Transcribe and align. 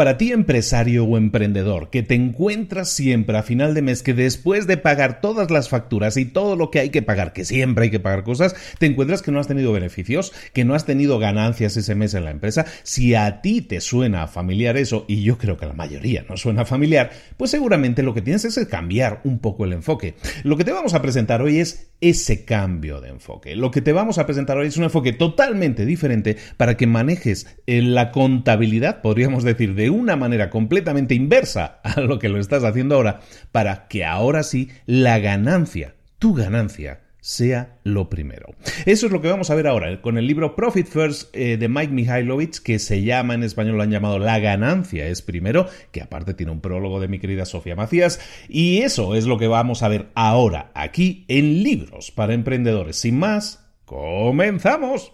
Para 0.00 0.16
ti 0.16 0.32
empresario 0.32 1.04
o 1.04 1.18
emprendedor 1.18 1.90
que 1.90 2.02
te 2.02 2.14
encuentras 2.14 2.88
siempre 2.88 3.36
a 3.36 3.42
final 3.42 3.74
de 3.74 3.82
mes 3.82 4.02
que 4.02 4.14
después 4.14 4.66
de 4.66 4.78
pagar 4.78 5.20
todas 5.20 5.50
las 5.50 5.68
facturas 5.68 6.16
y 6.16 6.24
todo 6.24 6.56
lo 6.56 6.70
que 6.70 6.78
hay 6.78 6.88
que 6.88 7.02
pagar, 7.02 7.34
que 7.34 7.44
siempre 7.44 7.84
hay 7.84 7.90
que 7.90 8.00
pagar 8.00 8.22
cosas, 8.22 8.56
te 8.78 8.86
encuentras 8.86 9.20
que 9.20 9.30
no 9.30 9.38
has 9.40 9.46
tenido 9.46 9.74
beneficios, 9.74 10.32
que 10.54 10.64
no 10.64 10.74
has 10.74 10.86
tenido 10.86 11.18
ganancias 11.18 11.76
ese 11.76 11.94
mes 11.94 12.14
en 12.14 12.24
la 12.24 12.30
empresa, 12.30 12.64
si 12.82 13.14
a 13.14 13.42
ti 13.42 13.60
te 13.60 13.82
suena 13.82 14.26
familiar 14.26 14.78
eso, 14.78 15.04
y 15.06 15.22
yo 15.22 15.36
creo 15.36 15.58
que 15.58 15.66
la 15.66 15.74
mayoría 15.74 16.24
no 16.26 16.38
suena 16.38 16.64
familiar, 16.64 17.10
pues 17.36 17.50
seguramente 17.50 18.02
lo 18.02 18.14
que 18.14 18.22
tienes 18.22 18.46
es 18.46 18.58
cambiar 18.68 19.20
un 19.24 19.38
poco 19.38 19.66
el 19.66 19.74
enfoque. 19.74 20.14
Lo 20.44 20.56
que 20.56 20.64
te 20.64 20.72
vamos 20.72 20.94
a 20.94 21.02
presentar 21.02 21.42
hoy 21.42 21.58
es 21.58 21.89
ese 22.00 22.44
cambio 22.44 23.00
de 23.00 23.10
enfoque. 23.10 23.56
Lo 23.56 23.70
que 23.70 23.82
te 23.82 23.92
vamos 23.92 24.18
a 24.18 24.26
presentar 24.26 24.56
hoy 24.56 24.68
es 24.68 24.76
un 24.76 24.84
enfoque 24.84 25.12
totalmente 25.12 25.84
diferente 25.84 26.36
para 26.56 26.76
que 26.76 26.86
manejes 26.86 27.46
la 27.66 28.10
contabilidad, 28.10 29.02
podríamos 29.02 29.44
decir, 29.44 29.74
de 29.74 29.90
una 29.90 30.16
manera 30.16 30.50
completamente 30.50 31.14
inversa 31.14 31.80
a 31.82 32.00
lo 32.00 32.18
que 32.18 32.28
lo 32.28 32.38
estás 32.38 32.64
haciendo 32.64 32.94
ahora, 32.94 33.20
para 33.52 33.88
que 33.88 34.04
ahora 34.04 34.42
sí 34.42 34.70
la 34.86 35.18
ganancia, 35.18 35.94
tu 36.18 36.34
ganancia, 36.34 37.00
sea 37.20 37.78
lo 37.84 38.08
primero. 38.08 38.54
Eso 38.86 39.06
es 39.06 39.12
lo 39.12 39.20
que 39.20 39.28
vamos 39.28 39.50
a 39.50 39.54
ver 39.54 39.66
ahora 39.66 40.00
con 40.00 40.18
el 40.18 40.26
libro 40.26 40.54
Profit 40.54 40.86
First 40.86 41.34
eh, 41.34 41.56
de 41.56 41.68
Mike 41.68 41.92
Mihailovich, 41.92 42.60
que 42.60 42.78
se 42.78 43.02
llama 43.02 43.34
en 43.34 43.42
español, 43.42 43.76
lo 43.76 43.82
han 43.82 43.90
llamado 43.90 44.18
La 44.18 44.38
ganancia 44.38 45.06
es 45.06 45.22
primero, 45.22 45.66
que 45.92 46.02
aparte 46.02 46.34
tiene 46.34 46.52
un 46.52 46.60
prólogo 46.60 47.00
de 47.00 47.08
mi 47.08 47.18
querida 47.18 47.44
Sofía 47.44 47.76
Macías, 47.76 48.20
y 48.48 48.78
eso 48.78 49.14
es 49.14 49.26
lo 49.26 49.38
que 49.38 49.48
vamos 49.48 49.82
a 49.82 49.88
ver 49.88 50.08
ahora 50.14 50.70
aquí 50.74 51.24
en 51.28 51.62
Libros 51.62 52.10
para 52.10 52.34
Emprendedores. 52.34 52.96
Sin 52.96 53.18
más, 53.18 53.66
comenzamos. 53.84 55.12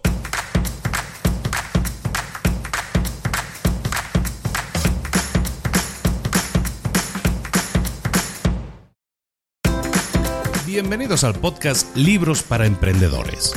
Bienvenidos 10.79 11.23
al 11.23 11.33
podcast 11.33 11.97
Libros 11.97 12.43
para 12.43 12.67
Emprendedores. 12.67 13.51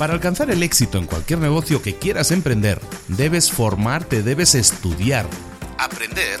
Para 0.00 0.14
alcanzar 0.14 0.50
el 0.50 0.64
éxito 0.64 0.98
en 0.98 1.06
cualquier 1.06 1.38
negocio 1.38 1.80
que 1.80 1.94
quieras 1.94 2.32
emprender, 2.32 2.80
debes 3.06 3.52
formarte, 3.52 4.24
debes 4.24 4.56
estudiar, 4.56 5.28
aprender 5.78 6.40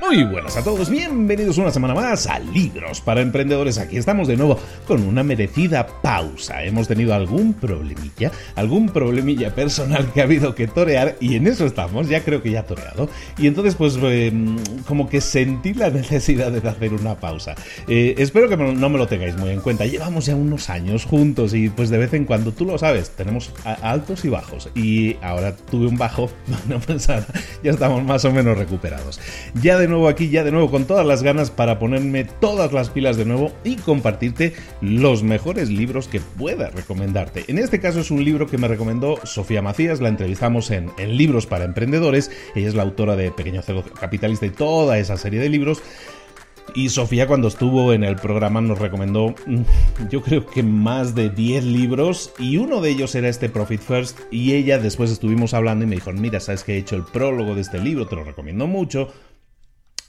Muy 0.00 0.24
buenas 0.24 0.56
a 0.56 0.64
todos, 0.64 0.88
bienvenidos 0.88 1.58
una 1.58 1.70
semana 1.70 1.94
más 1.94 2.26
a 2.26 2.38
Libros 2.38 3.02
para 3.02 3.20
Emprendedores. 3.20 3.76
Aquí 3.76 3.98
estamos 3.98 4.28
de 4.28 4.36
nuevo 4.36 4.58
con 4.86 5.02
una 5.02 5.22
merecida 5.22 5.86
pausa. 5.86 6.64
Hemos 6.64 6.88
tenido 6.88 7.14
algún 7.14 7.52
problemilla, 7.52 8.32
algún 8.54 8.88
problemilla 8.88 9.54
personal 9.54 10.10
que 10.10 10.22
ha 10.22 10.24
habido 10.24 10.54
que 10.54 10.66
torear 10.66 11.16
y 11.20 11.36
en 11.36 11.46
eso 11.46 11.66
estamos, 11.66 12.08
ya 12.08 12.24
creo 12.24 12.42
que 12.42 12.50
ya 12.50 12.64
toreado. 12.64 13.10
Y 13.36 13.46
entonces 13.46 13.74
pues 13.74 13.98
em, 14.02 14.56
como 14.88 15.06
que 15.06 15.20
sentí 15.20 15.74
la 15.74 15.90
necesidad 15.90 16.50
de 16.50 16.66
hacer 16.66 16.94
una 16.94 17.16
pausa. 17.16 17.54
Eh, 17.86 18.14
espero 18.16 18.48
que 18.48 18.56
no 18.56 18.88
me 18.88 18.98
lo 18.98 19.06
tengáis 19.06 19.36
muy 19.36 19.50
en 19.50 19.60
cuenta. 19.60 19.84
Llevamos 19.84 20.24
ya 20.24 20.34
unos 20.34 20.70
años 20.70 21.04
juntos 21.04 21.52
y 21.52 21.68
pues 21.68 21.90
de 21.90 21.98
vez 21.98 22.14
en 22.14 22.24
cuando, 22.24 22.52
tú 22.52 22.64
lo 22.64 22.78
sabes, 22.78 23.10
tenemos 23.10 23.52
altos 23.82 24.24
y 24.24 24.30
bajos. 24.30 24.70
Y 24.74 25.18
ahora 25.20 25.54
tuve 25.54 25.86
un 25.86 25.98
bajo, 25.98 26.30
no 26.68 26.80
pensaba, 26.80 27.26
ya 27.62 27.72
estamos 27.72 28.02
más 28.02 28.24
o 28.24 28.32
menos 28.32 28.56
recuperados. 28.56 29.20
Ya 29.60 29.78
de 29.78 29.89
nuevo 29.90 30.08
aquí, 30.08 30.30
ya 30.30 30.44
de 30.44 30.52
nuevo 30.52 30.70
con 30.70 30.86
todas 30.86 31.06
las 31.06 31.22
ganas 31.22 31.50
para 31.50 31.78
ponerme 31.78 32.24
todas 32.24 32.72
las 32.72 32.88
pilas 32.90 33.16
de 33.16 33.24
nuevo 33.24 33.52
y 33.64 33.76
compartirte 33.76 34.54
los 34.80 35.22
mejores 35.22 35.68
libros 35.68 36.08
que 36.08 36.20
pueda 36.20 36.70
recomendarte. 36.70 37.44
En 37.48 37.58
este 37.58 37.80
caso 37.80 38.00
es 38.00 38.10
un 38.10 38.24
libro 38.24 38.46
que 38.46 38.58
me 38.58 38.68
recomendó 38.68 39.18
Sofía 39.24 39.62
Macías, 39.62 40.00
la 40.00 40.08
entrevistamos 40.08 40.70
en, 40.70 40.90
Libros 41.10 41.46
para 41.46 41.64
Emprendedores, 41.64 42.30
ella 42.54 42.68
es 42.68 42.74
la 42.74 42.82
autora 42.82 43.16
de 43.16 43.30
Pequeño 43.30 43.62
Cerdo 43.62 43.82
Capitalista 43.82 44.46
y 44.46 44.50
toda 44.50 44.98
esa 44.98 45.16
serie 45.16 45.40
de 45.40 45.48
libros. 45.48 45.82
Y 46.74 46.90
Sofía 46.90 47.26
cuando 47.26 47.48
estuvo 47.48 47.92
en 47.92 48.04
el 48.04 48.16
programa 48.16 48.60
nos 48.60 48.78
recomendó 48.78 49.34
mm, 49.46 49.62
yo 50.08 50.22
creo 50.22 50.46
que 50.46 50.62
más 50.62 51.16
de 51.16 51.28
10 51.28 51.64
libros 51.64 52.32
y 52.38 52.58
uno 52.58 52.80
de 52.80 52.90
ellos 52.90 53.14
era 53.16 53.28
este 53.28 53.48
Profit 53.48 53.80
First 53.80 54.20
y 54.30 54.52
ella 54.52 54.78
después 54.78 55.10
estuvimos 55.10 55.52
hablando 55.52 55.84
y 55.84 55.88
me 55.88 55.96
dijo, 55.96 56.12
mira, 56.12 56.38
sabes 56.38 56.62
que 56.62 56.74
he 56.74 56.78
hecho 56.78 56.94
el 56.94 57.02
prólogo 57.02 57.56
de 57.56 57.62
este 57.62 57.80
libro, 57.80 58.06
te 58.06 58.14
lo 58.14 58.24
recomiendo 58.24 58.68
mucho. 58.68 59.08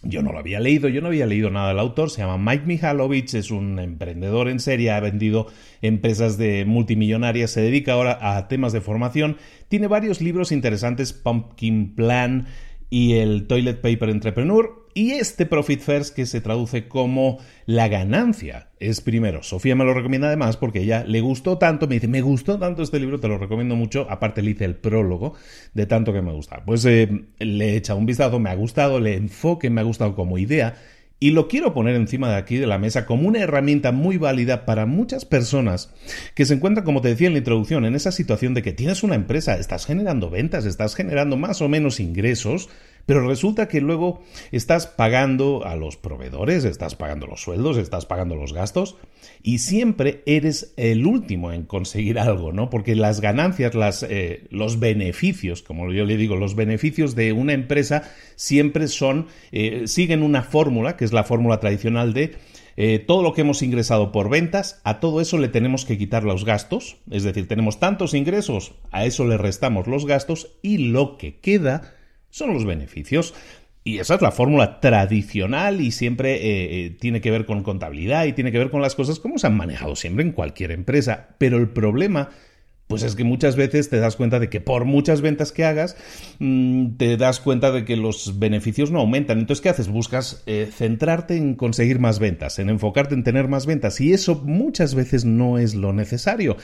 Yo 0.04 0.24
no 0.24 0.32
lo 0.32 0.40
había 0.40 0.60
leído, 0.60 0.90
yo 0.90 1.00
no 1.02 1.10
había 1.10 1.28
leído 1.28 1.52
nada 1.52 1.70
del 1.70 1.80
autor, 1.80 2.10
se 2.10 2.22
llama 2.22 2.38
Mike 2.38 2.66
Mihalovich, 2.66 3.36
es 3.36 3.52
un 3.52 3.78
emprendedor 3.78 4.50
en 4.50 4.60
serie, 4.60 4.90
ha 4.90 5.00
vendido 5.00 5.46
empresas 5.84 6.40
de 6.40 6.66
multimillonarias, 6.66 7.52
se 7.52 7.62
dedica 7.62 7.94
ahora 7.94 8.18
a 8.36 8.48
temas 8.48 8.74
de 8.74 8.82
formación, 8.82 9.38
tiene 9.68 9.86
varios 9.86 10.20
libros 10.20 10.52
interesantes, 10.52 11.14
Pumpkin 11.14 11.94
Plan 11.94 12.48
y 12.90 13.14
el 13.14 13.46
Toilet 13.46 13.80
Paper 13.80 14.10
Entrepreneur, 14.10 14.81
y 14.94 15.12
este 15.12 15.46
Profit 15.46 15.82
First 15.82 16.16
que 16.16 16.26
se 16.26 16.42
traduce 16.42 16.88
como 16.88 17.40
la 17.66 17.88
ganancia 17.88 18.70
es 18.80 19.02
primero. 19.02 19.44
Sofía 19.44 19.76
me 19.76 19.86
lo 19.86 19.94
recomienda 19.94 20.28
además 20.28 20.58
porque 20.58 20.82
ella 20.82 21.04
le 21.06 21.22
gustó 21.22 21.58
tanto, 21.58 21.88
me 21.88 21.96
dice, 21.96 22.08
me 22.08 22.22
gustó 22.22 22.60
tanto 22.60 22.84
este 22.84 23.00
libro, 23.00 23.20
te 23.20 23.28
lo 23.28 23.38
recomiendo 23.38 23.76
mucho. 23.76 24.08
Aparte 24.10 24.42
le 24.42 24.52
hice 24.52 24.66
el 24.66 24.76
prólogo 24.76 25.34
de 25.74 25.86
tanto 25.86 26.14
que 26.14 26.22
me 26.22 26.34
gusta. 26.34 26.64
Pues 26.66 26.86
eh, 26.86 27.26
le 27.40 27.74
he 27.74 27.76
echado 27.78 28.00
un 28.00 28.06
vistazo, 28.06 28.40
me 28.40 28.50
ha 28.50 28.56
gustado, 28.56 29.00
le 29.00 29.16
enfoque 29.16 29.70
me 29.70 29.82
ha 29.82 29.86
gustado 29.86 30.16
como 30.16 30.38
idea. 30.38 30.76
Y 31.24 31.30
lo 31.30 31.48
quiero 31.48 31.72
poner 31.76 31.96
encima 31.96 32.32
de 32.32 32.36
aquí 32.36 32.58
de 32.58 32.66
la 32.66 32.80
mesa 32.80 33.06
como 33.06 33.28
una 33.28 33.42
herramienta 33.42 33.92
muy 33.92 34.18
válida 34.18 34.66
para 34.66 34.88
muchas 34.88 35.24
personas 35.24 35.94
que 36.34 36.46
se 36.46 36.56
encuentran, 36.56 36.84
como 36.84 37.02
te 37.02 37.10
decía 37.10 37.28
en 37.28 37.34
la 37.34 37.40
introducción, 37.40 37.86
en 37.86 37.94
esa 37.94 38.12
situación 38.12 38.56
de 38.56 38.64
que 38.64 38.74
tienes 38.74 39.04
una 39.04 39.14
empresa, 39.14 39.56
estás 39.58 39.86
generando 39.86 40.32
ventas, 40.32 40.66
estás 40.66 40.96
generando 40.96 41.38
más 41.38 41.62
o 41.62 41.70
menos 41.70 42.00
ingresos, 42.00 42.70
pero 43.06 43.28
resulta 43.28 43.68
que 43.68 43.82
luego 43.82 44.22
estás 44.52 44.88
pagando 44.88 45.66
a 45.66 45.76
los 45.76 45.98
proveedores, 45.98 46.64
estás 46.66 46.96
pagando 46.96 47.28
los 47.28 47.42
sueldos, 47.42 47.78
estás 47.78 48.06
pagando 48.06 48.36
los 48.36 48.54
gastos 48.54 48.98
y 49.44 49.60
siempre 49.60 50.22
eres 50.26 50.74
el 50.78 51.06
último 51.06 51.52
en 51.52 51.64
conseguir 51.64 52.20
algo, 52.20 52.52
¿no? 52.52 52.70
Porque 52.70 52.96
las 52.96 53.22
ganancias, 53.22 53.76
las, 53.76 54.04
eh, 54.04 54.48
los 54.50 54.80
beneficios, 54.80 55.62
como 55.62 55.92
yo 55.92 56.06
le 56.06 56.18
digo, 56.18 56.36
los 56.36 56.56
beneficios 56.56 57.16
de 57.16 57.34
una 57.34 57.54
empresa 57.54 58.04
siempre 58.36 58.88
son, 58.88 59.28
eh, 59.52 59.84
siguen 59.88 60.24
una 60.24 60.44
fórmula, 60.44 60.98
que 60.98 61.06
es 61.06 61.14
la 61.14 61.24
fórmula 61.24 61.60
tradicional 61.60 62.14
de 62.14 62.36
eh, 62.78 63.00
todo 63.00 63.22
lo 63.22 63.34
que 63.34 63.42
hemos 63.42 63.62
ingresado 63.62 64.12
por 64.12 64.30
ventas, 64.30 64.80
a 64.84 65.00
todo 65.00 65.22
eso 65.22 65.38
le 65.38 65.50
tenemos 65.50 65.86
que 65.86 65.98
quitar 65.98 66.24
los 66.24 66.46
gastos, 66.46 66.98
es 67.10 67.24
decir, 67.24 67.48
tenemos 67.48 67.80
tantos 67.80 68.14
ingresos, 68.14 68.74
a 68.92 69.06
eso 69.06 69.26
le 69.26 69.38
restamos 69.38 69.88
los 69.88 70.06
gastos 70.06 70.56
y 70.62 70.78
lo 70.78 71.18
que 71.18 71.40
queda 71.40 71.96
son 72.32 72.54
los 72.54 72.66
beneficios. 72.66 73.36
Y 73.84 73.98
esa 73.98 74.16
es 74.16 74.22
la 74.22 74.32
fórmula 74.32 74.80
tradicional 74.80 75.82
y 75.82 75.92
siempre 75.92 76.36
eh, 76.36 76.86
eh, 76.86 76.90
tiene 76.92 77.20
que 77.20 77.32
ver 77.32 77.46
con 77.46 77.64
contabilidad 77.64 78.26
y 78.26 78.34
tiene 78.34 78.52
que 78.52 78.60
ver 78.60 78.70
con 78.70 78.82
las 78.82 78.94
cosas 78.94 79.20
como 79.20 79.40
se 79.40 79.48
han 79.48 79.58
manejado 79.58 79.96
siempre 79.96 80.24
en 80.24 80.34
cualquier 80.34 80.72
empresa. 80.72 81.30
Pero 81.40 81.58
el 81.58 81.70
problema 81.70 82.30
pues 82.92 83.04
es 83.04 83.16
que 83.16 83.24
muchas 83.24 83.56
veces 83.56 83.90
te 83.90 84.02
das 84.02 84.18
cuenta 84.18 84.38
de 84.38 84.50
que 84.50 84.60
por 84.60 84.84
muchas 84.84 85.22
ventas 85.22 85.54
que 85.54 85.64
hagas, 85.64 85.96
mm, 86.40 86.98
te 86.98 87.16
das 87.16 87.40
cuenta 87.40 87.72
de 87.72 87.86
que 87.86 87.96
los 87.96 88.38
beneficios 88.38 88.92
no 88.92 89.00
aumentan. 89.00 89.40
Entonces, 89.40 89.62
¿qué 89.62 89.70
haces? 89.70 89.88
Buscas 89.88 90.44
eh, 90.46 90.70
centrarte 90.70 91.38
en 91.38 91.56
conseguir 91.56 92.00
más 92.00 92.20
ventas, 92.20 92.60
en 92.60 92.70
enfocarte 92.70 93.16
en 93.16 93.24
tener 93.24 93.48
más 93.48 93.66
ventas. 93.66 94.02
Y 94.02 94.12
eso 94.12 94.42
muchas 94.44 94.94
veces 94.94 95.24
no 95.24 95.58
es 95.58 95.74
lo 95.74 95.94
necesario. 95.94 96.58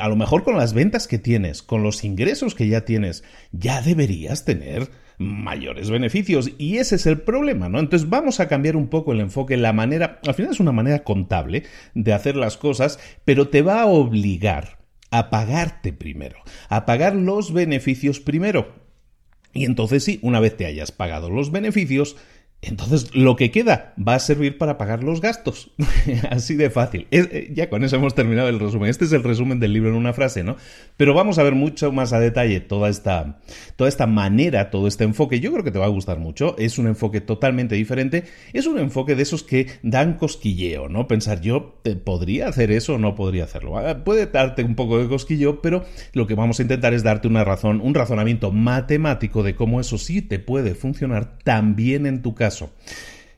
A 0.00 0.08
lo 0.08 0.16
mejor 0.16 0.44
con 0.44 0.56
las 0.56 0.72
ventas 0.72 1.06
que 1.06 1.18
tienes, 1.18 1.62
con 1.62 1.82
los 1.82 2.04
ingresos 2.04 2.54
que 2.54 2.68
ya 2.68 2.86
tienes, 2.86 3.22
ya 3.52 3.82
deberías 3.82 4.46
tener 4.46 4.88
mayores 5.18 5.90
beneficios. 5.90 6.50
Y 6.58 6.78
ese 6.78 6.96
es 6.96 7.06
el 7.06 7.20
problema, 7.20 7.68
¿no? 7.68 7.78
Entonces 7.78 8.08
vamos 8.08 8.40
a 8.40 8.48
cambiar 8.48 8.76
un 8.76 8.88
poco 8.88 9.12
el 9.12 9.20
enfoque, 9.20 9.56
la 9.56 9.72
manera, 9.72 10.20
al 10.26 10.34
final 10.34 10.52
es 10.52 10.60
una 10.60 10.72
manera 10.72 11.04
contable 11.04 11.64
de 11.94 12.12
hacer 12.12 12.36
las 12.36 12.56
cosas, 12.56 12.98
pero 13.24 13.48
te 13.48 13.62
va 13.62 13.82
a 13.82 13.86
obligar 13.86 14.78
a 15.10 15.30
pagarte 15.30 15.92
primero, 15.92 16.38
a 16.68 16.86
pagar 16.86 17.14
los 17.14 17.52
beneficios 17.52 18.20
primero. 18.20 18.74
Y 19.52 19.64
entonces 19.64 20.04
sí, 20.04 20.18
una 20.22 20.40
vez 20.40 20.56
te 20.56 20.66
hayas 20.66 20.92
pagado 20.92 21.30
los 21.30 21.50
beneficios, 21.50 22.16
entonces, 22.62 23.14
lo 23.14 23.36
que 23.36 23.50
queda 23.50 23.94
va 23.96 24.14
a 24.14 24.18
servir 24.18 24.58
para 24.58 24.76
pagar 24.76 25.04
los 25.04 25.20
gastos. 25.20 25.70
Así 26.30 26.56
de 26.56 26.70
fácil. 26.70 27.06
Eh, 27.10 27.52
ya 27.54 27.68
con 27.68 27.84
eso 27.84 27.96
hemos 27.96 28.14
terminado 28.14 28.48
el 28.48 28.58
resumen. 28.58 28.90
Este 28.90 29.04
es 29.04 29.12
el 29.12 29.22
resumen 29.22 29.60
del 29.60 29.72
libro 29.72 29.90
en 29.90 29.96
una 29.96 30.12
frase, 30.12 30.42
¿no? 30.42 30.56
Pero 30.96 31.14
vamos 31.14 31.38
a 31.38 31.42
ver 31.42 31.54
mucho 31.54 31.92
más 31.92 32.12
a 32.12 32.18
detalle 32.18 32.60
toda 32.60 32.88
esta, 32.88 33.38
toda 33.76 33.88
esta 33.88 34.06
manera, 34.06 34.70
todo 34.70 34.88
este 34.88 35.04
enfoque. 35.04 35.38
Yo 35.38 35.52
creo 35.52 35.62
que 35.62 35.70
te 35.70 35.78
va 35.78 35.84
a 35.84 35.90
gustar 35.90 36.18
mucho. 36.18 36.56
Es 36.58 36.78
un 36.78 36.88
enfoque 36.88 37.20
totalmente 37.20 37.76
diferente. 37.76 38.24
Es 38.52 38.66
un 38.66 38.78
enfoque 38.78 39.14
de 39.14 39.22
esos 39.22 39.44
que 39.44 39.68
dan 39.82 40.14
cosquilleo, 40.14 40.88
¿no? 40.88 41.06
Pensar, 41.06 41.40
yo 41.40 41.80
eh, 41.84 41.94
podría 41.94 42.48
hacer 42.48 42.72
eso 42.72 42.94
o 42.94 42.98
no 42.98 43.14
podría 43.14 43.44
hacerlo. 43.44 43.78
Ah, 43.78 44.02
puede 44.02 44.26
darte 44.26 44.64
un 44.64 44.74
poco 44.74 44.98
de 44.98 45.08
cosquillo, 45.08 45.60
pero 45.60 45.84
lo 46.14 46.26
que 46.26 46.34
vamos 46.34 46.58
a 46.58 46.62
intentar 46.62 46.94
es 46.94 47.04
darte 47.04 47.28
una 47.28 47.44
razón, 47.44 47.80
un 47.80 47.94
razonamiento 47.94 48.50
matemático 48.50 49.44
de 49.44 49.54
cómo 49.54 49.80
eso 49.80 49.98
sí 49.98 50.20
te 50.20 50.40
puede 50.40 50.74
funcionar 50.74 51.38
también 51.44 52.06
en 52.06 52.22
tu 52.22 52.34
casa 52.34 52.45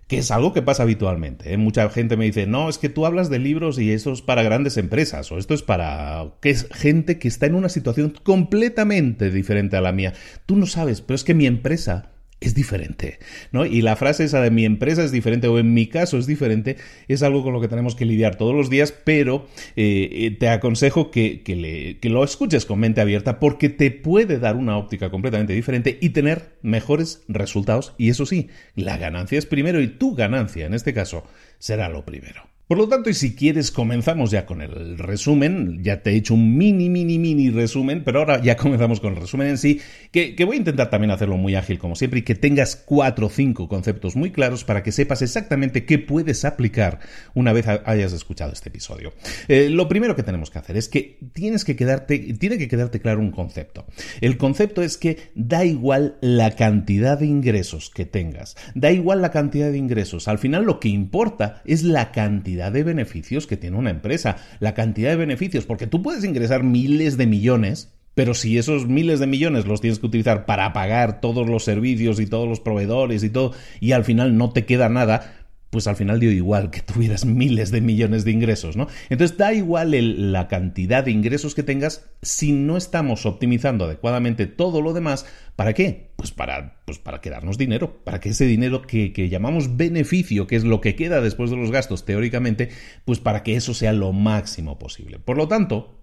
que 0.08 0.18
es 0.18 0.30
algo 0.30 0.52
que 0.52 0.62
pasa 0.62 0.82
habitualmente. 0.82 1.52
¿eh? 1.52 1.56
Mucha 1.58 1.88
gente 1.90 2.16
me 2.16 2.24
dice, 2.24 2.46
no, 2.46 2.68
es 2.68 2.78
que 2.78 2.88
tú 2.88 3.06
hablas 3.06 3.28
de 3.28 3.38
libros 3.38 3.78
y 3.78 3.92
eso 3.92 4.12
es 4.12 4.22
para 4.22 4.42
grandes 4.42 4.78
empresas, 4.78 5.30
o 5.30 5.38
esto 5.38 5.54
es 5.54 5.62
para 5.62 6.32
que 6.40 6.50
es 6.50 6.66
gente 6.72 7.18
que 7.18 7.28
está 7.28 7.46
en 7.46 7.54
una 7.54 7.68
situación 7.68 8.14
completamente 8.22 9.30
diferente 9.30 9.76
a 9.76 9.82
la 9.82 9.92
mía. 9.92 10.14
Tú 10.46 10.56
no 10.56 10.66
sabes, 10.66 11.02
pero 11.02 11.14
es 11.14 11.24
que 11.24 11.34
mi 11.34 11.46
empresa 11.46 12.10
es 12.40 12.54
diferente, 12.54 13.18
¿no? 13.50 13.66
Y 13.66 13.82
la 13.82 13.96
frase 13.96 14.24
esa 14.24 14.40
de 14.40 14.50
mi 14.50 14.64
empresa 14.64 15.02
es 15.04 15.10
diferente 15.10 15.48
o 15.48 15.58
en 15.58 15.74
mi 15.74 15.86
caso 15.86 16.18
es 16.18 16.26
diferente 16.26 16.76
es 17.08 17.22
algo 17.22 17.42
con 17.42 17.52
lo 17.52 17.60
que 17.60 17.68
tenemos 17.68 17.96
que 17.96 18.04
lidiar 18.04 18.36
todos 18.36 18.54
los 18.54 18.70
días, 18.70 18.92
pero 18.92 19.46
eh, 19.76 20.08
eh, 20.12 20.30
te 20.38 20.48
aconsejo 20.48 21.10
que, 21.10 21.42
que, 21.42 22.08
lo 22.08 22.24
escuches 22.24 22.64
con 22.64 22.80
mente 22.80 23.00
abierta 23.00 23.40
porque 23.40 23.68
te 23.68 23.90
puede 23.90 24.38
dar 24.38 24.56
una 24.56 24.78
óptica 24.78 25.10
completamente 25.10 25.52
diferente 25.52 25.98
y 26.00 26.10
tener 26.10 26.56
mejores 26.62 27.22
resultados. 27.28 27.94
Y 27.98 28.10
eso 28.10 28.24
sí, 28.24 28.48
la 28.74 28.96
ganancia 28.96 29.38
es 29.38 29.46
primero 29.46 29.80
y 29.80 29.88
tu 29.88 30.14
ganancia 30.14 30.66
en 30.66 30.74
este 30.74 30.94
caso 30.94 31.24
será 31.58 31.88
lo 31.88 32.04
primero. 32.04 32.57
Por 32.68 32.76
lo 32.76 32.86
tanto, 32.86 33.08
y 33.08 33.14
si 33.14 33.34
quieres, 33.34 33.70
comenzamos 33.70 34.30
ya 34.30 34.44
con 34.44 34.60
el 34.60 34.98
resumen. 34.98 35.82
Ya 35.82 36.02
te 36.02 36.10
he 36.10 36.16
hecho 36.16 36.34
un 36.34 36.58
mini, 36.58 36.90
mini, 36.90 37.18
mini 37.18 37.48
resumen, 37.48 38.04
pero 38.04 38.18
ahora 38.18 38.42
ya 38.42 38.56
comenzamos 38.58 39.00
con 39.00 39.14
el 39.14 39.20
resumen 39.22 39.48
en 39.48 39.56
sí, 39.56 39.80
que, 40.12 40.34
voy 40.44 40.56
a 40.56 40.58
intentar 40.58 40.90
también 40.90 41.10
hacerlo 41.10 41.38
muy 41.38 41.54
ágil 41.54 41.78
como 41.78 41.96
siempre 41.96 42.20
y 42.20 42.22
que 42.24 42.34
tengas 42.34 42.76
cuatro 42.76 43.28
o 43.28 43.30
cinco 43.30 43.68
conceptos 43.68 44.16
muy 44.16 44.32
claros 44.32 44.64
para 44.64 44.82
que 44.82 44.92
sepas 44.92 45.22
exactamente 45.22 45.86
qué 45.86 45.98
puedes 45.98 46.44
aplicar 46.44 47.00
una 47.32 47.54
vez 47.54 47.66
hayas 47.66 48.12
escuchado 48.12 48.52
este 48.52 48.68
episodio. 48.68 49.14
Eh, 49.48 49.70
lo 49.70 49.88
primero 49.88 50.14
que 50.14 50.22
tenemos 50.22 50.50
que 50.50 50.58
hacer 50.58 50.76
es 50.76 50.90
que 50.90 51.18
tienes 51.32 51.64
que 51.64 51.74
quedarte, 51.74 52.18
tiene 52.34 52.58
que 52.58 52.68
quedarte 52.68 53.00
claro 53.00 53.20
un 53.20 53.30
concepto. 53.30 53.86
El 54.20 54.36
concepto 54.36 54.82
es 54.82 54.98
que 54.98 55.30
da 55.34 55.64
igual 55.64 56.18
la 56.20 56.50
cantidad 56.50 57.18
de 57.18 57.24
ingresos 57.24 57.88
que 57.88 58.04
tengas, 58.04 58.56
da 58.74 58.92
igual 58.92 59.22
la 59.22 59.30
cantidad 59.30 59.70
de 59.70 59.78
ingresos. 59.78 60.28
Al 60.28 60.36
final 60.36 60.64
lo 60.64 60.80
que 60.80 60.90
importa 60.90 61.62
es 61.64 61.82
la 61.82 62.12
cantidad 62.12 62.57
de 62.58 62.84
beneficios 62.84 63.46
que 63.46 63.56
tiene 63.56 63.76
una 63.76 63.90
empresa, 63.90 64.36
la 64.60 64.74
cantidad 64.74 65.10
de 65.10 65.16
beneficios, 65.16 65.64
porque 65.64 65.86
tú 65.86 66.02
puedes 66.02 66.24
ingresar 66.24 66.62
miles 66.62 67.16
de 67.16 67.26
millones, 67.26 67.92
pero 68.14 68.34
si 68.34 68.58
esos 68.58 68.88
miles 68.88 69.20
de 69.20 69.28
millones 69.28 69.66
los 69.66 69.80
tienes 69.80 70.00
que 70.00 70.06
utilizar 70.06 70.44
para 70.44 70.72
pagar 70.72 71.20
todos 71.20 71.48
los 71.48 71.64
servicios 71.64 72.18
y 72.20 72.26
todos 72.26 72.48
los 72.48 72.60
proveedores 72.60 73.22
y 73.22 73.30
todo, 73.30 73.52
y 73.80 73.92
al 73.92 74.04
final 74.04 74.36
no 74.36 74.50
te 74.50 74.66
queda 74.66 74.88
nada, 74.88 75.47
pues 75.70 75.86
al 75.86 75.96
final 75.96 76.20
dio 76.20 76.30
igual 76.30 76.70
que 76.70 76.80
tuvieras 76.80 77.24
miles 77.24 77.70
de 77.70 77.80
millones 77.80 78.24
de 78.24 78.30
ingresos, 78.30 78.76
¿no? 78.76 78.88
Entonces 79.10 79.36
da 79.36 79.52
igual 79.52 80.32
la 80.32 80.48
cantidad 80.48 81.04
de 81.04 81.10
ingresos 81.10 81.54
que 81.54 81.62
tengas 81.62 82.08
si 82.22 82.52
no 82.52 82.76
estamos 82.76 83.26
optimizando 83.26 83.84
adecuadamente 83.84 84.46
todo 84.46 84.80
lo 84.80 84.92
demás. 84.92 85.26
¿Para 85.56 85.74
qué? 85.74 86.10
Pues 86.16 86.30
para, 86.30 86.80
pues 86.84 86.98
para 86.98 87.20
quedarnos 87.20 87.58
dinero, 87.58 88.02
para 88.04 88.20
que 88.20 88.30
ese 88.30 88.46
dinero 88.46 88.82
que, 88.82 89.12
que 89.12 89.28
llamamos 89.28 89.76
beneficio, 89.76 90.46
que 90.46 90.56
es 90.56 90.64
lo 90.64 90.80
que 90.80 90.96
queda 90.96 91.20
después 91.20 91.50
de 91.50 91.56
los 91.56 91.70
gastos 91.70 92.04
teóricamente, 92.04 92.70
pues 93.04 93.18
para 93.18 93.42
que 93.42 93.56
eso 93.56 93.74
sea 93.74 93.92
lo 93.92 94.12
máximo 94.12 94.78
posible. 94.78 95.18
Por 95.18 95.36
lo 95.36 95.48
tanto, 95.48 95.97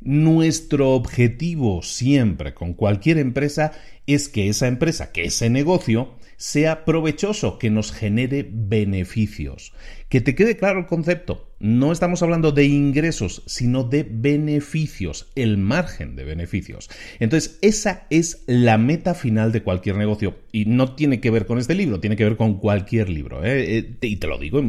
nuestro 0.00 0.90
objetivo 0.90 1.82
siempre 1.82 2.54
con 2.54 2.74
cualquier 2.74 3.18
empresa 3.18 3.72
es 4.06 4.28
que 4.28 4.48
esa 4.48 4.66
empresa, 4.66 5.12
que 5.12 5.24
ese 5.24 5.50
negocio, 5.50 6.14
sea 6.36 6.86
provechoso, 6.86 7.58
que 7.58 7.68
nos 7.68 7.92
genere 7.92 8.48
beneficios. 8.50 9.74
Que 10.08 10.22
te 10.22 10.34
quede 10.34 10.56
claro 10.56 10.80
el 10.80 10.86
concepto. 10.86 11.52
No 11.60 11.92
estamos 11.92 12.22
hablando 12.22 12.50
de 12.50 12.64
ingresos, 12.64 13.42
sino 13.46 13.84
de 13.84 14.08
beneficios, 14.10 15.30
el 15.34 15.58
margen 15.58 16.16
de 16.16 16.24
beneficios. 16.24 16.88
Entonces, 17.18 17.58
esa 17.60 18.06
es 18.08 18.42
la 18.46 18.78
meta 18.78 19.14
final 19.14 19.52
de 19.52 19.62
cualquier 19.62 19.96
negocio. 19.96 20.38
Y 20.50 20.64
no 20.64 20.94
tiene 20.94 21.20
que 21.20 21.30
ver 21.30 21.44
con 21.44 21.58
este 21.58 21.74
libro, 21.74 22.00
tiene 22.00 22.16
que 22.16 22.24
ver 22.24 22.38
con 22.38 22.58
cualquier 22.58 23.10
libro. 23.10 23.44
¿eh? 23.44 23.78
Eh, 23.78 23.96
y 24.00 24.16
te 24.16 24.26
lo 24.26 24.38
digo 24.38 24.62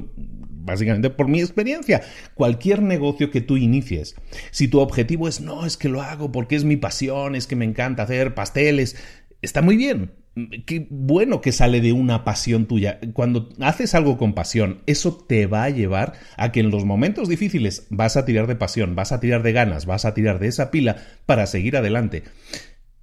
básicamente 0.63 1.09
por 1.09 1.27
mi 1.27 1.41
experiencia. 1.41 2.01
Cualquier 2.33 2.81
negocio 2.81 3.31
que 3.31 3.41
tú 3.41 3.57
inicies, 3.57 4.15
si 4.51 4.67
tu 4.67 4.79
objetivo 4.79 5.27
es 5.27 5.41
no, 5.41 5.65
es 5.65 5.77
que 5.77 5.89
lo 5.89 6.01
hago 6.01 6.31
porque 6.31 6.55
es 6.55 6.63
mi 6.63 6.77
pasión, 6.77 7.35
es 7.35 7.47
que 7.47 7.55
me 7.55 7.65
encanta 7.65 8.03
hacer 8.03 8.33
pasteles, 8.35 8.95
está 9.41 9.61
muy 9.61 9.77
bien, 9.77 10.11
qué 10.65 10.87
bueno 10.89 11.41
que 11.41 11.51
sale 11.51 11.81
de 11.81 11.91
una 11.91 12.23
pasión 12.23 12.65
tuya. 12.65 12.99
Cuando 13.13 13.49
haces 13.59 13.95
algo 13.95 14.17
con 14.17 14.33
pasión, 14.33 14.81
eso 14.85 15.13
te 15.15 15.45
va 15.45 15.63
a 15.63 15.69
llevar 15.69 16.13
a 16.37 16.51
que 16.51 16.61
en 16.61 16.71
los 16.71 16.85
momentos 16.85 17.27
difíciles 17.27 17.87
vas 17.89 18.15
a 18.17 18.25
tirar 18.25 18.47
de 18.47 18.55
pasión, 18.55 18.95
vas 18.95 19.11
a 19.11 19.19
tirar 19.19 19.43
de 19.43 19.51
ganas, 19.51 19.85
vas 19.85 20.05
a 20.05 20.13
tirar 20.13 20.39
de 20.39 20.47
esa 20.47 20.71
pila 20.71 20.97
para 21.25 21.47
seguir 21.47 21.75
adelante. 21.75 22.23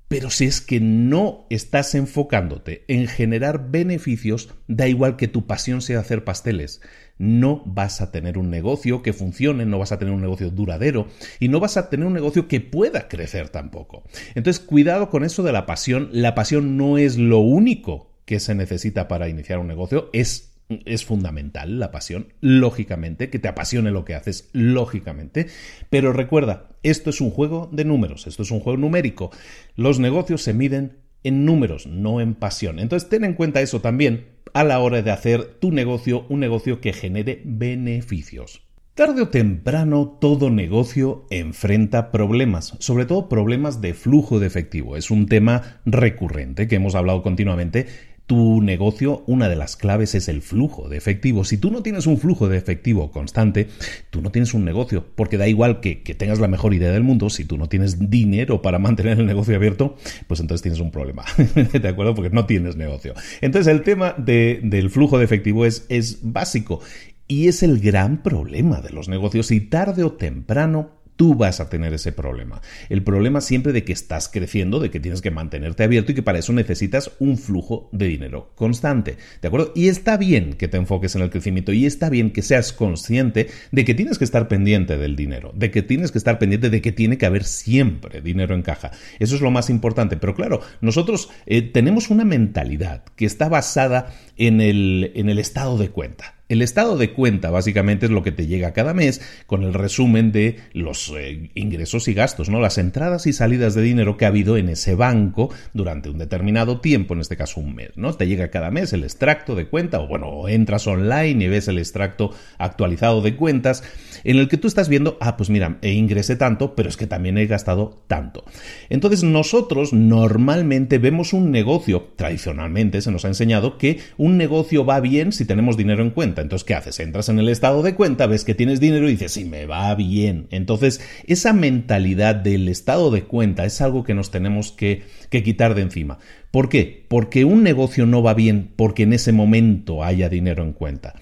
Pero 0.08 0.30
si 0.30 0.46
es 0.46 0.62
que 0.62 0.80
no 0.80 1.46
estás 1.50 1.94
enfocándote 1.94 2.84
en 2.88 3.06
generar 3.06 3.70
beneficios, 3.70 4.48
da 4.66 4.88
igual 4.88 5.16
que 5.16 5.28
tu 5.28 5.46
pasión 5.46 5.82
sea 5.82 6.00
hacer 6.00 6.24
pasteles. 6.24 6.80
No 7.18 7.62
vas 7.66 8.00
a 8.00 8.10
tener 8.10 8.38
un 8.38 8.48
negocio 8.48 9.02
que 9.02 9.12
funcione, 9.12 9.66
no 9.66 9.78
vas 9.78 9.92
a 9.92 9.98
tener 9.98 10.14
un 10.14 10.22
negocio 10.22 10.50
duradero 10.50 11.08
y 11.40 11.48
no 11.48 11.60
vas 11.60 11.76
a 11.76 11.90
tener 11.90 12.06
un 12.06 12.14
negocio 12.14 12.48
que 12.48 12.60
pueda 12.60 13.08
crecer 13.08 13.50
tampoco. 13.50 14.02
Entonces, 14.34 14.64
cuidado 14.64 15.10
con 15.10 15.24
eso 15.24 15.42
de 15.42 15.52
la 15.52 15.66
pasión. 15.66 16.08
La 16.12 16.34
pasión 16.34 16.78
no 16.78 16.96
es 16.96 17.18
lo 17.18 17.40
único 17.40 18.08
que 18.28 18.40
se 18.40 18.54
necesita 18.54 19.08
para 19.08 19.30
iniciar 19.30 19.58
un 19.58 19.68
negocio, 19.68 20.10
es 20.12 20.47
es 20.84 21.04
fundamental 21.04 21.78
la 21.78 21.90
pasión, 21.90 22.32
lógicamente, 22.40 23.30
que 23.30 23.38
te 23.38 23.48
apasione 23.48 23.90
lo 23.90 24.04
que 24.04 24.14
haces, 24.14 24.50
lógicamente, 24.52 25.46
pero 25.90 26.12
recuerda, 26.12 26.68
esto 26.82 27.10
es 27.10 27.20
un 27.20 27.30
juego 27.30 27.68
de 27.72 27.84
números, 27.84 28.26
esto 28.26 28.42
es 28.42 28.50
un 28.50 28.60
juego 28.60 28.78
numérico. 28.78 29.30
Los 29.76 29.98
negocios 29.98 30.42
se 30.42 30.54
miden 30.54 30.98
en 31.24 31.44
números, 31.44 31.86
no 31.86 32.20
en 32.20 32.34
pasión. 32.34 32.78
Entonces 32.78 33.08
ten 33.08 33.24
en 33.24 33.34
cuenta 33.34 33.60
eso 33.60 33.80
también 33.80 34.26
a 34.54 34.64
la 34.64 34.78
hora 34.80 35.02
de 35.02 35.10
hacer 35.10 35.44
tu 35.60 35.72
negocio 35.72 36.26
un 36.28 36.40
negocio 36.40 36.80
que 36.80 36.92
genere 36.92 37.42
beneficios. 37.44 38.62
Tarde 38.94 39.22
o 39.22 39.28
temprano 39.28 40.18
todo 40.20 40.50
negocio 40.50 41.24
enfrenta 41.30 42.10
problemas, 42.10 42.74
sobre 42.80 43.06
todo 43.06 43.28
problemas 43.28 43.80
de 43.80 43.94
flujo 43.94 44.40
de 44.40 44.48
efectivo. 44.48 44.96
Es 44.96 45.12
un 45.12 45.26
tema 45.26 45.80
recurrente 45.86 46.66
que 46.66 46.74
hemos 46.74 46.96
hablado 46.96 47.22
continuamente 47.22 47.86
tu 48.28 48.60
negocio, 48.60 49.24
una 49.26 49.48
de 49.48 49.56
las 49.56 49.76
claves 49.76 50.14
es 50.14 50.28
el 50.28 50.42
flujo 50.42 50.90
de 50.90 50.98
efectivo. 50.98 51.44
Si 51.44 51.56
tú 51.56 51.70
no 51.70 51.82
tienes 51.82 52.06
un 52.06 52.18
flujo 52.18 52.46
de 52.46 52.58
efectivo 52.58 53.10
constante, 53.10 53.68
tú 54.10 54.20
no 54.20 54.30
tienes 54.30 54.52
un 54.52 54.66
negocio, 54.66 55.02
porque 55.14 55.38
da 55.38 55.48
igual 55.48 55.80
que, 55.80 55.96
tengas 55.96 56.38
la 56.38 56.46
mejor 56.46 56.74
idea 56.74 56.92
del 56.92 57.02
mundo, 57.02 57.30
si 57.30 57.46
tú 57.46 57.56
no 57.56 57.70
tienes 57.70 58.10
dinero 58.10 58.60
para 58.60 58.78
mantener 58.78 59.18
el 59.18 59.24
negocio 59.24 59.56
abierto, 59.56 59.96
pues 60.26 60.40
entonces 60.40 60.60
tienes 60.60 60.78
un 60.78 60.90
problema, 60.90 61.24
¿de 61.72 61.88
acuerdo? 61.88 62.14
Porque 62.14 62.28
no 62.28 62.44
tienes 62.44 62.76
negocio. 62.76 63.14
Entonces 63.40 63.72
el 63.72 63.82
tema 63.82 64.14
del 64.18 64.90
flujo 64.90 65.18
de 65.18 65.24
efectivo 65.24 65.64
es, 65.64 65.86
es 65.88 66.18
básico 66.20 66.82
y 67.28 67.48
es 67.48 67.62
el 67.62 67.80
gran 67.80 68.22
problema 68.22 68.82
de 68.82 68.90
los 68.90 69.08
negocios 69.08 69.50
y 69.52 69.60
tarde 69.62 70.04
o 70.04 70.12
temprano 70.12 70.97
tú 71.18 71.34
vas 71.34 71.58
a 71.58 71.68
tener 71.68 71.92
ese 71.92 72.12
problema. 72.12 72.62
El 72.88 73.02
problema 73.02 73.40
siempre 73.40 73.72
de 73.72 73.82
que 73.82 73.92
estás 73.92 74.28
creciendo, 74.28 74.78
de 74.78 74.90
que 74.90 75.00
tienes 75.00 75.20
que 75.20 75.32
mantenerte 75.32 75.82
abierto 75.82 76.12
y 76.12 76.14
que 76.14 76.22
para 76.22 76.38
eso 76.38 76.52
necesitas 76.52 77.10
un 77.18 77.36
flujo 77.36 77.88
de 77.90 78.06
dinero 78.06 78.52
constante. 78.54 79.16
¿De 79.42 79.48
acuerdo? 79.48 79.72
Y 79.74 79.88
está 79.88 80.16
bien 80.16 80.52
que 80.52 80.68
te 80.68 80.76
enfoques 80.76 81.16
en 81.16 81.22
el 81.22 81.30
crecimiento 81.30 81.72
y 81.72 81.86
está 81.86 82.08
bien 82.08 82.30
que 82.30 82.40
seas 82.42 82.72
consciente 82.72 83.48
de 83.72 83.84
que 83.84 83.94
tienes 83.94 84.16
que 84.16 84.24
estar 84.24 84.46
pendiente 84.46 84.96
del 84.96 85.16
dinero, 85.16 85.52
de 85.56 85.72
que 85.72 85.82
tienes 85.82 86.12
que 86.12 86.18
estar 86.18 86.38
pendiente 86.38 86.70
de 86.70 86.80
que 86.80 86.92
tiene 86.92 87.18
que 87.18 87.26
haber 87.26 87.42
siempre 87.42 88.20
dinero 88.20 88.54
en 88.54 88.62
caja. 88.62 88.92
Eso 89.18 89.34
es 89.34 89.40
lo 89.40 89.50
más 89.50 89.70
importante. 89.70 90.16
Pero 90.16 90.36
claro, 90.36 90.60
nosotros 90.80 91.30
eh, 91.46 91.62
tenemos 91.62 92.10
una 92.10 92.24
mentalidad 92.24 93.02
que 93.16 93.26
está 93.26 93.48
basada 93.48 94.14
en 94.36 94.60
el, 94.60 95.10
en 95.16 95.28
el 95.28 95.40
estado 95.40 95.78
de 95.78 95.88
cuenta. 95.88 96.37
El 96.48 96.62
estado 96.62 96.96
de 96.96 97.12
cuenta 97.12 97.50
básicamente 97.50 98.06
es 98.06 98.10
lo 98.10 98.22
que 98.22 98.32
te 98.32 98.46
llega 98.46 98.72
cada 98.72 98.94
mes 98.94 99.20
con 99.44 99.64
el 99.64 99.74
resumen 99.74 100.32
de 100.32 100.56
los 100.72 101.12
eh, 101.14 101.50
ingresos 101.54 102.08
y 102.08 102.14
gastos, 102.14 102.48
¿no? 102.48 102.58
Las 102.58 102.78
entradas 102.78 103.26
y 103.26 103.34
salidas 103.34 103.74
de 103.74 103.82
dinero 103.82 104.16
que 104.16 104.24
ha 104.24 104.28
habido 104.28 104.56
en 104.56 104.70
ese 104.70 104.94
banco 104.94 105.52
durante 105.74 106.08
un 106.08 106.16
determinado 106.16 106.80
tiempo, 106.80 107.12
en 107.12 107.20
este 107.20 107.36
caso 107.36 107.60
un 107.60 107.74
mes, 107.74 107.90
¿no? 107.96 108.14
Te 108.14 108.26
llega 108.26 108.48
cada 108.48 108.70
mes 108.70 108.94
el 108.94 109.04
extracto 109.04 109.54
de 109.54 109.66
cuenta 109.66 110.00
o 110.00 110.06
bueno, 110.06 110.48
entras 110.48 110.86
online 110.86 111.44
y 111.44 111.48
ves 111.48 111.68
el 111.68 111.76
extracto 111.76 112.30
actualizado 112.56 113.20
de 113.20 113.36
cuentas 113.36 113.82
en 114.24 114.38
el 114.38 114.48
que 114.48 114.56
tú 114.56 114.68
estás 114.68 114.88
viendo, 114.88 115.16
ah, 115.20 115.36
pues 115.36 115.50
mira, 115.50 115.78
he 115.82 115.92
ingresé 115.92 116.36
tanto, 116.36 116.74
pero 116.74 116.88
es 116.88 116.96
que 116.96 117.06
también 117.06 117.38
he 117.38 117.46
gastado 117.46 118.02
tanto. 118.06 118.44
Entonces 118.88 119.22
nosotros 119.22 119.92
normalmente 119.92 120.98
vemos 120.98 121.32
un 121.32 121.50
negocio, 121.50 122.08
tradicionalmente 122.16 123.02
se 123.02 123.10
nos 123.10 123.24
ha 123.24 123.28
enseñado 123.28 123.78
que 123.78 123.98
un 124.16 124.36
negocio 124.36 124.84
va 124.84 125.00
bien 125.00 125.32
si 125.32 125.44
tenemos 125.44 125.76
dinero 125.76 126.02
en 126.02 126.10
cuenta 126.10 126.28
entonces, 126.36 126.64
¿qué 126.64 126.74
haces? 126.74 127.00
Entras 127.00 127.28
en 127.28 127.38
el 127.38 127.48
estado 127.48 127.82
de 127.82 127.94
cuenta, 127.94 128.26
ves 128.26 128.44
que 128.44 128.54
tienes 128.54 128.80
dinero 128.80 129.08
y 129.08 129.12
dices, 129.12 129.32
sí, 129.32 129.44
me 129.44 129.66
va 129.66 129.94
bien. 129.94 130.46
Entonces, 130.50 131.00
esa 131.26 131.52
mentalidad 131.52 132.34
del 132.34 132.68
estado 132.68 133.10
de 133.10 133.24
cuenta 133.24 133.64
es 133.64 133.80
algo 133.80 134.04
que 134.04 134.14
nos 134.14 134.30
tenemos 134.30 134.72
que 134.72 135.02
quitar 135.30 135.74
de 135.74 135.82
encima. 135.82 136.18
¿Por 136.50 136.70
qué? 136.70 137.04
Porque 137.08 137.44
un 137.44 137.62
negocio 137.62 138.06
no 138.06 138.22
va 138.22 138.32
bien 138.32 138.70
porque 138.74 139.02
en 139.02 139.12
ese 139.12 139.32
momento 139.32 140.02
haya 140.02 140.28
dinero 140.28 140.62
en 140.62 140.72
cuenta. 140.72 141.14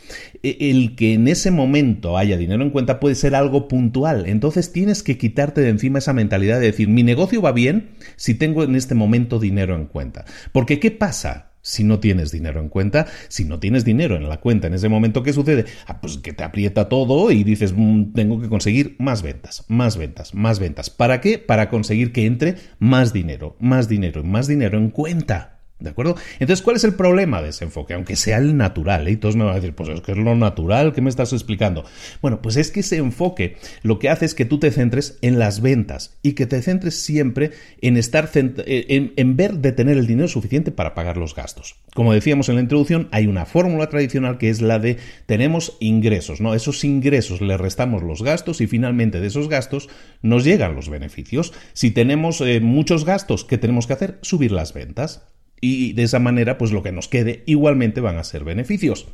E, 0.43 0.71
el 0.71 0.95
que 0.95 1.15
en 1.15 1.27
ese 1.27 1.51
momento 1.51 2.17
haya 2.17 2.37
dinero 2.37 2.63
en 2.63 2.71
cuenta 2.71 3.01
puede 3.01 3.17
ser 3.17 3.35
algo 3.35 3.67
puntual. 3.67 4.27
Entonces 4.27 4.73
tienes 4.73 5.03
que 5.03 5.19
quitarte 5.19 5.61
de 5.61 5.71
encima 5.71 5.99
esa 5.99 6.13
mentalidad 6.13 6.61
de 6.61 6.67
decir, 6.67 6.89
mi 6.89 7.03
negocio 7.03 7.43
va 7.43 7.53
bien 7.53 7.91
si 8.15 8.35
tengo 8.35 8.63
en 8.63 8.77
este 8.77 8.95
momento 8.95 9.41
dinero 9.41 9.75
en 9.75 9.87
cuenta. 9.87 10.25
Porque 10.53 10.79
¿qué 10.79 10.93
pasa? 10.93 11.56
Si 11.67 11.83
no 11.83 11.99
tienes 11.99 12.31
dinero 12.31 12.61
en 12.61 12.69
cuenta, 12.69 13.07
si 13.27 13.45
no 13.45 13.59
tienes 13.59 13.85
dinero 13.85 14.15
en 14.15 14.29
la 14.29 14.37
cuenta 14.37 14.69
en 14.69 14.75
ese 14.75 14.89
momento, 14.89 15.25
¿qué 15.25 15.33
sucede? 15.33 15.65
Ah, 15.89 16.01
pues 16.01 16.17
que 16.19 16.33
te 16.33 16.45
aprieta 16.45 16.89
todo 16.89 17.33
y 17.33 17.43
dices, 17.43 17.75
mm, 17.77 18.13
tengo 18.13 18.41
que 18.41 18.49
conseguir 18.49 18.95
más 19.01 19.23
ventas, 19.23 19.65
más 19.67 19.97
ventas, 19.97 20.33
más 20.33 20.61
ventas. 20.61 20.91
¿Para 20.91 21.21
qué? 21.21 21.39
Para 21.39 21.69
conseguir 21.69 22.13
que 22.13 22.25
entre 22.25 22.55
más 22.79 23.13
dinero, 23.13 23.57
más 23.59 23.89
dinero, 23.89 24.23
más 24.23 24.47
dinero 24.47 24.79
en 24.79 24.91
cuenta. 24.91 25.56
¿De 25.79 25.91
acuerdo? 25.91 26.17
Entonces, 26.41 26.63
¿cuál 26.63 26.77
es 26.77 26.85
el 26.85 26.95
problema 26.95 27.43
de 27.43 27.51
ese 27.51 27.65
enfoque? 27.65 27.93
Aunque 27.93 28.17
sea 28.17 28.39
el 28.39 28.57
natural, 28.57 29.09
¿eh? 29.09 29.11
y 29.11 29.17
todos 29.19 29.37
me 29.37 29.45
van 29.45 29.53
a 29.53 29.57
decir, 29.57 29.75
pues 29.75 29.91
es 29.91 30.01
que 30.01 30.13
es 30.13 30.19
lo 30.19 30.35
natural, 30.35 30.95
¿qué 30.95 31.03
me 31.03 31.11
estás 31.11 31.35
explicando? 31.35 31.85
Bueno, 32.23 32.41
pues 32.41 32.57
es 32.57 32.71
que 32.71 32.81
ese 32.81 32.97
enfoque 32.97 33.57
lo 33.83 33.99
que 33.99 34.09
hace 34.09 34.25
es 34.25 34.35
que 34.35 34.47
tú 34.47 34.59
te 34.59 34.71
centres 34.71 35.19
en 35.21 35.39
las 35.39 35.61
ventas 35.61 36.17
y 36.23 36.33
que 36.33 36.47
te 36.47 36.63
centres 36.63 36.99
siempre 37.03 37.51
en 37.83 37.99
estar 37.99 38.31
eh, 38.35 38.87
en, 38.89 39.13
en 39.17 39.37
ver 39.37 39.59
de 39.59 39.73
tener 39.73 39.99
el 39.99 40.07
dinero 40.07 40.29
suficiente 40.29 40.71
para 40.71 40.95
pagar 40.95 41.19
los 41.19 41.35
gastos. 41.35 41.77
Como 41.95 42.15
decíamos 42.15 42.49
en 42.49 42.55
la 42.55 42.63
introducción, 42.63 43.09
hay 43.13 43.27
una 43.27 43.45
fórmula 43.45 43.91
tradicional 43.91 44.39
que 44.39 44.49
es 44.49 44.63
la 44.63 44.79
de 44.79 44.97
tenemos 45.27 45.77
ingresos, 45.81 46.41
¿no? 46.41 46.55
Esos 46.55 46.85
ingresos 46.85 47.43
le 47.43 47.59
restamos 47.59 48.03
los 48.03 48.23
gastos 48.23 48.63
y 48.63 48.67
finalmente 48.67 49.21
de 49.21 49.27
esos 49.27 49.51
gastos 49.51 49.91
nos 50.23 50.43
llegan 50.43 50.75
los 50.75 50.89
beneficios. 50.89 51.53
Si 51.75 51.91
tenemos 51.91 52.41
eh, 52.41 52.61
muchos 52.61 53.05
gastos, 53.05 53.45
¿qué 53.45 53.59
tenemos 53.59 53.87
que 53.87 53.93
hacer? 53.93 54.19
Subir 54.23 54.53
las 54.53 54.73
ventas 54.73 55.36
y 55.61 55.93
de 55.95 56.05
esa 56.05 56.19
manera 56.19 56.59
pues 56.59 56.73
lo 56.73 56.83
que 56.83 56.93
nos 56.93 57.09
quede 57.09 57.43
igualmente 57.47 58.01
van 58.01 58.19
a 58.19 58.25
ser 58.25 58.45
beneficios. 58.45 59.07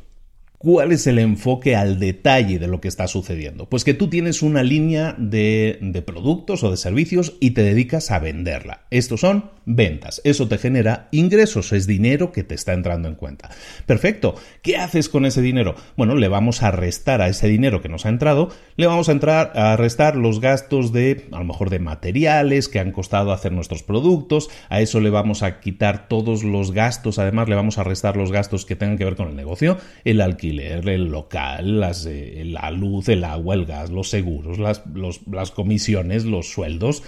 ¿Cuál 0.63 0.93
es 0.93 1.07
el 1.07 1.19
enfoque 1.19 1.75
al 1.75 1.99
detalle 1.99 2.57
de 2.57 2.67
lo 2.67 2.79
que 2.79 2.87
está 2.87 3.07
sucediendo? 3.07 3.67
Pues 3.67 3.83
que 3.83 3.93
tú 3.93 4.07
tienes 4.07 4.41
una 4.41 4.63
línea 4.63 5.13
de, 5.17 6.01
productos 6.05 6.63
o 6.63 6.71
de 6.71 6.77
servicios 6.77 7.33
y 7.41 7.51
te 7.51 7.63
dedicas 7.63 8.11
a 8.11 8.19
venderla. 8.19 8.83
Estos 8.89 9.19
son 9.19 9.51
ventas. 9.65 10.21
Eso 10.23 10.47
te 10.47 10.57
genera 10.57 11.09
ingresos, 11.11 11.73
es 11.73 11.85
dinero 11.85 12.31
que 12.31 12.45
te 12.45 12.55
está 12.55 12.71
entrando 12.71 13.09
en 13.09 13.15
cuenta. 13.15 13.49
Perfecto. 13.85 14.35
¿Qué 14.61 14.77
haces 14.77 15.09
con 15.09 15.25
ese 15.25 15.41
dinero? 15.41 15.75
Bueno, 15.97 16.15
le 16.15 16.29
vamos 16.29 16.63
a 16.63 16.71
restar 16.71 17.21
a 17.21 17.27
ese 17.27 17.49
dinero 17.49 17.81
que 17.81 17.89
nos 17.89 18.05
ha 18.05 18.09
entrado, 18.09 18.49
le 18.77 18.87
vamos 18.87 19.09
a 19.09 19.13
entrar 19.13 19.51
a 19.55 19.75
restar 19.75 20.15
los 20.15 20.39
gastos 20.39 20.93
de, 20.93 21.25
a 21.33 21.39
lo 21.39 21.45
mejor, 21.45 21.71
de 21.71 21.79
materiales 21.79 22.69
que 22.69 22.79
han 22.79 22.93
costado 22.93 23.33
hacer 23.33 23.51
nuestros 23.51 23.83
productos. 23.83 24.49
A 24.69 24.79
eso 24.79 25.01
le 25.01 25.09
vamos 25.09 25.43
a 25.43 25.59
quitar 25.59 26.07
todos 26.07 26.45
los 26.45 26.71
gastos. 26.71 27.19
Además, 27.19 27.49
le 27.49 27.55
vamos 27.55 27.79
a 27.79 27.83
restar 27.83 28.15
los 28.15 28.31
gastos 28.31 28.65
que 28.65 28.77
tengan 28.77 28.97
que 28.97 29.03
ver 29.03 29.17
con 29.17 29.27
el 29.27 29.35
negocio, 29.35 29.77
el 30.05 30.21
alquiler 30.21 30.52
el 30.59 31.05
local, 31.05 31.79
las, 31.79 32.05
la 32.07 32.71
luz, 32.71 33.09
el 33.09 33.23
agua, 33.23 33.55
el 33.55 33.65
gas, 33.65 33.89
los 33.89 34.09
seguros, 34.09 34.59
las, 34.59 34.83
las 35.31 35.51
comisiones, 35.51 36.25
los 36.25 36.49
sueldos. 36.49 37.03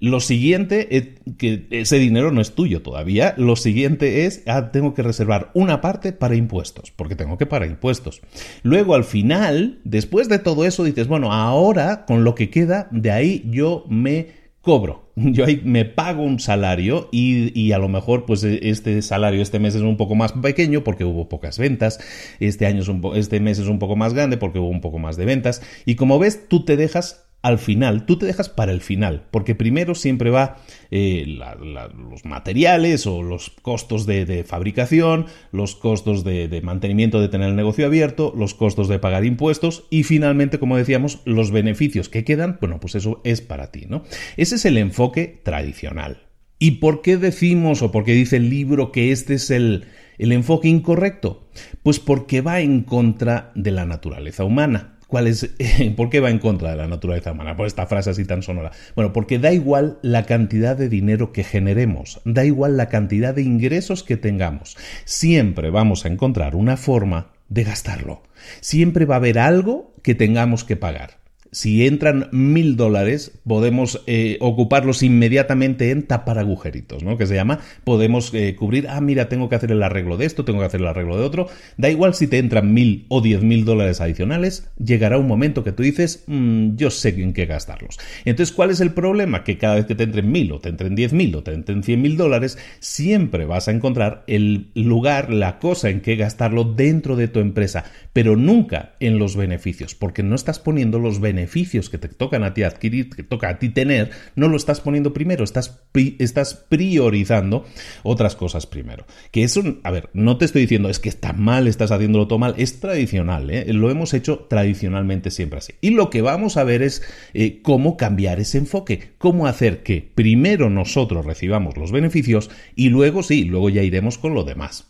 Lo 0.00 0.20
siguiente 0.20 1.16
que 1.38 1.66
ese 1.70 1.98
dinero 1.98 2.30
no 2.30 2.40
es 2.40 2.54
tuyo 2.54 2.82
todavía. 2.82 3.34
Lo 3.36 3.56
siguiente 3.56 4.26
es, 4.26 4.42
ah, 4.46 4.70
tengo 4.70 4.94
que 4.94 5.02
reservar 5.02 5.50
una 5.54 5.80
parte 5.80 6.12
para 6.12 6.36
impuestos, 6.36 6.92
porque 6.92 7.16
tengo 7.16 7.36
que 7.36 7.46
pagar 7.46 7.68
impuestos. 7.68 8.20
Luego, 8.62 8.94
al 8.94 9.04
final, 9.04 9.80
después 9.84 10.28
de 10.28 10.38
todo 10.38 10.64
eso, 10.64 10.84
dices, 10.84 11.08
bueno, 11.08 11.32
ahora 11.32 12.04
con 12.06 12.22
lo 12.22 12.34
que 12.34 12.50
queda, 12.50 12.88
de 12.92 13.10
ahí 13.10 13.44
yo 13.50 13.84
me 13.88 14.28
cobro. 14.60 15.10
Yo 15.16 15.44
ahí 15.44 15.60
me 15.64 15.84
pago 15.84 16.22
un 16.22 16.40
salario 16.40 17.08
y, 17.12 17.72
a 17.72 17.78
lo 17.78 17.88
mejor 17.88 18.24
pues 18.26 18.44
e, 18.44 18.68
este 18.68 19.00
salario 19.02 19.42
este 19.42 19.58
mes 19.58 19.74
es 19.74 19.82
un 19.82 19.96
poco 19.96 20.14
más 20.14 20.32
pequeño 20.32 20.84
porque 20.84 21.04
hubo 21.04 21.28
pocas 21.28 21.58
ventas, 21.58 22.00
este 22.40 22.66
año 22.66 22.82
es 22.82 22.88
un 22.88 23.02
este 23.14 23.40
mes 23.40 23.58
es 23.58 23.68
un 23.68 23.78
poco 23.78 23.96
más 23.96 24.14
grande 24.14 24.36
porque 24.36 24.58
hubo 24.58 24.68
un 24.68 24.80
poco 24.80 24.98
más 24.98 25.16
de 25.16 25.24
ventas 25.24 25.62
y 25.84 25.96
como 25.96 26.18
ves 26.18 26.48
tú 26.48 26.64
te 26.64 26.76
dejas 26.76 27.27
al 27.40 27.58
final, 27.58 28.04
tú 28.04 28.18
te 28.18 28.26
dejas 28.26 28.48
para 28.48 28.72
el 28.72 28.80
final, 28.80 29.26
porque 29.30 29.54
primero 29.54 29.94
siempre 29.94 30.30
va 30.30 30.56
eh, 30.90 31.24
los 31.26 32.24
materiales 32.24 33.06
o 33.06 33.22
los 33.22 33.50
costos 33.62 34.06
de, 34.06 34.44
fabricación, 34.44 35.26
los 35.52 35.76
costos 35.76 36.24
de, 36.24 36.60
mantenimiento 36.62 37.20
de 37.20 37.28
tener 37.28 37.50
el 37.50 37.56
negocio 37.56 37.86
abierto, 37.86 38.32
los 38.36 38.54
costos 38.54 38.88
de 38.88 38.98
pagar 38.98 39.24
impuestos 39.24 39.84
y 39.88 40.02
finalmente, 40.02 40.58
como 40.58 40.76
decíamos, 40.76 41.20
los 41.24 41.52
beneficios 41.52 42.08
que 42.08 42.24
quedan, 42.24 42.58
bueno, 42.60 42.80
pues 42.80 42.96
eso 42.96 43.20
es 43.22 43.40
para 43.40 43.70
ti, 43.70 43.86
¿no? 43.88 44.02
Ese 44.36 44.56
es 44.56 44.64
el 44.64 44.76
enfoque 44.76 45.40
tradicional. 45.44 46.24
¿Y 46.58 46.72
por 46.72 47.02
qué 47.02 47.18
decimos 47.18 47.82
o 47.82 47.92
por 47.92 48.04
qué 48.04 48.14
dice 48.14 48.36
el 48.36 48.50
libro 48.50 48.90
que 48.90 49.12
este 49.12 49.34
es 49.34 49.52
el, 49.52 49.84
el 50.18 50.32
enfoque 50.32 50.66
incorrecto? 50.66 51.46
Pues 51.84 52.00
porque 52.00 52.40
va 52.40 52.60
en 52.60 52.82
contra 52.82 53.52
de 53.54 53.70
la 53.70 53.86
naturaleza 53.86 54.42
humana. 54.42 54.97
¿Cuál 55.08 55.26
es, 55.26 55.54
¿Por 55.96 56.10
qué 56.10 56.20
va 56.20 56.30
en 56.30 56.38
contra 56.38 56.70
de 56.70 56.76
la 56.76 56.86
naturaleza 56.86 57.32
humana? 57.32 57.56
Por 57.56 57.66
esta 57.66 57.86
frase 57.86 58.10
así 58.10 58.24
tan 58.24 58.42
sonora. 58.42 58.72
Bueno, 58.94 59.12
porque 59.12 59.38
da 59.38 59.52
igual 59.52 59.98
la 60.02 60.24
cantidad 60.26 60.76
de 60.76 60.90
dinero 60.90 61.32
que 61.32 61.44
generemos, 61.44 62.20
da 62.24 62.44
igual 62.44 62.76
la 62.76 62.88
cantidad 62.88 63.34
de 63.34 63.42
ingresos 63.42 64.04
que 64.04 64.18
tengamos. 64.18 64.76
Siempre 65.06 65.70
vamos 65.70 66.04
a 66.04 66.08
encontrar 66.08 66.54
una 66.54 66.76
forma 66.76 67.32
de 67.48 67.64
gastarlo. 67.64 68.22
Siempre 68.60 69.06
va 69.06 69.14
a 69.14 69.18
haber 69.18 69.38
algo 69.38 69.94
que 70.02 70.14
tengamos 70.14 70.64
que 70.64 70.76
pagar. 70.76 71.17
Si 71.50 71.86
entran 71.86 72.28
mil 72.30 72.76
dólares, 72.76 73.32
podemos 73.46 74.02
eh, 74.06 74.36
ocuparlos 74.40 75.02
inmediatamente 75.02 75.90
en 75.90 76.02
tapar 76.02 76.38
agujeritos, 76.38 77.02
¿no? 77.02 77.16
Que 77.16 77.26
se 77.26 77.34
llama, 77.34 77.60
podemos 77.84 78.34
eh, 78.34 78.54
cubrir, 78.54 78.86
ah, 78.88 79.00
mira, 79.00 79.28
tengo 79.30 79.48
que 79.48 79.54
hacer 79.54 79.72
el 79.72 79.82
arreglo 79.82 80.18
de 80.18 80.26
esto, 80.26 80.44
tengo 80.44 80.60
que 80.60 80.66
hacer 80.66 80.80
el 80.80 80.86
arreglo 80.86 81.16
de 81.16 81.24
otro. 81.24 81.48
Da 81.78 81.88
igual 81.88 82.14
si 82.14 82.26
te 82.26 82.38
entran 82.38 82.74
mil 82.74 83.06
o 83.08 83.22
diez 83.22 83.42
mil 83.42 83.64
dólares 83.64 84.00
adicionales, 84.02 84.70
llegará 84.82 85.16
un 85.18 85.26
momento 85.26 85.64
que 85.64 85.72
tú 85.72 85.82
dices, 85.82 86.24
mm, 86.26 86.76
yo 86.76 86.90
sé 86.90 87.08
en 87.08 87.32
qué 87.32 87.46
gastarlos. 87.46 87.98
Entonces, 88.26 88.54
¿cuál 88.54 88.70
es 88.70 88.80
el 88.80 88.92
problema? 88.92 89.42
Que 89.42 89.56
cada 89.56 89.76
vez 89.76 89.86
que 89.86 89.94
te 89.94 90.04
entren 90.04 90.30
mil 90.30 90.52
o 90.52 90.60
te 90.60 90.68
entren 90.68 90.94
diez 90.94 91.14
mil 91.14 91.34
o 91.34 91.42
te 91.42 91.52
entren 91.54 91.82
cien 91.82 92.02
mil 92.02 92.18
dólares, 92.18 92.58
siempre 92.80 93.46
vas 93.46 93.68
a 93.68 93.70
encontrar 93.70 94.24
el 94.26 94.70
lugar, 94.74 95.32
la 95.32 95.58
cosa 95.58 95.88
en 95.88 96.02
que 96.02 96.16
gastarlo 96.16 96.64
dentro 96.64 97.16
de 97.16 97.28
tu 97.28 97.40
empresa, 97.40 97.84
pero 98.12 98.36
nunca 98.36 98.96
en 99.00 99.18
los 99.18 99.34
beneficios, 99.34 99.94
porque 99.94 100.22
no 100.22 100.34
estás 100.34 100.58
poniendo 100.58 100.98
los 100.98 101.20
beneficios 101.20 101.37
beneficios 101.38 101.88
que 101.88 101.98
te 101.98 102.08
tocan 102.08 102.42
a 102.42 102.52
ti 102.52 102.64
adquirir, 102.64 103.10
que 103.10 103.22
toca 103.22 103.48
a 103.48 103.58
ti 103.58 103.68
tener, 103.68 104.10
no 104.34 104.48
lo 104.48 104.56
estás 104.56 104.80
poniendo 104.80 105.12
primero, 105.12 105.44
estás, 105.44 105.80
estás 106.18 106.54
priorizando 106.54 107.64
otras 108.02 108.34
cosas 108.34 108.66
primero. 108.66 109.06
Que 109.30 109.44
eso, 109.44 109.62
a 109.84 109.90
ver, 109.92 110.10
no 110.14 110.36
te 110.36 110.44
estoy 110.44 110.62
diciendo 110.62 110.88
es 110.88 110.98
que 110.98 111.08
está 111.08 111.32
mal, 111.32 111.68
estás 111.68 111.92
haciéndolo 111.92 112.26
todo 112.26 112.40
mal, 112.40 112.54
es 112.58 112.80
tradicional, 112.80 113.50
¿eh? 113.50 113.72
lo 113.72 113.90
hemos 113.90 114.14
hecho 114.14 114.46
tradicionalmente 114.50 115.30
siempre 115.30 115.58
así. 115.58 115.74
Y 115.80 115.90
lo 115.90 116.10
que 116.10 116.22
vamos 116.22 116.56
a 116.56 116.64
ver 116.64 116.82
es 116.82 117.02
eh, 117.34 117.60
cómo 117.62 117.96
cambiar 117.96 118.40
ese 118.40 118.58
enfoque, 118.58 119.12
cómo 119.18 119.46
hacer 119.46 119.84
que 119.84 120.10
primero 120.14 120.70
nosotros 120.70 121.24
recibamos 121.24 121.76
los 121.76 121.92
beneficios 121.92 122.50
y 122.74 122.88
luego 122.88 123.22
sí, 123.22 123.44
luego 123.44 123.70
ya 123.70 123.82
iremos 123.82 124.18
con 124.18 124.34
lo 124.34 124.42
demás 124.42 124.87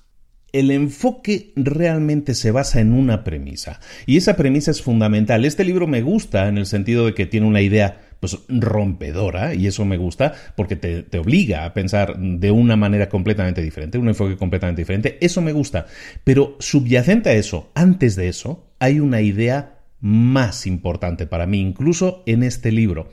el 0.53 0.71
enfoque 0.71 1.53
realmente 1.57 2.35
se 2.35 2.51
basa 2.51 2.81
en 2.81 2.93
una 2.93 3.25
premisa. 3.25 3.81
Y 4.07 4.17
esa 4.17 4.37
premisa 4.37 4.71
es 4.71 4.83
fundamental. 4.83 5.45
Este 5.45 5.65
libro 5.65 5.87
me 5.87 6.03
gusta 6.03 6.49
en 6.49 6.59
el 6.59 6.67
sentido 6.67 7.07
de 7.07 7.15
que 7.15 7.27
tiene 7.27 7.47
una 7.47 7.61
idea 7.61 8.01
pues 8.21 8.37
rompedora 8.49 9.55
y 9.55 9.69
eso 9.69 9.85
me 9.85 9.97
gusta 9.97 10.33
porque 10.57 10.75
te, 10.75 11.05
te, 11.05 11.19
obliga 11.19 11.65
a 11.65 11.73
pensar 11.73 12.19
de 12.19 12.51
una 12.51 12.75
manera 12.75 13.09
completamente 13.09 13.63
diferente, 13.63 13.99
un 13.99 14.09
enfoque 14.09 14.37
completamente 14.37 14.83
diferente. 14.83 15.19
Eso 15.21 15.41
me 15.41 15.53
gusta. 15.53 15.87
Pero 16.25 16.57
subyacente 16.59 17.31
a 17.31 17.35
eso, 17.35 17.71
antes 17.75 18.17
de 18.17 18.29
eso, 18.29 18.67
hay 18.79 19.01
una 19.01 19.21
idea 19.21 19.79
más 20.01 20.67
importante 20.67 21.27
para 21.27 21.47
mí, 21.47 21.61
incluso 21.61 22.23
en 22.27 22.43
este 22.43 22.73
libro. 22.73 23.11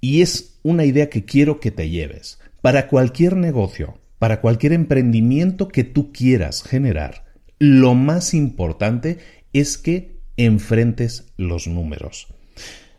Y 0.00 0.22
es 0.22 0.58
una 0.62 0.84
idea 0.84 1.10
que 1.10 1.24
quiero 1.24 1.60
que 1.60 1.70
te 1.70 1.90
lleves. 1.90 2.38
Para 2.62 2.88
cualquier 2.88 3.36
negocio, 3.36 3.98
para 4.20 4.42
cualquier 4.42 4.74
emprendimiento 4.74 5.68
que 5.68 5.82
tú 5.82 6.12
quieras 6.12 6.62
generar, 6.62 7.24
lo 7.58 7.94
más 7.94 8.34
importante 8.34 9.16
es 9.54 9.78
que 9.78 10.20
enfrentes 10.36 11.32
los 11.38 11.66
números. 11.66 12.28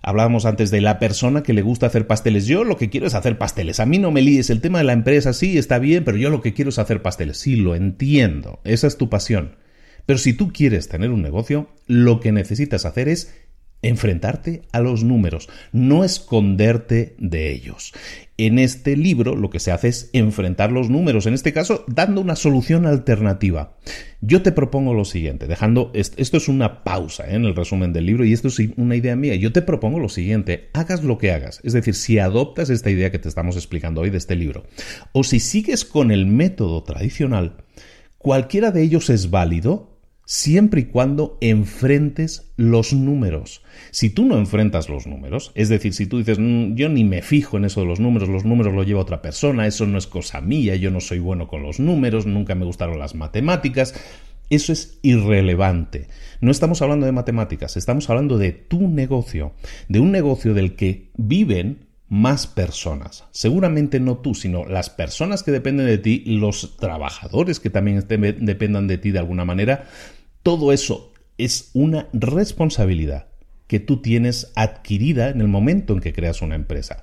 Hablábamos 0.01 0.47
antes 0.47 0.71
de 0.71 0.81
la 0.81 0.97
persona 0.97 1.43
que 1.43 1.53
le 1.53 1.61
gusta 1.61 1.85
hacer 1.85 2.07
pasteles. 2.07 2.47
Yo 2.47 2.63
lo 2.63 2.75
que 2.75 2.89
quiero 2.89 3.05
es 3.05 3.13
hacer 3.13 3.37
pasteles. 3.37 3.79
A 3.79 3.85
mí 3.85 3.99
no 3.99 4.09
me 4.09 4.23
líes. 4.23 4.49
El 4.49 4.61
tema 4.61 4.79
de 4.79 4.83
la 4.83 4.93
empresa 4.93 5.31
sí 5.31 5.59
está 5.59 5.77
bien, 5.77 6.03
pero 6.03 6.17
yo 6.17 6.31
lo 6.31 6.41
que 6.41 6.55
quiero 6.55 6.69
es 6.69 6.79
hacer 6.79 7.03
pasteles. 7.03 7.37
Sí, 7.37 7.55
lo 7.55 7.75
entiendo. 7.75 8.59
Esa 8.63 8.87
es 8.87 8.97
tu 8.97 9.07
pasión. 9.07 9.57
Pero 10.07 10.17
si 10.17 10.33
tú 10.33 10.51
quieres 10.51 10.89
tener 10.89 11.11
un 11.11 11.21
negocio, 11.21 11.69
lo 11.85 12.19
que 12.19 12.31
necesitas 12.31 12.85
hacer 12.85 13.09
es 13.09 13.31
enfrentarte 13.81 14.61
a 14.71 14.79
los 14.79 15.03
números, 15.03 15.49
no 15.71 16.03
esconderte 16.03 17.15
de 17.17 17.51
ellos. 17.51 17.93
En 18.37 18.57
este 18.57 18.95
libro 18.97 19.35
lo 19.35 19.49
que 19.49 19.59
se 19.59 19.71
hace 19.71 19.87
es 19.87 20.09
enfrentar 20.13 20.71
los 20.71 20.89
números, 20.89 21.25
en 21.25 21.33
este 21.33 21.53
caso 21.53 21.85
dando 21.87 22.21
una 22.21 22.35
solución 22.35 22.85
alternativa. 22.85 23.77
Yo 24.21 24.41
te 24.41 24.51
propongo 24.51 24.93
lo 24.93 25.05
siguiente, 25.05 25.47
dejando, 25.47 25.91
esto 25.93 26.37
es 26.37 26.47
una 26.47 26.83
pausa 26.83 27.29
¿eh? 27.29 27.35
en 27.35 27.45
el 27.45 27.55
resumen 27.55 27.93
del 27.93 28.05
libro 28.05 28.25
y 28.25 28.33
esto 28.33 28.47
es 28.47 28.59
una 28.77 28.95
idea 28.95 29.15
mía, 29.15 29.35
yo 29.35 29.51
te 29.51 29.61
propongo 29.61 29.99
lo 29.99 30.09
siguiente, 30.09 30.69
hagas 30.73 31.03
lo 31.03 31.17
que 31.17 31.31
hagas, 31.31 31.59
es 31.63 31.73
decir, 31.73 31.95
si 31.95 32.19
adoptas 32.19 32.69
esta 32.69 32.89
idea 32.89 33.11
que 33.11 33.19
te 33.19 33.29
estamos 33.29 33.55
explicando 33.55 34.01
hoy 34.01 34.09
de 34.09 34.17
este 34.17 34.35
libro, 34.35 34.63
o 35.11 35.23
si 35.23 35.39
sigues 35.39 35.85
con 35.85 36.11
el 36.11 36.25
método 36.25 36.83
tradicional, 36.83 37.57
cualquiera 38.17 38.71
de 38.71 38.83
ellos 38.83 39.09
es 39.09 39.29
válido 39.29 39.90
siempre 40.25 40.81
y 40.81 40.85
cuando 40.85 41.37
enfrentes 41.41 42.51
los 42.55 42.93
números. 42.93 43.63
Si 43.91 44.09
tú 44.09 44.25
no 44.25 44.37
enfrentas 44.37 44.89
los 44.89 45.07
números, 45.07 45.51
es 45.55 45.69
decir, 45.69 45.93
si 45.93 46.05
tú 46.05 46.19
dices, 46.19 46.39
mm, 46.39 46.75
yo 46.75 46.89
ni 46.89 47.03
me 47.03 47.21
fijo 47.21 47.57
en 47.57 47.65
eso 47.65 47.81
de 47.81 47.87
los 47.87 47.99
números, 47.99 48.29
los 48.29 48.45
números 48.45 48.73
lo 48.73 48.83
lleva 48.83 49.01
otra 49.01 49.21
persona, 49.21 49.67
eso 49.67 49.85
no 49.85 49.97
es 49.97 50.07
cosa 50.07 50.41
mía, 50.41 50.75
yo 50.75 50.91
no 50.91 50.99
soy 50.99 51.19
bueno 51.19 51.47
con 51.47 51.63
los 51.63 51.79
números, 51.79 52.25
nunca 52.25 52.55
me 52.55 52.65
gustaron 52.65 52.99
las 52.99 53.15
matemáticas, 53.15 53.93
eso 54.49 54.73
es 54.73 54.99
irrelevante. 55.01 56.07
No 56.41 56.51
estamos 56.51 56.81
hablando 56.81 57.05
de 57.05 57.13
matemáticas, 57.13 57.77
estamos 57.77 58.09
hablando 58.09 58.37
de 58.37 58.51
tu 58.51 58.87
negocio, 58.87 59.53
de 59.87 59.99
un 59.99 60.11
negocio 60.11 60.53
del 60.53 60.75
que 60.75 61.09
viven 61.15 61.90
más 62.11 62.45
personas. 62.45 63.23
Seguramente 63.31 64.01
no 64.01 64.17
tú, 64.17 64.35
sino 64.35 64.65
las 64.65 64.89
personas 64.89 65.43
que 65.43 65.51
dependen 65.51 65.85
de 65.85 65.97
ti, 65.97 66.23
los 66.25 66.75
trabajadores 66.75 67.61
que 67.61 67.69
también 67.69 68.05
dependan 68.05 68.87
de 68.87 68.97
ti 68.97 69.11
de 69.11 69.19
alguna 69.19 69.45
manera. 69.45 69.85
Todo 70.43 70.73
eso 70.73 71.13
es 71.37 71.71
una 71.73 72.09
responsabilidad 72.11 73.27
que 73.67 73.79
tú 73.79 74.01
tienes 74.01 74.51
adquirida 74.55 75.29
en 75.29 75.39
el 75.39 75.47
momento 75.47 75.93
en 75.93 76.01
que 76.01 76.11
creas 76.11 76.41
una 76.41 76.55
empresa. 76.55 77.01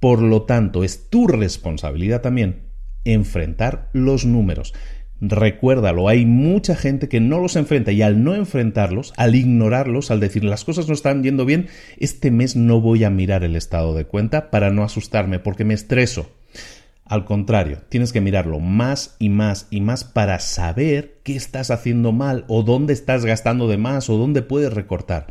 Por 0.00 0.20
lo 0.20 0.42
tanto, 0.42 0.82
es 0.82 1.08
tu 1.08 1.28
responsabilidad 1.28 2.20
también 2.20 2.62
enfrentar 3.04 3.90
los 3.92 4.24
números. 4.24 4.74
Recuérdalo, 5.20 6.08
hay 6.08 6.26
mucha 6.26 6.76
gente 6.76 7.08
que 7.08 7.20
no 7.20 7.40
los 7.40 7.56
enfrenta 7.56 7.90
y 7.90 8.02
al 8.02 8.22
no 8.22 8.36
enfrentarlos, 8.36 9.12
al 9.16 9.34
ignorarlos, 9.34 10.12
al 10.12 10.20
decir 10.20 10.44
las 10.44 10.64
cosas 10.64 10.86
no 10.86 10.94
están 10.94 11.24
yendo 11.24 11.44
bien, 11.44 11.66
este 11.98 12.30
mes 12.30 12.54
no 12.54 12.80
voy 12.80 13.02
a 13.02 13.10
mirar 13.10 13.42
el 13.42 13.56
estado 13.56 13.94
de 13.94 14.04
cuenta 14.04 14.50
para 14.50 14.70
no 14.70 14.84
asustarme 14.84 15.40
porque 15.40 15.64
me 15.64 15.74
estreso. 15.74 16.30
Al 17.04 17.24
contrario, 17.24 17.78
tienes 17.88 18.12
que 18.12 18.20
mirarlo 18.20 18.60
más 18.60 19.16
y 19.18 19.30
más 19.30 19.66
y 19.70 19.80
más 19.80 20.04
para 20.04 20.38
saber 20.38 21.20
qué 21.24 21.34
estás 21.34 21.70
haciendo 21.70 22.12
mal 22.12 22.44
o 22.46 22.62
dónde 22.62 22.92
estás 22.92 23.24
gastando 23.24 23.66
de 23.66 23.78
más 23.78 24.10
o 24.10 24.18
dónde 24.18 24.42
puedes 24.42 24.72
recortar. 24.72 25.26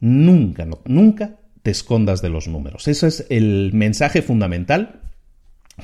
Nunca, 0.00 0.66
nunca 0.86 1.40
te 1.62 1.72
escondas 1.72 2.22
de 2.22 2.30
los 2.30 2.48
números. 2.48 2.88
Ese 2.88 3.08
es 3.08 3.26
el 3.28 3.72
mensaje 3.74 4.22
fundamental 4.22 5.02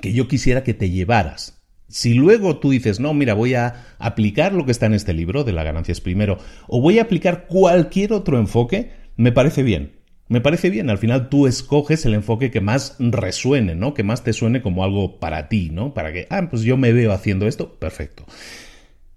que 0.01 0.13
yo 0.13 0.29
quisiera 0.29 0.63
que 0.63 0.73
te 0.73 0.89
llevaras 0.89 1.64
si 1.95 2.13
luego 2.13 2.57
tú 2.57 2.71
dices, 2.71 2.99
no, 2.99 3.15
mira, 3.15 3.35
voy 3.35 3.55
a 3.55 3.85
aplicar 4.01 4.53
lo 4.53 4.67
que 4.67 4.73
está 4.73 4.87
en 4.87 4.95
este 4.95 5.13
libro 5.13 5.45
de 5.45 5.53
la 5.53 5.63
ganancia 5.63 5.93
es 5.93 6.01
primero, 6.01 6.39
o 6.67 6.81
voy 6.81 6.99
a 6.99 7.03
aplicar 7.03 7.47
cualquier 7.47 8.13
otro 8.13 8.37
enfoque, 8.37 8.91
me 9.15 9.31
parece 9.31 9.63
bien. 9.63 9.93
Me 10.27 10.41
parece 10.41 10.71
bien, 10.71 10.91
al 10.91 10.99
final 10.99 11.29
tú 11.29 11.47
escoges 11.47 12.05
el 12.05 12.15
enfoque 12.15 12.51
que 12.51 12.61
más 12.61 12.97
resuene, 12.99 13.77
¿no? 13.77 13.95
Que 13.95 14.03
más 14.03 14.25
te 14.25 14.33
suene 14.33 14.61
como 14.61 14.83
algo 14.83 15.21
para 15.21 15.49
ti, 15.49 15.71
¿no? 15.71 15.95
Para 15.95 16.13
que, 16.13 16.27
ah, 16.31 16.49
pues 16.51 16.63
yo 16.63 16.77
me 16.77 16.93
veo 16.93 17.13
haciendo 17.13 17.47
esto, 17.47 17.79
perfecto. 17.79 18.25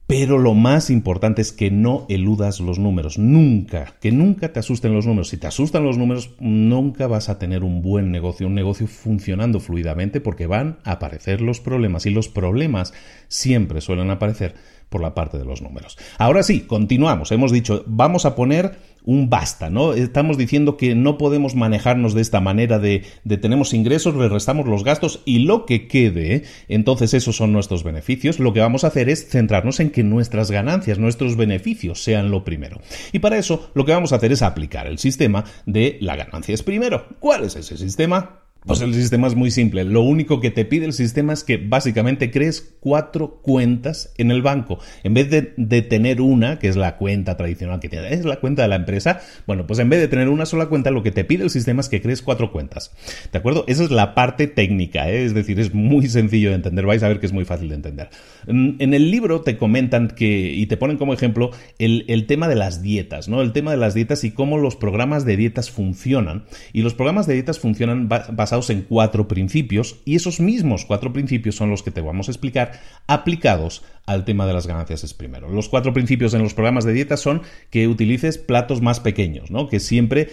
Pero 0.08 0.38
lo 0.38 0.54
más 0.54 0.89
importante 0.89 1.41
es 1.41 1.52
que 1.52 1.70
no 1.70 2.06
eludas 2.08 2.62
los 2.62 2.80
números, 2.80 3.17
nunca, 3.17 3.96
que 4.00 4.13
nunca 4.13 4.54
te 4.54 4.60
asusten 4.60 4.93
los 4.93 5.06
números. 5.06 5.28
Si 5.28 5.38
te 5.38 5.48
asustan 5.48 5.84
los 5.84 5.98
números, 5.98 6.32
nunca 6.39 7.08
vas 7.08 7.28
a 7.28 7.38
tener 7.38 7.62
un 7.65 7.82
buen 7.82 8.10
negocio, 8.10 8.48
un 8.48 8.56
negocio 8.56 8.88
funcionando 8.88 9.60
fluidamente 9.60 10.22
porque 10.22 10.48
van 10.48 10.78
a 10.86 10.93
aparecer 10.93 11.41
los 11.41 11.60
problemas 11.60 12.06
y 12.06 12.12
los 12.12 12.30
problemas 12.30 12.93
siempre 13.28 13.82
suelen 13.82 14.10
aparecer 14.10 14.56
por 14.88 15.02
la 15.02 15.13
parte 15.13 15.38
de 15.38 15.43
los 15.43 15.62
números. 15.62 15.98
Ahora 16.17 16.41
sí, 16.41 16.62
continuamos. 16.62 17.34
Hemos 17.34 17.52
dicho, 17.52 17.84
vamos 17.86 18.26
a 18.26 18.34
poner 18.36 18.78
un 19.08 19.30
basta, 19.30 19.70
¿no? 19.70 19.93
Estamos 19.93 20.38
diciendo 20.38 20.76
que 20.76 20.93
no 20.93 21.17
podemos 21.17 21.56
manejarnos 21.56 22.13
de 22.13 22.22
esta 22.22 22.41
manera 22.41 22.78
de, 22.78 23.06
de 23.24 23.38
tenemos 23.38 23.74
ingresos, 23.74 24.15
le 24.15 24.28
restamos 24.28 24.67
los 24.67 24.84
gastos 24.84 25.22
y 25.24 25.39
lo 25.39 25.65
que 25.65 25.88
quede, 25.88 26.43
entonces 26.67 27.13
esos 27.13 27.38
son 27.38 27.54
nuestros 27.54 27.86
beneficios. 27.86 28.38
Lo 28.38 28.52
que 28.52 28.60
vamos 28.60 28.84
a 28.84 28.88
hacer 28.88 29.08
es 29.08 29.30
centrarnos 29.30 29.80
en 29.80 29.91
que 29.91 30.04
nuestras 30.04 30.52
ganancias, 30.52 31.00
nuestros 31.00 31.38
beneficios 31.38 32.04
sean 32.04 32.32
lo 32.32 32.43
primero. 32.43 32.82
Y 33.13 33.20
para 33.20 33.38
eso 33.38 33.72
lo 33.74 33.86
que 33.86 33.93
vamos 33.93 34.12
a 34.12 34.17
hacer 34.17 34.34
es 34.34 34.41
aplicar 34.41 34.88
el 34.88 34.98
sistema 34.98 35.46
de 35.65 35.98
la 36.02 36.17
ganancia 36.17 36.54
es 36.54 36.63
primero. 36.63 37.06
¿Cuál 37.22 37.46
es 37.46 37.56
ese 37.56 37.78
sistema? 37.78 38.47
Pues 38.67 38.82
el 38.82 38.93
sistema 38.93 39.27
es 39.27 39.36
muy 39.36 39.49
simple. 39.49 39.86
Lo 39.86 40.01
único 40.01 40.41
que 40.41 40.51
te 40.51 40.65
pide 40.65 40.86
el 40.86 40.91
sistema 40.91 41.32
es 41.32 41.45
que 41.45 41.56
básicamente 41.56 42.32
crees 42.32 42.75
cuatro 42.82 43.39
cuentas 43.41 44.13
en 44.17 44.30
el 44.30 44.41
banco. 44.41 44.80
En 45.03 45.13
vez 45.13 45.30
de, 45.30 45.82
tener 45.84 46.19
una, 46.19 46.60
que 46.60 46.67
es 46.67 46.75
la 46.75 46.97
cuenta 46.97 47.38
tradicional 47.38 47.80
que 47.80 47.88
tienes, 47.88 48.12
es 48.12 48.25
la 48.25 48.41
cuenta 48.41 48.63
de 48.63 48.67
la 48.67 48.75
empresa, 48.75 49.21
bueno, 49.45 49.65
pues 49.65 49.80
en 49.80 49.89
vez 49.89 50.01
de 50.01 50.10
tener 50.10 50.27
una 50.27 50.45
sola 50.45 50.65
cuenta, 50.65 50.91
lo 50.91 51.01
que 51.01 51.12
te 51.12 51.23
pide 51.23 51.45
el 51.45 51.49
sistema 51.49 51.80
es 51.80 51.88
que 51.88 52.01
crees 52.01 52.21
cuatro 52.21 52.51
cuentas. 52.51 52.91
¿De 53.32 53.39
acuerdo? 53.39 53.63
Esa 53.67 53.86
es 53.86 53.91
la 53.91 54.13
parte 54.13 54.47
técnica, 54.47 55.10
¿eh? 55.10 55.23
es 55.23 55.34
decir, 55.34 55.62
es 55.62 55.73
muy 55.73 56.10
sencillo 56.10 56.49
de 56.49 56.56
entender. 56.56 56.86
Vais 56.86 57.03
a 57.03 57.08
ver 57.08 57.21
que 57.21 57.25
es 57.25 57.34
muy 57.34 57.45
fácil 57.45 57.69
de 57.69 57.75
entender. 57.75 58.10
En 58.47 58.93
el 58.93 59.12
libro 59.12 59.41
te 59.41 59.58
comentan 59.58 60.10
que, 60.10 60.51
y 60.53 60.65
te 60.65 60.75
ponen 60.75 60.97
como 60.97 61.13
ejemplo, 61.13 61.51
el, 61.80 62.03
el 62.10 62.25
tema 62.25 62.49
de 62.49 62.56
las 62.56 62.82
dietas, 62.82 63.30
¿no? 63.30 63.41
El 63.41 63.53
tema 63.53 63.71
de 63.71 63.77
las 63.77 63.93
dietas 63.93 64.25
y 64.25 64.32
cómo 64.32 64.58
los 64.58 64.75
programas 64.75 65.23
de 65.23 65.38
dietas 65.38 65.71
funcionan. 65.71 66.43
Y 66.73 66.82
los 66.82 66.93
programas 66.93 67.27
de 67.27 67.36
dietas 67.36 67.60
funcionan 67.60 68.10
basados 68.10 68.57
en 68.70 68.82
cuatro 68.82 69.28
principios 69.28 70.02
y 70.04 70.15
esos 70.15 70.39
mismos 70.39 70.86
cuatro 70.86 71.13
principios 71.13 71.56
son 71.56 71.70
los 71.70 71.84
que 71.84 71.91
te 71.91 72.02
vamos 72.02 72.28
a 72.28 72.32
explicar 72.32 72.80
aplicados 73.06 73.84
al 74.06 74.26
tema 74.26 74.48
de 74.48 74.54
las 74.54 74.67
ganancias 74.67 75.04
es 75.04 75.13
primero. 75.13 75.50
Los 75.50 75.70
cuatro 75.70 75.93
principios 75.93 76.34
en 76.34 76.41
los 76.41 76.54
programas 76.54 76.86
de 76.86 76.93
dieta 76.93 77.17
son 77.17 77.41
que 77.70 77.88
utilices 77.88 78.38
platos 78.38 78.82
más 78.82 79.00
pequeños, 79.00 79.52
¿no? 79.52 79.67
Que 79.67 79.80
siempre 79.80 80.30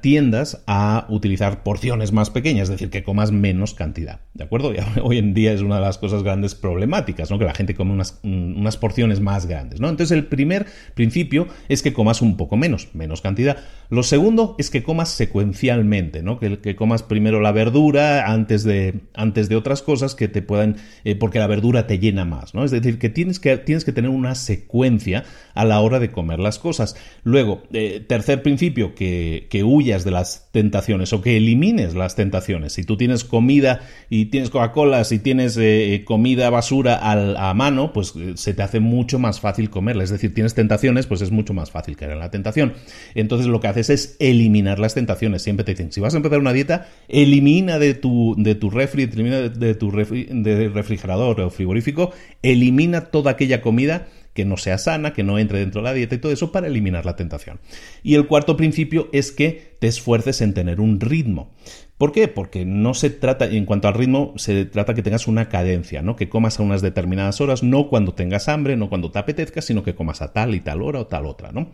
tiendas 0.00 0.62
a 0.66 1.06
utilizar 1.08 1.62
porciones 1.62 2.12
más 2.12 2.30
pequeñas, 2.30 2.64
es 2.64 2.70
decir, 2.70 2.90
que 2.90 3.02
comas 3.02 3.32
menos 3.32 3.74
cantidad, 3.74 4.20
¿de 4.34 4.44
acuerdo? 4.44 4.72
hoy 5.02 5.18
en 5.18 5.34
día 5.34 5.52
es 5.52 5.60
una 5.60 5.76
de 5.76 5.80
las 5.82 5.98
cosas 5.98 6.22
grandes 6.22 6.54
problemáticas, 6.54 7.30
¿no? 7.30 7.38
Que 7.38 7.44
la 7.44 7.54
gente 7.54 7.74
come 7.74 7.92
unas, 7.92 8.20
unas 8.22 8.76
porciones 8.76 9.20
más 9.20 9.46
grandes, 9.46 9.80
¿no? 9.80 9.88
Entonces 9.88 10.16
el 10.16 10.26
primer 10.26 10.66
principio 10.94 11.48
es 11.68 11.82
que 11.82 11.92
comas 11.92 12.22
un 12.22 12.36
poco 12.36 12.56
menos, 12.56 12.88
menos 12.94 13.20
cantidad. 13.20 13.58
Lo 13.90 14.02
segundo 14.02 14.54
es 14.58 14.70
que 14.70 14.82
comas 14.82 15.08
secuencialmente, 15.08 16.22
¿no? 16.22 16.38
Que, 16.38 16.58
que 16.60 16.76
comas 16.76 17.02
primero 17.02 17.40
la 17.40 17.52
verdura 17.52 18.30
antes 18.30 18.64
de, 18.64 19.00
antes 19.14 19.48
de 19.48 19.56
otras 19.56 19.82
cosas 19.82 20.14
que 20.14 20.28
te 20.28 20.42
puedan, 20.42 20.76
eh, 21.04 21.14
porque 21.14 21.38
la 21.38 21.46
verdura 21.46 21.86
te 21.86 21.98
llena 21.98 22.24
más, 22.24 22.54
¿no? 22.54 22.64
Es 22.64 22.70
decir, 22.70 22.98
que 22.98 23.08
tienes 23.08 23.40
que, 23.40 23.56
tienes 23.56 23.84
que 23.84 23.92
tener 23.92 24.10
una 24.10 24.34
secuencia 24.34 25.24
a 25.54 25.64
la 25.64 25.80
hora 25.80 25.98
de 25.98 26.10
comer 26.10 26.38
las 26.38 26.58
cosas. 26.58 26.96
Luego, 27.24 27.62
eh, 27.72 28.04
tercer 28.06 28.42
principio, 28.42 28.94
que, 28.94 29.47
que 29.48 29.64
huyas 29.64 30.04
de 30.04 30.10
las 30.10 30.48
tentaciones 30.52 31.12
o 31.12 31.22
que 31.22 31.36
elimines 31.36 31.94
las 31.94 32.14
tentaciones. 32.16 32.72
Si 32.74 32.84
tú 32.84 32.96
tienes 32.96 33.24
comida 33.24 33.80
y 34.10 34.26
tienes 34.26 34.50
Coca-Cola, 34.50 35.04
si 35.04 35.18
tienes 35.18 35.56
eh, 35.58 36.02
comida 36.04 36.50
basura 36.50 36.98
a 37.02 37.54
mano, 37.54 37.92
pues 37.92 38.14
eh, 38.16 38.32
se 38.36 38.54
te 38.54 38.62
hace 38.62 38.80
mucho 38.80 39.18
más 39.18 39.40
fácil 39.40 39.70
comerla. 39.70 40.04
Es 40.04 40.10
decir, 40.10 40.34
tienes 40.34 40.54
tentaciones, 40.54 41.06
pues 41.06 41.20
es 41.20 41.30
mucho 41.30 41.54
más 41.54 41.70
fácil 41.70 41.96
caer 41.96 42.12
en 42.12 42.18
la 42.18 42.30
tentación. 42.30 42.74
Entonces 43.14 43.46
lo 43.46 43.60
que 43.60 43.68
haces 43.68 43.90
es 43.90 44.16
eliminar 44.18 44.78
las 44.78 44.94
tentaciones. 44.94 45.42
Siempre 45.42 45.64
te 45.64 45.72
dicen, 45.72 45.92
si 45.92 46.00
vas 46.00 46.14
a 46.14 46.18
empezar 46.18 46.38
una 46.38 46.52
dieta, 46.52 46.88
elimina 47.08 47.78
de 47.78 47.94
tu, 47.94 48.34
de 48.38 48.54
tu 48.54 48.70
refri, 48.70 49.04
elimina 49.04 49.48
de, 49.48 49.74
tu 49.74 49.90
refrigerador 49.90 51.40
o 51.40 51.50
frigorífico, 51.50 52.12
elimina 52.42 53.06
toda 53.06 53.32
aquella 53.32 53.60
comida 53.60 54.08
que 54.38 54.44
no 54.44 54.56
sea 54.56 54.78
sana, 54.78 55.14
que 55.14 55.24
no 55.24 55.36
entre 55.36 55.58
dentro 55.58 55.80
de 55.80 55.88
la 55.88 55.92
dieta 55.92 56.14
y 56.14 56.18
todo 56.18 56.30
eso 56.30 56.52
para 56.52 56.68
eliminar 56.68 57.04
la 57.04 57.16
tentación. 57.16 57.58
Y 58.04 58.14
el 58.14 58.28
cuarto 58.28 58.56
principio 58.56 59.08
es 59.12 59.32
que 59.32 59.74
te 59.80 59.88
esfuerces 59.88 60.42
en 60.42 60.54
tener 60.54 60.80
un 60.80 61.00
ritmo. 61.00 61.50
¿Por 61.96 62.12
qué? 62.12 62.28
Porque 62.28 62.64
no 62.64 62.94
se 62.94 63.10
trata, 63.10 63.46
en 63.46 63.64
cuanto 63.64 63.88
al 63.88 63.94
ritmo, 63.94 64.34
se 64.36 64.64
trata 64.64 64.94
que 64.94 65.02
tengas 65.02 65.26
una 65.26 65.48
cadencia, 65.48 66.02
¿no? 66.02 66.14
Que 66.14 66.28
comas 66.28 66.60
a 66.60 66.62
unas 66.62 66.82
determinadas 66.82 67.40
horas, 67.40 67.64
no 67.64 67.88
cuando 67.88 68.14
tengas 68.14 68.48
hambre, 68.48 68.76
no 68.76 68.88
cuando 68.88 69.10
te 69.10 69.18
apetezca, 69.18 69.60
sino 69.60 69.82
que 69.82 69.96
comas 69.96 70.22
a 70.22 70.32
tal 70.32 70.54
y 70.54 70.60
tal 70.60 70.82
hora 70.82 71.00
o 71.00 71.08
tal 71.08 71.26
otra, 71.26 71.50
¿no? 71.50 71.72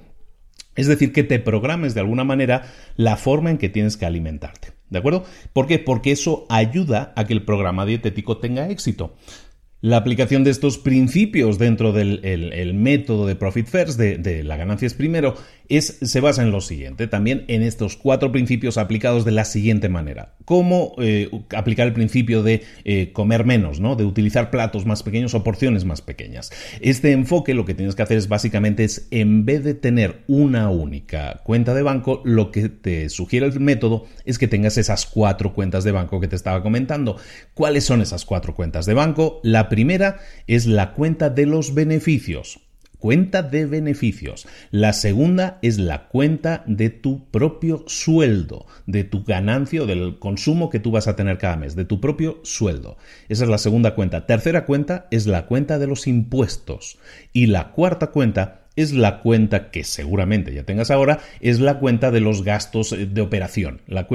Es 0.74 0.86
decir, 0.86 1.12
que 1.12 1.22
te 1.22 1.38
programes 1.40 1.92
de 1.92 2.00
alguna 2.00 2.24
manera 2.24 2.62
la 2.96 3.18
forma 3.18 3.50
en 3.50 3.58
que 3.58 3.68
tienes 3.68 3.98
que 3.98 4.06
alimentarte. 4.06 4.68
¿De 4.88 5.00
acuerdo? 5.00 5.24
¿Por 5.52 5.66
qué? 5.66 5.78
Porque 5.78 6.12
eso 6.12 6.46
ayuda 6.48 7.12
a 7.14 7.26
que 7.26 7.34
el 7.34 7.44
programa 7.44 7.84
dietético 7.84 8.38
tenga 8.38 8.70
éxito. 8.70 9.16
La 9.84 9.98
aplicación 9.98 10.44
de 10.44 10.50
estos 10.50 10.78
principios 10.78 11.58
dentro 11.58 11.92
del 11.92 12.72
método 12.72 13.26
de 13.26 13.36
Profit 13.36 13.66
First, 13.66 13.98
de, 13.98 14.16
de, 14.16 14.42
la 14.42 14.56
ganancia 14.56 14.86
es 14.86 14.94
primero, 14.94 15.34
es, 15.68 15.98
se 16.02 16.20
basa 16.20 16.42
en 16.42 16.50
lo 16.50 16.60
siguiente, 16.60 17.06
también 17.06 17.44
en 17.48 17.62
estos 17.62 17.96
cuatro 17.96 18.32
principios 18.32 18.78
aplicados 18.78 19.24
de 19.24 19.32
la 19.32 19.44
siguiente 19.44 19.88
manera. 19.88 20.34
¿Cómo 20.44 20.94
eh, 20.98 21.30
aplicar 21.56 21.86
el 21.86 21.92
principio 21.92 22.42
de 22.42 22.62
eh, 22.84 23.12
comer 23.12 23.44
menos, 23.44 23.80
¿no? 23.80 23.96
de 23.96 24.04
utilizar 24.04 24.50
platos 24.50 24.86
más 24.86 25.02
pequeños 25.02 25.34
o 25.34 25.42
porciones 25.42 25.84
más 25.84 26.02
pequeñas? 26.02 26.50
Este 26.80 27.12
enfoque 27.12 27.54
lo 27.54 27.64
que 27.64 27.74
tienes 27.74 27.94
que 27.94 28.02
hacer 28.02 28.18
es 28.18 28.28
básicamente 28.28 28.84
es, 28.84 29.08
en 29.10 29.44
vez 29.44 29.64
de 29.64 29.74
tener 29.74 30.22
una 30.26 30.70
única 30.70 31.40
cuenta 31.44 31.74
de 31.74 31.82
banco, 31.82 32.22
lo 32.24 32.50
que 32.50 32.68
te 32.68 33.08
sugiere 33.08 33.46
el 33.46 33.60
método 33.60 34.06
es 34.24 34.38
que 34.38 34.48
tengas 34.48 34.76
esas 34.78 35.06
cuatro 35.06 35.54
cuentas 35.54 35.84
de 35.84 35.92
banco 35.92 36.20
que 36.20 36.28
te 36.28 36.36
estaba 36.36 36.62
comentando. 36.62 37.16
¿Cuáles 37.54 37.84
son 37.84 38.02
esas 38.02 38.24
cuatro 38.24 38.54
cuentas 38.54 38.86
de 38.86 38.94
banco? 38.94 39.40
La 39.42 39.68
primera 39.68 40.18
es 40.46 40.66
la 40.66 40.92
cuenta 40.92 41.30
de 41.30 41.46
los 41.46 41.74
beneficios 41.74 42.60
cuenta 43.04 43.42
de 43.42 43.66
beneficios. 43.66 44.48
La 44.70 44.94
segunda 44.94 45.58
es 45.60 45.76
la 45.76 46.08
cuenta 46.08 46.64
de 46.66 46.88
tu 46.88 47.26
propio 47.26 47.84
sueldo, 47.86 48.64
de 48.86 49.04
tu 49.04 49.24
ganancia 49.24 49.82
o 49.82 49.86
del 49.86 50.18
consumo 50.18 50.70
que 50.70 50.80
tú 50.80 50.90
vas 50.90 51.06
a 51.06 51.14
tener 51.14 51.36
cada 51.36 51.56
mes, 51.56 51.76
de 51.76 51.84
tu 51.84 52.00
propio 52.00 52.40
sueldo. 52.44 52.96
Esa 53.28 53.44
es 53.44 53.50
la 53.50 53.58
segunda 53.58 53.94
cuenta. 53.94 54.24
Tercera 54.24 54.64
cuenta 54.64 55.06
es 55.10 55.26
la 55.26 55.44
cuenta 55.44 55.78
de 55.78 55.86
los 55.86 56.06
impuestos. 56.06 56.96
Y 57.34 57.48
la 57.48 57.72
cuarta 57.72 58.06
cuenta 58.06 58.63
es 58.76 58.92
la 58.92 59.20
cuenta 59.20 59.70
que 59.70 59.84
seguramente 59.84 60.52
ya 60.52 60.64
tengas 60.64 60.90
ahora, 60.90 61.20
es 61.40 61.60
la 61.60 61.78
cuenta 61.78 62.10
de 62.10 62.20
los 62.20 62.42
gastos 62.42 62.92
eh, 62.92 63.06
de 63.06 63.20
operación, 63.20 63.80
la, 63.86 64.06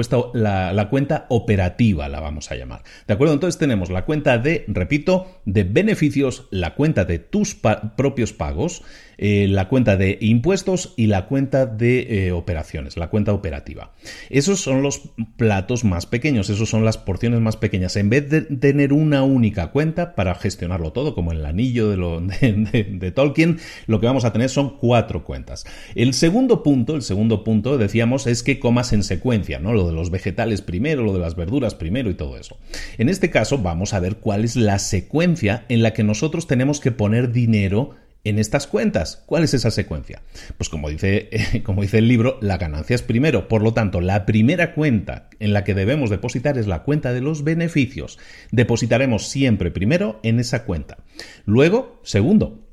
la, 0.72 0.88
cuenta 0.88 1.26
operativa 1.28 2.08
la 2.08 2.20
vamos 2.20 2.50
a 2.50 2.56
llamar. 2.56 2.82
¿De 3.06 3.14
acuerdo? 3.14 3.34
Entonces 3.34 3.58
tenemos 3.58 3.90
la 3.90 4.04
cuenta 4.04 4.38
de, 4.38 4.64
repito, 4.68 5.40
de 5.44 5.64
beneficios, 5.64 6.46
la 6.50 6.74
cuenta 6.74 7.04
de 7.04 7.18
tus 7.18 7.56
propios 7.96 8.32
pagos, 8.32 8.82
eh, 9.22 9.48
la 9.48 9.68
cuenta 9.68 9.98
de 9.98 10.16
impuestos 10.22 10.94
y 10.96 11.06
la 11.06 11.26
cuenta 11.26 11.66
de 11.66 12.28
eh, 12.28 12.32
operaciones, 12.32 12.96
la 12.96 13.10
cuenta 13.10 13.34
operativa. 13.34 13.92
Esos 14.30 14.62
son 14.62 14.80
los 14.80 15.10
platos 15.36 15.84
más 15.84 16.06
pequeños, 16.06 16.48
esos 16.48 16.70
son 16.70 16.86
las 16.86 16.96
porciones 16.96 17.38
más 17.40 17.58
pequeñas. 17.58 17.96
En 17.96 18.08
vez 18.08 18.30
de 18.30 18.40
tener 18.40 18.94
una 18.94 19.22
única 19.22 19.72
cuenta 19.72 20.14
para 20.14 20.34
gestionarlo 20.36 20.92
todo, 20.92 21.14
como 21.14 21.32
el 21.32 21.44
anillo 21.44 21.90
de, 21.90 22.86
de, 22.98 23.12
Tolkien, 23.12 23.58
lo 23.86 24.00
que 24.00 24.06
vamos 24.06 24.24
a 24.24 24.32
tener 24.32 24.48
son 24.48 24.78
cuatro 24.78 25.22
cuentas. 25.22 25.66
El 25.94 26.14
segundo 26.14 26.62
punto, 26.62 26.96
el 26.96 27.02
segundo 27.02 27.44
punto, 27.44 27.76
decíamos, 27.76 28.26
es 28.26 28.42
que 28.42 28.58
comas 28.58 28.94
en 28.94 29.02
secuencia, 29.02 29.58
¿no? 29.58 29.74
Lo 29.74 29.86
de 29.86 29.92
los 29.92 30.10
vegetales 30.10 30.62
primero, 30.62 31.02
lo 31.02 31.12
de 31.12 31.18
las 31.18 31.36
verduras 31.36 31.74
primero 31.74 32.08
y 32.08 32.14
todo 32.14 32.38
eso. 32.38 32.56
En 32.96 33.10
este 33.10 33.28
caso, 33.28 33.58
vamos 33.58 33.92
a 33.92 34.00
ver 34.00 34.16
cuál 34.16 34.46
es 34.46 34.56
la 34.56 34.78
secuencia 34.78 35.66
en 35.68 35.82
la 35.82 35.92
que 35.92 36.04
nosotros 36.04 36.46
tenemos 36.46 36.80
que 36.80 36.90
poner 36.90 37.32
dinero 37.32 37.99
en 38.24 38.38
estas 38.38 38.66
cuentas. 38.66 39.22
¿Cuál 39.26 39.44
es 39.44 39.54
esa 39.54 39.70
secuencia? 39.70 40.22
Pues 40.56 40.68
como 40.68 40.88
dice, 40.88 41.62
como 41.64 41.82
dice 41.82 41.98
el 41.98 42.08
libro, 42.08 42.38
la 42.40 42.58
ganancia 42.58 42.94
es 42.94 43.02
primero. 43.02 43.48
Por 43.48 43.62
lo 43.62 43.74
tanto, 43.74 44.00
la 44.00 44.26
primera 44.26 44.74
cuenta 44.74 45.28
en 45.38 45.52
la 45.52 45.64
que 45.64 45.74
debemos 45.74 46.10
depositar 46.10 46.58
es 46.58 46.66
la 46.66 46.82
cuenta 46.82 47.12
de 47.12 47.20
los 47.20 47.44
beneficios. 47.44 48.18
Depositaremos 48.50 49.28
siempre 49.28 49.70
primero 49.70 50.20
en 50.22 50.40
esa 50.40 50.64
cuenta. 50.64 50.98
Luego, 51.44 52.00
segundo, 52.02 52.69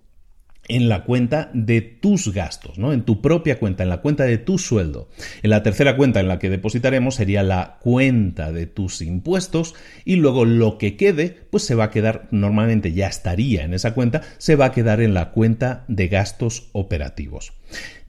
en 0.67 0.89
la 0.89 1.03
cuenta 1.03 1.49
de 1.53 1.81
tus 1.81 2.33
gastos, 2.33 2.77
¿no? 2.77 2.93
En 2.93 3.03
tu 3.03 3.21
propia 3.21 3.59
cuenta, 3.59 3.83
en 3.83 3.89
la 3.89 4.01
cuenta 4.01 4.25
de 4.25 4.37
tu 4.37 4.57
sueldo. 4.57 5.09
En 5.41 5.49
la 5.49 5.63
tercera 5.63 5.95
cuenta 5.95 6.19
en 6.19 6.27
la 6.27 6.39
que 6.39 6.49
depositaremos 6.49 7.15
sería 7.15 7.43
la 7.43 7.77
cuenta 7.79 8.51
de 8.51 8.65
tus 8.65 9.01
impuestos 9.01 9.75
y 10.05 10.17
luego 10.17 10.45
lo 10.45 10.77
que 10.77 10.97
quede, 10.97 11.35
pues 11.49 11.63
se 11.63 11.75
va 11.75 11.85
a 11.85 11.91
quedar, 11.91 12.27
normalmente 12.31 12.93
ya 12.93 13.07
estaría 13.07 13.63
en 13.63 13.73
esa 13.73 13.93
cuenta, 13.93 14.21
se 14.37 14.55
va 14.55 14.65
a 14.65 14.71
quedar 14.71 15.01
en 15.01 15.13
la 15.13 15.31
cuenta 15.31 15.85
de 15.87 16.07
gastos 16.07 16.69
operativos. 16.73 17.53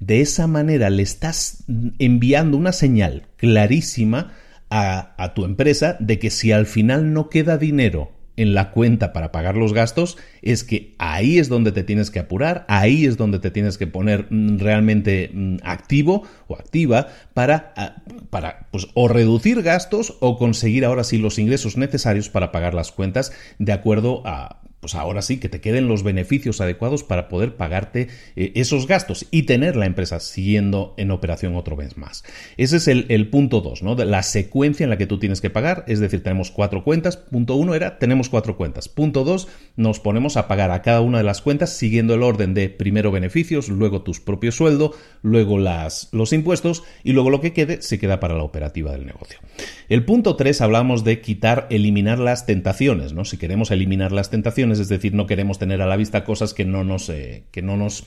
De 0.01 0.21
esa 0.21 0.47
manera 0.47 0.90
le 0.90 1.03
estás 1.03 1.64
enviando 1.99 2.57
una 2.57 2.73
señal 2.73 3.27
clarísima 3.37 4.33
a, 4.71 5.14
a 5.23 5.35
tu 5.35 5.44
empresa 5.44 5.97
de 5.99 6.18
que 6.18 6.31
si 6.31 6.53
al 6.53 6.66
final 6.66 7.12
no 7.12 7.29
queda 7.29 7.57
dinero 7.59 8.18
en 8.38 8.55
la 8.55 8.70
cuenta 8.70 9.12
para 9.12 9.33
pagar 9.33 9.57
los 9.57 9.74
gastos, 9.74 10.16
es 10.42 10.64
que 10.64 10.94
ahí 10.98 11.38
es 11.38 11.48
donde 11.48 11.72
te 11.72 11.83
tienes 11.83 12.11
que 12.11 12.20
apurar, 12.20 12.64
ahí 12.68 13.05
es 13.05 13.16
donde 13.16 13.40
te 13.40 13.51
tienes 13.51 13.79
que 13.79 13.88
poner 13.88 14.29
mm, 14.31 14.59
realmente 14.59 15.31
mm, 15.33 15.57
activo 15.64 16.22
o 16.46 16.55
activa 16.55 17.09
para, 17.35 17.74
ah, 17.77 17.96
para 18.31 18.68
pues, 18.70 18.87
o 18.94 19.09
reducir 19.09 19.62
gastos 19.62 20.16
o 20.20 20.38
conseguir 20.38 20.85
ahora 20.85 21.03
sí 21.03 21.18
los 21.18 21.38
ingresos 21.38 21.77
necesarios 21.77 22.29
para 22.29 22.53
pagar 22.53 22.74
las 22.74 22.92
cuentas 22.92 23.33
de 23.59 23.72
acuerdo 23.72 24.22
a 24.24 24.61
pues 24.81 24.95
ahora 24.95 25.23
sí, 25.23 25.38
que 25.38 25.49
te 25.49 25.61
queden 25.61 25.88
los 25.88 26.03
beneficios 26.03 26.61
adecuados 26.61 27.03
para 27.03 27.29
poder 27.29 27.57
pagarte 27.57 28.09
eh, 28.37 28.53
esos 28.55 28.87
gastos 28.87 29.27
y 29.31 29.43
tener 29.43 29.75
la 29.75 29.87
empresa 29.87 30.21
siguiendo 30.21 30.95
en 30.97 31.11
operación 31.11 31.57
otro 31.57 31.77
mes 31.77 31.97
más. 31.97 32.23
Ese 32.57 32.77
es 32.77 32.88
el, 32.88 33.29
punto 33.31 33.61
2, 33.61 33.83
¿no? 33.83 33.97
De 33.97 34.05
la 34.05 34.23
secuencia 34.23 34.85
en 34.85 34.91
la 34.91 34.99
que 34.99 35.07
tú 35.07 35.19
tienes 35.19 35.41
que 35.41 35.51
pagar, 35.51 35.85
es 35.88 35.99
decir, 35.99 36.23
tenemos 36.23 36.51
cuatro 36.51 36.85
cuentas. 36.85 37.17
Punto 37.17 37.57
1 37.57 37.75
era, 37.75 37.99
tenemos 37.99 38.29
cuatro 38.29 38.57
cuentas. 38.57 38.88
Punto 38.88 39.25
2, 39.25 39.49
nos 39.77 39.99
ponemos 40.01 40.37
a 40.37 40.47
pagar 40.47 40.71
a 40.71 40.83
cada 40.83 41.01
una 41.01 41.19
de 41.19 41.25
las 41.25 41.43
cuentas 41.43 41.71
siguiendo 41.71 42.14
el 42.14 42.23
orden 42.23 42.55
de 42.55 42.69
primero 42.69 43.11
beneficios, 43.11 43.69
luego 43.69 44.03
tus 44.03 44.21
propios 44.21 44.55
sueldo, 44.55 44.95
luego 45.23 45.59
las, 45.59 46.09
los 46.12 46.33
impuestos 46.33 46.85
y 47.03 47.12
luego 47.12 47.31
lo 47.31 47.41
que 47.41 47.53
quede 47.53 47.83
se 47.83 47.99
queda 47.99 48.21
para 48.21 48.37
la 48.37 48.45
operativa 48.45 48.93
del 48.93 49.07
negocio. 49.07 49.41
El 49.88 50.05
punto 50.05 50.37
3 50.37 50.61
hablamos 50.61 51.03
de 51.03 51.21
quitar, 51.21 51.67
eliminar 51.71 52.19
las 52.19 52.47
tentaciones, 52.47 53.12
¿no? 53.12 53.25
Si 53.25 53.38
queremos 53.38 53.71
eliminar 53.71 54.12
las 54.12 54.31
tentaciones, 54.31 54.68
es 54.73 54.89
decir, 54.89 55.15
no 55.15 55.27
queremos 55.27 55.59
tener 55.59 55.83
a 55.83 55.87
la 55.87 55.97
vista 55.97 56.25
cosas 56.25 56.55
que 56.55 56.65
no 56.65 56.85
nos, 56.85 57.09
eh, 57.09 57.45
que 57.51 57.63
no 57.63 57.77
nos 57.77 58.07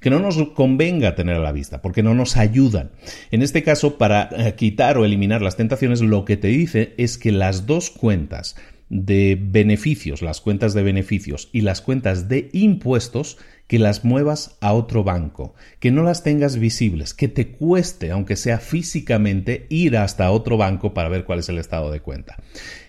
que 0.00 0.08
no 0.08 0.18
nos 0.18 0.36
convenga 0.54 1.14
tener 1.14 1.36
a 1.36 1.40
la 1.40 1.52
vista, 1.52 1.82
porque 1.82 2.02
no 2.02 2.14
nos 2.14 2.38
ayudan. 2.38 2.90
En 3.30 3.42
este 3.42 3.62
caso, 3.62 3.98
para 3.98 4.30
eh, 4.32 4.54
quitar 4.54 4.96
o 4.96 5.04
eliminar 5.04 5.42
las 5.42 5.56
tentaciones, 5.56 6.00
lo 6.00 6.24
que 6.24 6.38
te 6.38 6.48
dice 6.48 6.94
es 6.96 7.18
que 7.18 7.32
las 7.32 7.66
dos 7.66 7.90
cuentas 7.90 8.56
de 8.88 9.38
beneficios, 9.40 10.20
las 10.22 10.40
cuentas 10.40 10.74
de 10.74 10.82
beneficios 10.82 11.48
y 11.52 11.60
las 11.60 11.80
cuentas 11.80 12.28
de 12.28 12.48
impuestos, 12.52 13.38
que 13.68 13.78
las 13.78 14.04
muevas 14.04 14.56
a 14.60 14.72
otro 14.72 15.04
banco, 15.04 15.54
que 15.78 15.92
no 15.92 16.02
las 16.02 16.24
tengas 16.24 16.58
visibles, 16.58 17.14
que 17.14 17.28
te 17.28 17.52
cueste, 17.52 18.10
aunque 18.10 18.34
sea 18.34 18.58
físicamente, 18.58 19.66
ir 19.68 19.96
hasta 19.96 20.32
otro 20.32 20.56
banco 20.56 20.92
para 20.92 21.08
ver 21.08 21.24
cuál 21.24 21.38
es 21.38 21.48
el 21.48 21.58
estado 21.58 21.92
de 21.92 22.00
cuenta. 22.00 22.36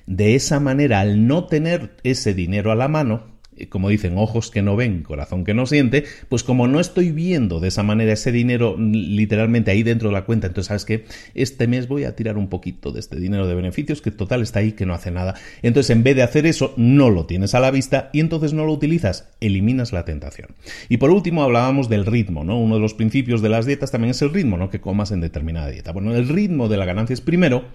De 0.05 0.35
esa 0.35 0.59
manera, 0.59 0.99
al 0.99 1.27
no 1.27 1.45
tener 1.45 1.95
ese 2.03 2.33
dinero 2.33 2.71
a 2.71 2.75
la 2.75 2.87
mano, 2.87 3.31
eh, 3.61 3.67
como 3.67 3.89
dicen, 3.89 4.17
ojos 4.17 4.49
que 4.49 4.61
no 4.61 4.75
ven, 4.75 5.03
corazón 5.03 5.43
que 5.43 5.53
no 5.53 5.65
siente, 5.65 6.05
pues 6.29 6.43
como 6.43 6.67
no 6.67 6.79
estoy 6.79 7.11
viendo 7.11 7.59
de 7.59 7.67
esa 7.67 7.83
manera 7.83 8.13
ese 8.13 8.31
dinero 8.31 8.77
literalmente 8.77 9.71
ahí 9.71 9.83
dentro 9.83 10.09
de 10.09 10.13
la 10.13 10.23
cuenta, 10.23 10.47
entonces 10.47 10.67
sabes 10.67 10.85
que 10.85 11.05
este 11.33 11.67
mes 11.67 11.89
voy 11.89 12.05
a 12.05 12.15
tirar 12.15 12.37
un 12.37 12.47
poquito 12.47 12.91
de 12.91 13.01
este 13.01 13.19
dinero 13.19 13.47
de 13.47 13.55
beneficios 13.55 14.01
que 14.01 14.09
total 14.09 14.41
está 14.41 14.59
ahí, 14.59 14.71
que 14.71 14.85
no 14.85 14.93
hace 14.93 15.11
nada. 15.11 15.35
Entonces 15.61 15.89
en 15.89 16.03
vez 16.03 16.15
de 16.15 16.23
hacer 16.23 16.45
eso, 16.45 16.73
no 16.77 17.09
lo 17.09 17.25
tienes 17.25 17.53
a 17.53 17.59
la 17.59 17.71
vista 17.71 18.09
y 18.13 18.21
entonces 18.21 18.53
no 18.53 18.65
lo 18.65 18.71
utilizas, 18.71 19.29
eliminas 19.41 19.91
la 19.91 20.05
tentación. 20.05 20.49
Y 20.87 20.97
por 20.97 21.11
último 21.11 21.43
hablábamos 21.43 21.89
del 21.89 22.05
ritmo, 22.05 22.43
¿no? 22.45 22.57
Uno 22.57 22.75
de 22.75 22.81
los 22.81 22.93
principios 22.93 23.41
de 23.41 23.49
las 23.49 23.65
dietas 23.65 23.91
también 23.91 24.11
es 24.11 24.21
el 24.21 24.33
ritmo, 24.33 24.57
¿no? 24.57 24.69
Que 24.69 24.79
comas 24.79 25.11
en 25.11 25.19
determinada 25.19 25.69
dieta. 25.69 25.91
Bueno, 25.91 26.15
el 26.15 26.29
ritmo 26.29 26.69
de 26.69 26.77
la 26.77 26.85
ganancia 26.85 27.13
es 27.13 27.21
primero 27.21 27.65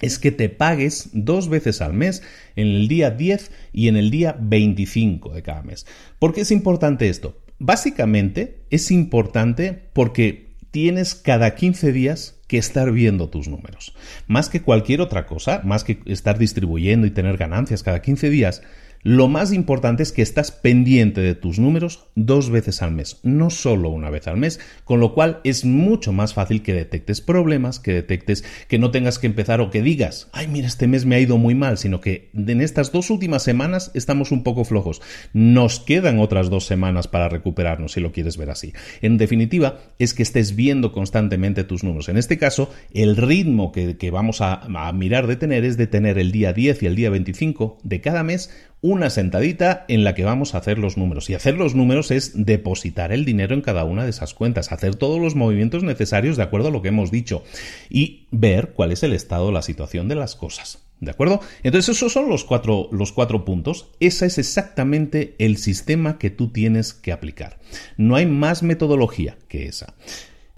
es 0.00 0.18
que 0.18 0.30
te 0.30 0.48
pagues 0.48 1.10
dos 1.12 1.48
veces 1.48 1.80
al 1.80 1.92
mes, 1.92 2.22
en 2.56 2.68
el 2.68 2.88
día 2.88 3.10
10 3.10 3.50
y 3.72 3.88
en 3.88 3.96
el 3.96 4.10
día 4.10 4.36
25 4.38 5.32
de 5.32 5.42
cada 5.42 5.62
mes. 5.62 5.86
¿Por 6.18 6.34
qué 6.34 6.42
es 6.42 6.50
importante 6.50 7.08
esto? 7.08 7.36
Básicamente 7.58 8.62
es 8.70 8.90
importante 8.90 9.88
porque 9.92 10.48
tienes 10.70 11.14
cada 11.14 11.54
15 11.54 11.92
días 11.92 12.38
que 12.46 12.58
estar 12.58 12.92
viendo 12.92 13.28
tus 13.28 13.48
números. 13.48 13.94
Más 14.26 14.48
que 14.48 14.62
cualquier 14.62 15.00
otra 15.00 15.26
cosa, 15.26 15.60
más 15.64 15.84
que 15.84 16.00
estar 16.06 16.38
distribuyendo 16.38 17.06
y 17.06 17.10
tener 17.10 17.36
ganancias 17.36 17.82
cada 17.82 18.00
15 18.00 18.30
días, 18.30 18.62
lo 19.02 19.28
más 19.28 19.52
importante 19.52 20.02
es 20.02 20.12
que 20.12 20.22
estás 20.22 20.50
pendiente 20.50 21.20
de 21.20 21.34
tus 21.34 21.58
números 21.58 22.04
dos 22.14 22.50
veces 22.50 22.82
al 22.82 22.92
mes, 22.92 23.20
no 23.22 23.50
solo 23.50 23.90
una 23.90 24.10
vez 24.10 24.26
al 24.26 24.36
mes, 24.36 24.60
con 24.84 25.00
lo 25.00 25.14
cual 25.14 25.40
es 25.44 25.64
mucho 25.64 26.12
más 26.12 26.34
fácil 26.34 26.62
que 26.62 26.74
detectes 26.74 27.20
problemas, 27.20 27.80
que 27.80 27.92
detectes 27.92 28.44
que 28.68 28.78
no 28.78 28.90
tengas 28.90 29.18
que 29.18 29.26
empezar 29.26 29.60
o 29.60 29.70
que 29.70 29.82
digas, 29.82 30.28
ay 30.32 30.48
mira, 30.48 30.66
este 30.66 30.86
mes 30.86 31.04
me 31.04 31.16
ha 31.16 31.20
ido 31.20 31.38
muy 31.38 31.54
mal, 31.54 31.78
sino 31.78 32.00
que 32.00 32.30
en 32.34 32.60
estas 32.60 32.92
dos 32.92 33.10
últimas 33.10 33.42
semanas 33.42 33.90
estamos 33.94 34.32
un 34.32 34.42
poco 34.42 34.64
flojos. 34.64 35.00
Nos 35.32 35.80
quedan 35.80 36.18
otras 36.18 36.50
dos 36.50 36.66
semanas 36.66 37.08
para 37.08 37.28
recuperarnos, 37.28 37.92
si 37.92 38.00
lo 38.00 38.12
quieres 38.12 38.36
ver 38.36 38.50
así. 38.50 38.72
En 39.00 39.18
definitiva, 39.18 39.78
es 39.98 40.14
que 40.14 40.22
estés 40.22 40.56
viendo 40.56 40.92
constantemente 40.92 41.64
tus 41.64 41.84
números. 41.84 42.08
En 42.08 42.16
este 42.16 42.38
caso, 42.38 42.70
el 42.92 43.16
ritmo 43.16 43.72
que, 43.72 44.10
vamos 44.10 44.40
a, 44.40 44.66
mirar 44.92 45.26
de 45.26 45.36
tener 45.36 45.64
es 45.64 45.76
de 45.76 45.86
tener 45.86 46.18
el 46.18 46.32
día 46.32 46.52
10 46.52 46.82
y 46.82 46.86
el 46.86 46.96
día 46.96 47.10
25 47.10 47.78
de 47.82 48.00
cada 48.00 48.22
mes 48.22 48.50
una 48.80 49.10
sentadita 49.10 49.84
en 49.88 50.04
la 50.04 50.14
que 50.14 50.24
vamos 50.24 50.54
a 50.54 50.58
hacer 50.58 50.78
los 50.78 50.96
números. 50.96 51.28
Y 51.30 51.34
hacer 51.34 51.54
los 51.54 51.74
números 51.74 52.10
es 52.10 52.32
depositar 52.34 53.12
el 53.12 53.24
dinero 53.24 53.54
en 53.54 53.60
cada 53.60 53.84
una 53.84 54.04
de 54.04 54.10
esas 54.10 54.34
cuentas, 54.34 54.72
hacer 54.72 54.94
todos 54.94 55.20
los 55.20 55.34
movimientos 55.34 55.82
necesarios 55.82 56.36
de 56.36 56.44
acuerdo 56.44 56.68
a 56.68 56.70
lo 56.70 56.82
que 56.82 56.88
hemos 56.88 57.10
dicho 57.10 57.42
y 57.90 58.26
ver 58.30 58.72
cuál 58.74 58.92
es 58.92 59.02
el 59.02 59.12
estado, 59.12 59.52
la 59.52 59.62
situación 59.62 60.08
de 60.08 60.14
las 60.14 60.36
cosas. 60.36 60.84
¿De 61.00 61.12
acuerdo? 61.12 61.40
Entonces 61.62 61.96
esos 61.96 62.12
son 62.12 62.28
los 62.28 62.44
cuatro, 62.44 62.88
los 62.90 63.12
cuatro 63.12 63.44
puntos. 63.44 63.90
Ese 64.00 64.26
es 64.26 64.38
exactamente 64.38 65.36
el 65.38 65.56
sistema 65.56 66.18
que 66.18 66.30
tú 66.30 66.48
tienes 66.48 66.92
que 66.92 67.12
aplicar. 67.12 67.58
No 67.96 68.16
hay 68.16 68.26
más 68.26 68.64
metodología 68.64 69.38
que 69.48 69.66
esa. 69.66 69.94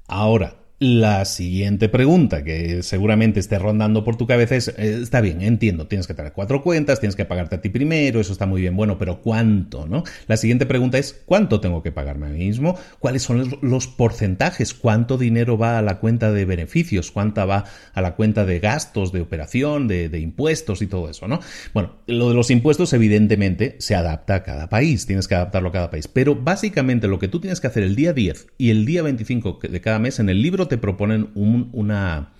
Ahora, 0.06 0.59
la 0.80 1.26
siguiente 1.26 1.90
pregunta 1.90 2.42
que 2.42 2.82
seguramente 2.82 3.38
esté 3.38 3.58
rondando 3.58 4.02
por 4.02 4.16
tu 4.16 4.26
cabeza 4.26 4.56
es, 4.56 4.68
eh, 4.68 5.00
está 5.02 5.20
bien, 5.20 5.42
entiendo, 5.42 5.86
tienes 5.86 6.06
que 6.06 6.14
tener 6.14 6.32
cuatro 6.32 6.62
cuentas, 6.62 7.00
tienes 7.00 7.16
que 7.16 7.26
pagarte 7.26 7.56
a 7.56 7.60
ti 7.60 7.68
primero, 7.68 8.18
eso 8.18 8.32
está 8.32 8.46
muy 8.46 8.62
bien, 8.62 8.74
bueno, 8.74 8.96
pero 8.96 9.20
¿cuánto? 9.20 9.86
¿no? 9.86 10.04
La 10.26 10.38
siguiente 10.38 10.64
pregunta 10.64 10.96
es, 10.96 11.20
¿cuánto 11.26 11.60
tengo 11.60 11.82
que 11.82 11.92
pagarme 11.92 12.28
a 12.28 12.30
mí 12.30 12.38
mismo? 12.38 12.78
¿Cuáles 12.98 13.22
son 13.22 13.58
los 13.60 13.88
porcentajes? 13.88 14.72
¿Cuánto 14.72 15.18
dinero 15.18 15.58
va 15.58 15.78
a 15.78 15.82
la 15.82 15.98
cuenta 15.98 16.32
de 16.32 16.46
beneficios? 16.46 17.10
¿Cuánta 17.10 17.44
va 17.44 17.66
a 17.92 18.00
la 18.00 18.16
cuenta 18.16 18.46
de 18.46 18.58
gastos, 18.58 19.12
de 19.12 19.20
operación, 19.20 19.86
de, 19.86 20.08
de 20.08 20.20
impuestos 20.20 20.80
y 20.80 20.86
todo 20.86 21.10
eso? 21.10 21.28
¿no? 21.28 21.40
Bueno, 21.74 21.96
lo 22.06 22.30
de 22.30 22.34
los 22.34 22.50
impuestos 22.50 22.94
evidentemente 22.94 23.76
se 23.80 23.96
adapta 23.96 24.36
a 24.36 24.42
cada 24.44 24.70
país, 24.70 25.04
tienes 25.04 25.28
que 25.28 25.34
adaptarlo 25.34 25.68
a 25.68 25.72
cada 25.72 25.90
país, 25.90 26.08
pero 26.08 26.36
básicamente 26.36 27.06
lo 27.06 27.18
que 27.18 27.28
tú 27.28 27.38
tienes 27.38 27.60
que 27.60 27.66
hacer 27.66 27.82
el 27.82 27.96
día 27.96 28.14
10 28.14 28.46
y 28.56 28.70
el 28.70 28.86
día 28.86 29.02
25 29.02 29.58
de 29.68 29.80
cada 29.82 29.98
mes 29.98 30.18
en 30.20 30.30
el 30.30 30.40
libro 30.40 30.69
te 30.70 30.78
proponen 30.78 31.28
un, 31.34 31.68
una, 31.72 32.32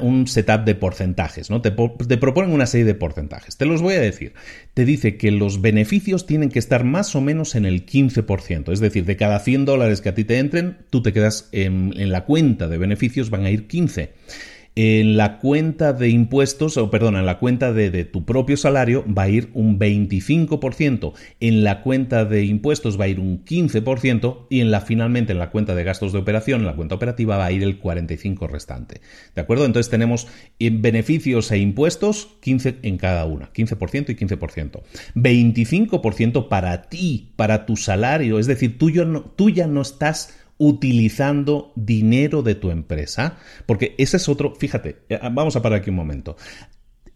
un 0.00 0.26
setup 0.26 0.64
de 0.64 0.74
porcentajes, 0.74 1.50
¿no? 1.50 1.60
Te, 1.60 1.70
te, 1.72 2.16
proponen 2.16 2.52
una 2.52 2.66
serie 2.66 2.86
de 2.86 2.94
porcentajes. 2.94 3.58
Te 3.58 3.66
los 3.66 3.82
voy 3.82 3.94
a 3.94 4.00
decir. 4.00 4.32
Te 4.72 4.86
dice 4.86 5.18
que 5.18 5.30
los 5.30 5.60
beneficios 5.60 6.24
tienen 6.24 6.48
que 6.48 6.58
estar 6.58 6.84
más 6.84 7.14
o 7.14 7.20
menos 7.20 7.54
en 7.54 7.66
el 7.66 7.84
15%. 7.84 8.72
Es 8.72 8.80
decir, 8.80 9.04
de 9.04 9.16
cada 9.16 9.38
100 9.40 9.66
dólares 9.66 10.00
que 10.00 10.08
a 10.08 10.14
ti 10.14 10.24
te 10.24 10.38
entren, 10.38 10.78
tú 10.88 11.02
te 11.02 11.12
quedas 11.12 11.50
en, 11.52 11.92
en 11.96 12.10
la 12.10 12.24
cuenta 12.24 12.68
de 12.68 12.78
beneficios, 12.78 13.28
van 13.28 13.44
a 13.44 13.50
ir 13.50 13.66
15 13.66 14.12
en 14.74 15.18
la 15.18 15.38
cuenta 15.38 15.92
de 15.92 16.08
impuestos, 16.08 16.78
o 16.78 16.90
perdón, 16.90 17.16
en 17.16 17.26
la 17.26 17.38
cuenta 17.38 17.72
de, 17.72 18.04
tu 18.04 18.24
propio 18.24 18.56
salario 18.56 19.04
va 19.06 19.24
a 19.24 19.28
ir 19.28 19.50
un 19.52 19.78
25%, 19.78 21.12
en 21.40 21.62
la 21.62 21.82
cuenta 21.82 22.24
de 22.24 22.44
impuestos 22.44 22.98
va 22.98 23.04
a 23.04 23.08
ir 23.08 23.20
un 23.20 23.44
15% 23.44 24.46
y 24.48 24.60
en 24.60 24.70
la 24.70 24.80
finalmente 24.80 25.32
en 25.32 25.38
la 25.38 25.50
cuenta 25.50 25.74
de 25.74 25.84
gastos 25.84 26.12
de 26.12 26.20
operación, 26.20 26.60
en 26.60 26.66
la 26.66 26.76
cuenta 26.76 26.94
operativa 26.94 27.36
va 27.36 27.46
a 27.46 27.52
ir 27.52 27.62
el 27.62 27.80
45% 27.80 28.48
restante. 28.48 29.02
¿De 29.34 29.42
acuerdo? 29.42 29.66
Entonces 29.66 29.90
tenemos 29.90 30.26
beneficios 30.58 31.50
e 31.50 31.58
impuestos 31.58 32.36
15 32.40 32.78
en 32.82 32.96
cada 32.96 33.26
una, 33.26 33.52
15% 33.52 34.10
y 34.10 34.14
15%. 34.14 34.82
25% 35.14 36.48
para 36.48 36.82
ti, 36.82 37.32
para 37.36 37.66
tu 37.66 37.76
salario, 37.76 38.38
es 38.38 38.46
decir, 38.46 38.78
tú, 38.78 38.90
tú 39.36 39.50
ya 39.50 39.66
no 39.66 39.82
estás 39.82 40.41
utilizando 40.62 41.72
dinero 41.74 42.44
de 42.44 42.54
tu 42.54 42.70
empresa, 42.70 43.36
porque 43.66 43.96
ese 43.98 44.16
es 44.16 44.28
otro, 44.28 44.54
fíjate, 44.54 44.98
eh, 45.08 45.18
vamos 45.32 45.56
a 45.56 45.62
parar 45.62 45.80
aquí 45.80 45.90
un 45.90 45.96
momento. 45.96 46.36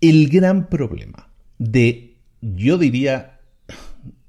El 0.01 0.29
gran 0.29 0.69
problema 0.69 1.31
de, 1.57 2.17
yo 2.41 2.77
diría, 2.77 3.39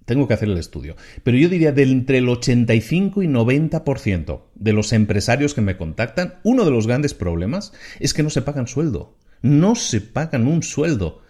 tengo 0.06 0.28
que 0.28 0.36
hacer 0.36 0.50
el 0.50 0.58
estudio, 0.60 0.96
pero 1.24 1.36
yo 1.36 1.50
diría 1.50 1.72
de 1.72 1.82
entre 1.82 2.20
el 2.20 2.30
85 2.30 3.24
y 3.24 3.28
90% 3.28 4.42
de 4.54 4.74
los 4.74 4.94
empresarios 4.94 5.56
que 5.56 5.62
me 5.62 5.78
contactan, 5.78 6.36
uno 6.44 6.64
de 6.64 6.72
los 6.72 6.86
grandes 6.86 7.16
problemas 7.16 7.74
es 8.00 8.14
que 8.14 8.22
no 8.22 8.30
se 8.30 8.44
pagan 8.44 8.68
sueldo. 8.68 9.18
No 9.42 9.74
se 9.74 10.00
pagan 10.00 10.48
un 10.48 10.62
sueldo. 10.62 11.24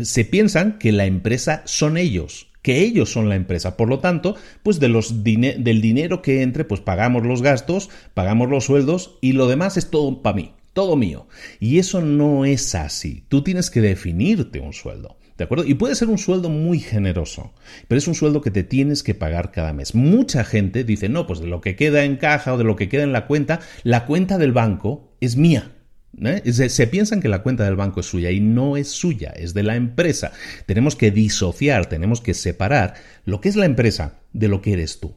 Se 0.00 0.24
piensan 0.24 0.78
que 0.78 0.92
la 0.92 1.06
empresa 1.06 1.62
son 1.64 1.96
ellos 1.96 2.51
que 2.62 2.80
ellos 2.80 3.12
son 3.12 3.28
la 3.28 3.36
empresa. 3.36 3.76
Por 3.76 3.88
lo 3.88 3.98
tanto, 3.98 4.36
pues 4.62 4.80
de 4.80 4.88
los 4.88 5.22
del 5.24 5.80
dinero 5.80 6.22
que 6.22 6.42
entre, 6.42 6.64
pues 6.64 6.80
pagamos 6.80 7.26
los 7.26 7.42
gastos, 7.42 7.90
pagamos 8.14 8.48
los 8.48 8.64
sueldos 8.64 9.18
y 9.20 9.32
lo 9.32 9.48
demás 9.48 9.76
es 9.76 9.90
todo 9.90 10.22
para 10.22 10.36
mí, 10.36 10.52
todo 10.72 10.96
mío. 10.96 11.26
Y 11.60 11.78
eso 11.78 12.00
no 12.00 12.44
es 12.44 12.74
así. 12.74 13.24
Tú 13.28 13.42
tienes 13.42 13.70
que 13.70 13.80
definirte 13.80 14.60
un 14.60 14.72
sueldo. 14.72 15.18
¿De 15.36 15.44
acuerdo? 15.44 15.64
Y 15.64 15.74
puede 15.74 15.94
ser 15.94 16.08
un 16.08 16.18
sueldo 16.18 16.50
muy 16.50 16.78
generoso, 16.78 17.52
pero 17.88 17.98
es 17.98 18.06
un 18.06 18.14
sueldo 18.14 18.42
que 18.42 18.50
te 18.50 18.62
tienes 18.62 19.02
que 19.02 19.14
pagar 19.14 19.50
cada 19.50 19.72
mes. 19.72 19.94
Mucha 19.94 20.44
gente 20.44 20.84
dice, 20.84 21.08
no, 21.08 21.26
pues 21.26 21.40
de 21.40 21.46
lo 21.46 21.60
que 21.60 21.74
queda 21.74 22.04
en 22.04 22.16
caja 22.16 22.52
o 22.52 22.58
de 22.58 22.64
lo 22.64 22.76
que 22.76 22.88
queda 22.88 23.02
en 23.02 23.12
la 23.12 23.26
cuenta, 23.26 23.60
la 23.82 24.04
cuenta 24.04 24.38
del 24.38 24.52
banco 24.52 25.16
es 25.20 25.36
mía. 25.36 25.72
¿Eh? 26.20 26.52
Se, 26.52 26.86
piensan 26.86 27.20
que 27.20 27.28
la 27.28 27.42
cuenta 27.42 27.64
del 27.64 27.76
banco 27.76 28.00
es 28.00 28.06
suya 28.06 28.30
y 28.30 28.40
no 28.40 28.76
es 28.76 28.88
suya, 28.88 29.30
es 29.30 29.54
de 29.54 29.62
la 29.62 29.76
empresa. 29.76 30.32
Tenemos 30.66 30.94
que 30.94 31.10
disociar, 31.10 31.86
tenemos 31.86 32.20
que 32.20 32.34
separar 32.34 32.94
lo 33.24 33.40
que 33.40 33.48
es 33.48 33.56
la 33.56 33.64
empresa 33.64 34.20
de 34.32 34.48
lo 34.48 34.60
que 34.60 34.74
eres 34.74 35.00
tú. 35.00 35.14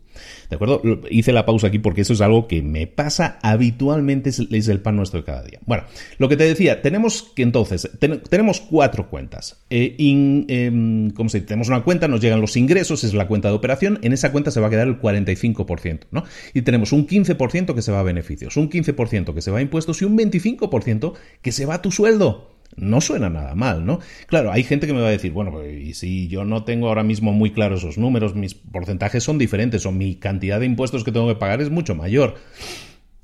¿De 0.50 0.56
acuerdo? 0.56 0.82
Hice 1.10 1.32
la 1.34 1.46
pausa 1.46 1.68
aquí 1.68 1.80
porque 1.80 2.02
eso 2.02 2.14
es 2.14 2.22
algo 2.22 2.48
que 2.48 2.62
me 2.62 2.88
pasa 2.88 3.40
habitualmente, 3.42 4.30
es 4.30 4.68
el 4.68 4.80
pan 4.80 4.96
nuestro 4.96 5.20
de 5.20 5.26
cada 5.26 5.44
día. 5.44 5.60
Bueno, 5.66 5.84
lo 6.18 6.30
que 6.30 6.38
te 6.38 6.44
decía, 6.44 6.82
tenemos 6.82 7.32
que 7.36 7.44
entonces, 7.44 7.90
tenemos 8.30 8.62
cuatro 8.62 9.10
cuentas. 9.10 9.64
Eh, 9.70 9.96
em, 9.98 11.10
como 11.12 11.30
se 11.30 11.42
Tenemos 11.42 11.68
una 11.68 11.84
cuenta, 11.84 12.08
nos 12.08 12.22
llegan 12.22 12.42
los 12.42 12.58
ingresos, 12.58 13.04
es 13.04 13.14
la 13.14 13.28
cuenta 13.28 13.50
de 13.50 13.56
operación, 13.56 14.00
en 14.02 14.14
esa 14.14 14.32
cuenta 14.32 14.52
se 14.52 14.60
va 14.60 14.68
a 14.68 14.70
quedar 14.70 14.88
el 14.88 15.00
45%, 15.00 16.08
¿no? 16.12 16.24
Y 16.54 16.62
tenemos 16.64 16.92
un 16.92 17.08
15% 17.08 17.76
que 17.76 17.82
se 17.82 17.92
va 17.92 18.00
a 18.00 18.04
beneficios, 18.04 18.58
un 18.58 18.70
15% 18.70 19.34
que 19.34 19.42
se 19.42 19.52
va 19.52 19.60
a 19.60 19.62
impuestos 19.62 20.02
y 20.02 20.06
un 20.06 20.18
25% 20.18 21.14
que 21.42 21.52
se 21.52 21.66
va 21.66 21.76
a 21.76 21.82
tu 21.82 21.92
sueldo. 21.92 22.55
No 22.76 23.00
suena 23.00 23.30
nada 23.30 23.56
mal, 23.56 23.86
¿no? 23.86 24.00
Claro, 24.28 24.52
hay 24.52 24.64
gente 24.64 24.86
que 24.86 24.94
me 24.94 25.02
va 25.02 25.08
a 25.08 25.12
decir, 25.12 25.32
bueno, 25.32 25.52
pues, 25.52 25.74
y 25.74 25.94
si 25.94 26.28
yo 26.28 26.44
no 26.44 26.64
tengo 26.64 26.90
ahora 26.90 27.04
mismo 27.04 27.32
muy 27.32 27.52
claros 27.52 27.80
esos 27.80 27.98
números, 27.98 28.36
mis 28.36 28.54
porcentajes 28.54 29.24
son 29.24 29.38
diferentes 29.38 29.86
o 29.86 29.92
mi 29.92 30.16
cantidad 30.16 30.60
de 30.60 30.66
impuestos 30.66 31.04
que 31.04 31.12
tengo 31.12 31.28
que 31.28 31.36
pagar 31.36 31.62
es 31.62 31.70
mucho 31.70 31.96
mayor. 31.96 32.36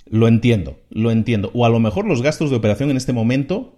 Lo 0.05 0.27
entiendo, 0.27 0.79
lo 0.89 1.11
entiendo. 1.11 1.51
O 1.53 1.65
a 1.65 1.69
lo 1.69 1.79
mejor 1.79 2.05
los 2.05 2.21
gastos 2.21 2.49
de 2.49 2.55
operación 2.55 2.91
en 2.91 2.97
este 2.97 3.13
momento 3.13 3.77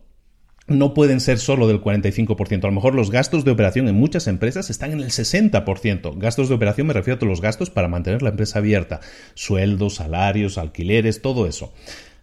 no 0.67 0.93
pueden 0.93 1.19
ser 1.19 1.39
solo 1.39 1.67
del 1.67 1.81
45%. 1.81 2.63
A 2.63 2.67
lo 2.67 2.73
mejor 2.73 2.95
los 2.95 3.11
gastos 3.11 3.43
de 3.43 3.51
operación 3.51 3.87
en 3.87 3.95
muchas 3.95 4.27
empresas 4.27 4.69
están 4.69 4.91
en 4.91 4.99
el 4.99 5.11
60%. 5.11 6.17
Gastos 6.17 6.49
de 6.49 6.55
operación 6.55 6.87
me 6.87 6.93
refiero 6.93 7.15
a 7.15 7.19
todos 7.19 7.29
los 7.29 7.41
gastos 7.41 7.69
para 7.69 7.87
mantener 7.87 8.21
la 8.21 8.29
empresa 8.29 8.59
abierta. 8.59 9.01
Sueldos, 9.33 9.95
salarios, 9.95 10.57
alquileres, 10.57 11.21
todo 11.21 11.47
eso. 11.47 11.73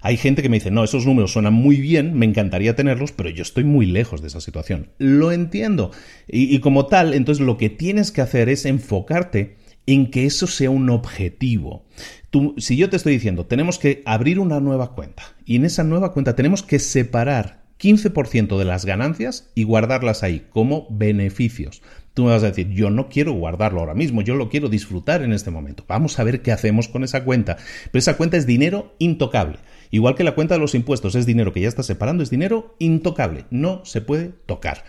Hay 0.02 0.16
gente 0.16 0.42
que 0.42 0.48
me 0.48 0.56
dice, 0.56 0.70
no, 0.70 0.82
esos 0.82 1.06
números 1.06 1.32
suenan 1.32 1.52
muy 1.52 1.76
bien, 1.76 2.14
me 2.14 2.26
encantaría 2.26 2.74
tenerlos, 2.74 3.12
pero 3.12 3.28
yo 3.28 3.42
estoy 3.42 3.64
muy 3.64 3.86
lejos 3.86 4.22
de 4.22 4.28
esa 4.28 4.40
situación. 4.40 4.90
Lo 4.98 5.32
entiendo. 5.32 5.90
Y, 6.26 6.58
como 6.60 6.86
tal, 6.86 7.14
entonces 7.14 7.44
lo 7.44 7.56
que 7.56 7.70
tienes 7.70 8.10
que 8.10 8.22
hacer 8.22 8.48
es 8.48 8.64
enfocarte 8.64 9.56
en 9.86 10.10
que 10.10 10.26
eso 10.26 10.46
sea 10.46 10.70
un 10.70 10.88
objetivo. 10.90 11.84
Tú, 12.30 12.54
si 12.58 12.76
yo 12.76 12.88
te 12.88 12.96
estoy 12.96 13.14
diciendo, 13.14 13.46
tenemos 13.46 13.78
que 13.78 14.02
abrir 14.06 14.38
una 14.38 14.60
nueva 14.60 14.94
cuenta 14.94 15.22
y 15.44 15.56
en 15.56 15.64
esa 15.64 15.84
nueva 15.84 16.12
cuenta 16.12 16.36
tenemos 16.36 16.62
que 16.62 16.78
separar 16.78 17.60
15% 17.80 18.58
de 18.58 18.64
las 18.64 18.84
ganancias 18.84 19.50
y 19.54 19.64
guardarlas 19.64 20.22
ahí 20.22 20.46
como 20.50 20.86
beneficios. 20.90 21.82
Tú 22.12 22.24
me 22.24 22.30
vas 22.30 22.42
a 22.42 22.48
decir, 22.48 22.68
yo 22.70 22.90
no 22.90 23.08
quiero 23.08 23.32
guardarlo 23.32 23.80
ahora 23.80 23.94
mismo, 23.94 24.20
yo 24.20 24.34
lo 24.34 24.50
quiero 24.50 24.68
disfrutar 24.68 25.22
en 25.22 25.32
este 25.32 25.50
momento. 25.50 25.84
Vamos 25.88 26.18
a 26.18 26.24
ver 26.24 26.42
qué 26.42 26.52
hacemos 26.52 26.88
con 26.88 27.04
esa 27.04 27.24
cuenta. 27.24 27.56
Pero 27.90 27.98
esa 27.98 28.16
cuenta 28.16 28.36
es 28.36 28.46
dinero 28.46 28.94
intocable. 28.98 29.58
Igual 29.90 30.14
que 30.14 30.24
la 30.24 30.34
cuenta 30.34 30.54
de 30.54 30.60
los 30.60 30.74
impuestos 30.74 31.14
es 31.14 31.26
dinero 31.26 31.52
que 31.52 31.60
ya 31.60 31.68
está 31.68 31.82
separando, 31.82 32.22
es 32.22 32.30
dinero 32.30 32.74
intocable, 32.78 33.46
no 33.50 33.84
se 33.84 34.00
puede 34.00 34.30
tocar. 34.46 34.84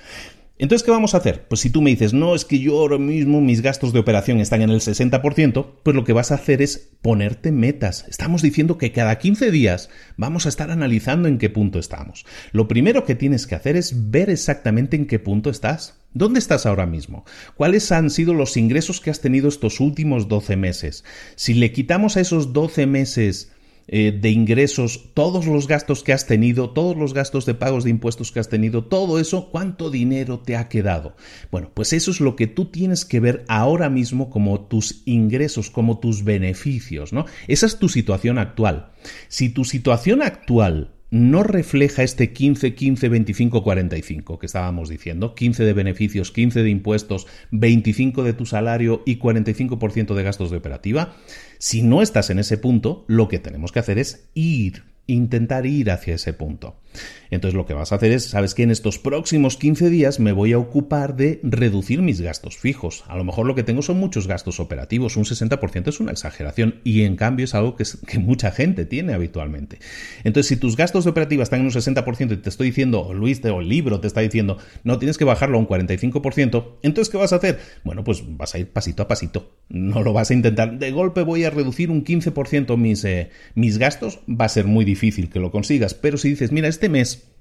Entonces, 0.62 0.86
¿qué 0.86 0.92
vamos 0.92 1.16
a 1.16 1.18
hacer? 1.18 1.48
Pues 1.48 1.60
si 1.62 1.72
tú 1.72 1.82
me 1.82 1.90
dices, 1.90 2.14
no, 2.14 2.36
es 2.36 2.46
que 2.46 2.60
yo 2.60 2.78
ahora 2.78 3.00
mismo 3.00 3.42
mis 3.42 3.64
gastos 3.64 3.94
de 3.94 4.00
operación 4.00 4.40
están 4.40 4.62
en 4.62 4.70
el 4.70 4.80
60%, 4.80 5.66
pues 5.82 5.96
lo 5.96 6.04
que 6.04 6.14
vas 6.14 6.32
a 6.32 6.36
hacer 6.36 6.62
es 6.62 6.92
ponerte 7.02 7.52
metas. 7.52 8.06
Estamos 8.08 8.44
diciendo 8.44 8.78
que 8.78 8.92
cada 8.92 9.18
15 9.18 9.50
días 9.50 9.90
vamos 10.18 10.46
a 10.46 10.50
estar 10.50 10.70
analizando 10.70 11.28
en 11.28 11.40
qué 11.40 11.50
punto 11.50 11.80
estamos. 11.80 12.28
Lo 12.52 12.68
primero 12.68 13.06
que 13.06 13.16
tienes 13.16 13.48
que 13.48 13.56
hacer 13.56 13.76
es 13.76 14.12
ver 14.12 14.30
exactamente 14.30 14.96
en 14.96 15.08
qué 15.08 15.18
punto 15.18 15.50
estás. 15.50 16.00
¿Dónde 16.14 16.38
estás 16.38 16.68
ahora 16.68 16.86
mismo? 16.86 17.26
¿Cuáles 17.56 17.92
han 17.92 18.12
sido 18.12 18.36
los 18.36 18.56
ingresos 18.56 19.02
que 19.02 19.10
has 19.10 19.20
tenido 19.20 19.50
estos 19.50 19.80
últimos 19.80 20.28
12 20.28 20.58
meses? 20.58 21.04
Si 21.36 21.56
le 21.56 21.72
quitamos 21.72 22.18
a 22.18 22.22
esos 22.22 22.54
12 22.54 22.86
meses 22.86 23.52
eh, 23.94 24.18
de 24.18 24.30
ingresos, 24.30 25.12
todos 25.14 25.46
los 25.46 25.68
gastos 25.68 26.02
que 26.02 26.14
has 26.14 26.26
tenido, 26.26 26.70
todos 26.70 26.96
los 26.96 27.14
gastos 27.14 27.46
de 27.46 27.54
pagos 27.54 27.84
de 27.84 27.90
impuestos 27.90 28.32
que 28.32 28.40
has 28.40 28.48
tenido, 28.48 28.86
todo 28.86 29.20
eso, 29.20 29.50
¿cuánto 29.52 29.92
dinero 29.92 30.40
te 30.40 30.56
ha 30.56 30.70
quedado? 30.70 31.16
Bueno, 31.52 31.72
pues 31.74 31.92
eso 31.92 32.10
es 32.10 32.22
lo 32.22 32.38
que 32.38 32.48
tú 32.48 32.66
tienes 32.66 33.04
que 33.04 33.20
ver 33.20 33.44
ahora 33.50 33.90
mismo 33.90 34.30
como 34.30 34.62
tus 34.62 35.04
ingresos, 35.06 35.70
como 35.70 36.00
tus 36.00 36.24
beneficios, 36.24 37.12
¿no? 37.12 37.26
Esa 37.50 37.66
es 37.66 37.80
tu 37.80 37.90
situación 37.90 38.38
actual. 38.38 38.92
Si 39.28 39.50
tu 39.50 39.66
situación 39.66 40.22
actual 40.22 40.92
no 41.12 41.44
refleja 41.44 42.04
este 42.04 42.32
15, 42.34 42.74
15, 42.74 43.10
25, 43.10 43.64
45 43.64 44.40
que 44.40 44.46
estábamos 44.46 44.90
diciendo, 44.90 45.36
15 45.36 45.64
de 45.64 45.74
beneficios, 45.74 46.32
15 46.32 46.64
de 46.64 46.70
impuestos, 46.70 47.28
25 47.52 48.24
de 48.24 48.34
tu 48.34 48.46
salario 48.46 49.04
y 49.06 49.20
45% 49.20 50.16
de 50.16 50.24
gastos 50.24 50.50
de 50.50 50.58
operativa, 50.58 51.14
si 51.60 51.84
no 51.84 52.02
estás 52.02 52.30
en 52.30 52.40
ese 52.40 52.58
punto, 52.58 53.06
lo 53.08 53.28
que 53.28 53.40
tenemos 53.40 53.72
que 53.72 53.80
hacer 53.80 54.00
es 54.00 54.30
ir 54.34 54.84
intentar 55.08 55.66
ir 55.66 55.92
hacia 55.92 56.16
ese 56.16 56.34
punto. 56.34 56.76
Entonces 57.30 57.56
lo 57.56 57.66
que 57.66 57.74
vas 57.74 57.92
a 57.92 57.96
hacer 57.96 58.12
es, 58.12 58.26
sabes 58.26 58.54
que 58.54 58.64
en 58.64 58.72
estos 58.72 59.00
próximos 59.00 59.58
15 59.58 59.90
días 59.90 60.20
me 60.20 60.32
voy 60.32 60.54
a 60.54 60.58
ocupar 60.58 61.16
de 61.16 61.40
reducir 61.44 62.02
mis 62.02 62.22
gastos 62.22 62.58
fijos. 62.58 63.04
A 63.08 63.18
lo 63.18 63.24
mejor 63.24 63.46
lo 63.48 63.56
que 63.56 63.64
tengo 63.64 63.82
son 63.82 63.98
muchos 63.98 64.28
gastos 64.28 64.60
operativos, 64.60 65.18
un 65.18 65.24
60% 65.24 65.88
es 65.88 66.00
una 66.00 66.12
exageración 66.12 66.82
y 66.84 67.04
en 67.04 67.16
cambio 67.16 67.46
es 67.46 67.56
algo 67.56 67.76
que, 67.76 67.86
mucha 68.20 68.52
gente 68.52 68.86
tiene 68.86 69.14
habitualmente. 69.14 69.80
Entonces 70.24 70.48
si 70.48 70.58
tus 70.58 70.78
gastos 70.78 71.06
de 71.06 71.12
están 71.42 71.62
en 71.62 71.66
un 71.66 71.72
60% 71.72 72.34
y 72.34 72.38
te 72.38 72.50
estoy 72.50 72.68
diciendo, 72.68 73.14
Luis, 73.14 73.44
o 73.46 73.62
el 73.62 73.70
libro 73.70 74.00
te 74.00 74.08
está 74.08 74.22
diciendo, 74.22 74.58
no 74.84 75.00
tienes 75.00 75.18
que 75.18 75.26
bajarlo 75.26 75.58
a 75.58 75.60
un 75.60 75.68
45%, 75.68 76.80
entonces 76.84 77.10
¿qué 77.12 77.18
vas 77.18 77.34
a 77.34 77.38
hacer? 77.38 77.60
Bueno, 77.84 78.04
pues 78.04 78.24
vas 78.38 78.54
a 78.54 78.60
ir 78.60 78.68
pasito 78.68 79.04
a 79.04 79.08
pasito. 79.08 79.56
No 79.70 80.04
lo 80.04 80.14
vas 80.14 80.32
a 80.32 80.34
intentar, 80.34 80.78
de 80.78 80.92
golpe 80.92 81.24
voy 81.24 81.46
a 81.46 81.50
reducir 81.50 81.90
un 81.90 82.04
15% 82.04 82.78
mis, 82.78 83.04
eh, 83.06 83.30
mis 83.56 83.78
gastos, 83.78 84.20
va 84.30 84.46
a 84.46 84.50
ser 84.50 84.66
muy 84.66 84.86
difícil 84.86 84.92
difícil 84.92 85.30
que 85.30 85.40
lo 85.40 85.52
consigas, 85.52 85.94
pero 85.94 86.18
si 86.18 86.30
dices, 86.30 86.52
mira, 86.52 86.68
este 86.68 86.81
mes 86.90 87.32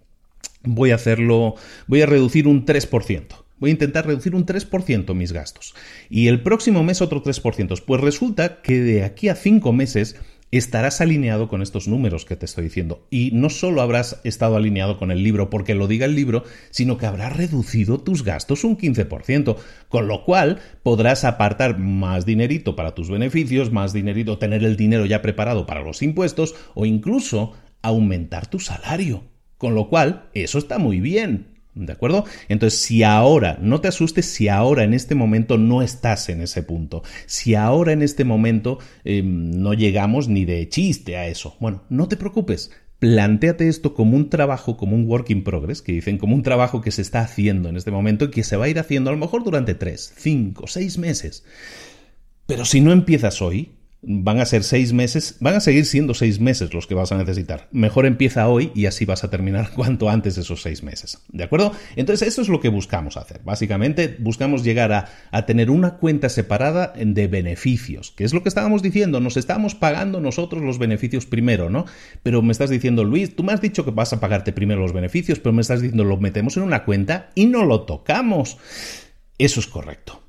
voy 0.62 0.90
a 0.90 0.96
hacerlo, 0.96 1.54
voy 1.86 2.02
a 2.02 2.06
reducir 2.06 2.46
un 2.46 2.64
3%. 2.64 3.26
Voy 3.58 3.70
a 3.70 3.72
intentar 3.72 4.06
reducir 4.06 4.34
un 4.34 4.46
3% 4.46 5.14
mis 5.14 5.32
gastos. 5.32 5.74
Y 6.08 6.28
el 6.28 6.42
próximo 6.42 6.82
mes 6.82 7.02
otro 7.02 7.22
3%. 7.22 7.82
Pues 7.84 8.00
resulta 8.00 8.62
que 8.62 8.80
de 8.80 9.04
aquí 9.04 9.28
a 9.28 9.34
5 9.34 9.72
meses 9.72 10.16
estarás 10.50 11.00
alineado 11.00 11.48
con 11.48 11.62
estos 11.62 11.86
números 11.86 12.24
que 12.24 12.36
te 12.36 12.46
estoy 12.46 12.64
diciendo. 12.64 13.06
Y 13.10 13.30
no 13.32 13.50
solo 13.50 13.82
habrás 13.82 14.20
estado 14.24 14.56
alineado 14.56 14.98
con 14.98 15.10
el 15.10 15.22
libro 15.22 15.50
porque 15.50 15.74
lo 15.74 15.86
diga 15.86 16.06
el 16.06 16.16
libro, 16.16 16.44
sino 16.70 16.98
que 16.98 17.06
habrás 17.06 17.36
reducido 17.36 17.98
tus 17.98 18.24
gastos 18.24 18.64
un 18.64 18.76
15%, 18.76 19.56
con 19.88 20.08
lo 20.08 20.24
cual 20.24 20.58
podrás 20.82 21.24
apartar 21.24 21.78
más 21.78 22.26
dinerito 22.26 22.74
para 22.74 22.94
tus 22.94 23.10
beneficios, 23.10 23.70
más 23.70 23.92
dinerito, 23.92 24.38
tener 24.38 24.64
el 24.64 24.76
dinero 24.76 25.06
ya 25.06 25.22
preparado 25.22 25.66
para 25.66 25.82
los 25.82 26.02
impuestos 26.02 26.54
o 26.74 26.84
incluso 26.84 27.52
aumentar 27.82 28.46
tu 28.46 28.58
salario. 28.58 29.24
Con 29.58 29.74
lo 29.74 29.88
cual, 29.88 30.30
eso 30.34 30.58
está 30.58 30.78
muy 30.78 31.00
bien. 31.00 31.50
¿De 31.74 31.92
acuerdo? 31.92 32.24
Entonces, 32.48 32.80
si 32.80 33.04
ahora, 33.04 33.58
no 33.60 33.80
te 33.80 33.88
asustes 33.88 34.26
si 34.26 34.48
ahora 34.48 34.82
en 34.82 34.92
este 34.92 35.14
momento 35.14 35.56
no 35.56 35.82
estás 35.82 36.28
en 36.28 36.40
ese 36.40 36.62
punto, 36.62 37.02
si 37.26 37.54
ahora 37.54 37.92
en 37.92 38.02
este 38.02 38.24
momento 38.24 38.78
em, 39.04 39.50
no 39.60 39.72
llegamos 39.72 40.28
ni 40.28 40.44
de 40.44 40.68
chiste 40.68 41.16
a 41.16 41.28
eso, 41.28 41.56
bueno, 41.60 41.84
no 41.88 42.08
te 42.08 42.16
preocupes, 42.16 42.72
plantéate 42.98 43.68
esto 43.68 43.94
como 43.94 44.16
un 44.16 44.30
trabajo, 44.30 44.76
como 44.76 44.96
un 44.96 45.06
work 45.06 45.30
in 45.30 45.44
progress, 45.44 45.80
que 45.80 45.92
dicen 45.92 46.18
como 46.18 46.34
un 46.34 46.42
trabajo 46.42 46.80
que 46.80 46.90
se 46.90 47.02
está 47.02 47.20
haciendo 47.20 47.68
en 47.68 47.76
este 47.76 47.92
momento 47.92 48.26
y 48.26 48.30
que 48.30 48.44
se 48.44 48.56
va 48.56 48.64
a 48.64 48.68
ir 48.68 48.78
haciendo 48.78 49.10
a 49.10 49.12
lo 49.12 49.18
mejor 49.18 49.44
durante 49.44 49.74
tres, 49.74 50.12
cinco, 50.16 50.66
seis 50.66 50.98
meses. 50.98 51.44
Pero 52.46 52.64
si 52.64 52.80
no 52.80 52.90
empiezas 52.90 53.40
hoy, 53.40 53.70
van 54.02 54.40
a 54.40 54.46
ser 54.46 54.64
seis 54.64 54.92
meses, 54.94 55.36
van 55.40 55.56
a 55.56 55.60
seguir 55.60 55.84
siendo 55.84 56.14
seis 56.14 56.40
meses 56.40 56.72
los 56.72 56.86
que 56.86 56.94
vas 56.94 57.12
a 57.12 57.18
necesitar. 57.18 57.68
Mejor 57.70 58.06
empieza 58.06 58.48
hoy 58.48 58.72
y 58.74 58.86
así 58.86 59.04
vas 59.04 59.24
a 59.24 59.30
terminar 59.30 59.70
cuanto 59.74 60.08
antes 60.08 60.38
esos 60.38 60.62
seis 60.62 60.82
meses. 60.82 61.18
¿De 61.28 61.44
acuerdo? 61.44 61.72
Entonces 61.96 62.26
eso 62.26 62.40
es 62.40 62.48
lo 62.48 62.60
que 62.60 62.70
buscamos 62.70 63.16
hacer. 63.16 63.42
Básicamente 63.44 64.16
buscamos 64.18 64.64
llegar 64.64 64.92
a, 64.92 65.46
tener 65.46 65.70
una 65.70 65.96
cuenta 65.96 66.28
separada 66.28 66.92
de 66.96 67.26
beneficios, 67.26 68.12
que 68.12 68.24
es 68.24 68.32
lo 68.32 68.42
que 68.42 68.48
estábamos 68.48 68.82
diciendo, 68.82 69.20
nos 69.20 69.36
estamos 69.36 69.74
pagando 69.74 70.20
nosotros 70.20 70.62
los 70.62 70.78
beneficios 70.78 71.26
primero, 71.26 71.70
¿no? 71.70 71.86
Pero 72.22 72.42
me 72.42 72.52
estás 72.52 72.70
diciendo, 72.70 73.04
Luis, 73.04 73.34
tú 73.34 73.42
me 73.42 73.52
has 73.52 73.60
dicho 73.60 73.84
que 73.84 73.90
vas 73.90 74.12
a 74.12 74.20
pagarte 74.20 74.52
primero 74.52 74.80
los 74.80 74.92
beneficios, 74.92 75.40
pero 75.40 75.52
me 75.52 75.62
estás 75.62 75.80
diciendo, 75.80 76.04
lo 76.04 76.18
metemos 76.18 76.56
en 76.56 76.62
una 76.62 76.84
cuenta 76.84 77.30
y 77.34 77.46
no 77.46 77.64
lo 77.64 77.82
tocamos. 77.82 78.58
Eso 79.38 79.60
es 79.60 79.66
correcto. 79.66 80.22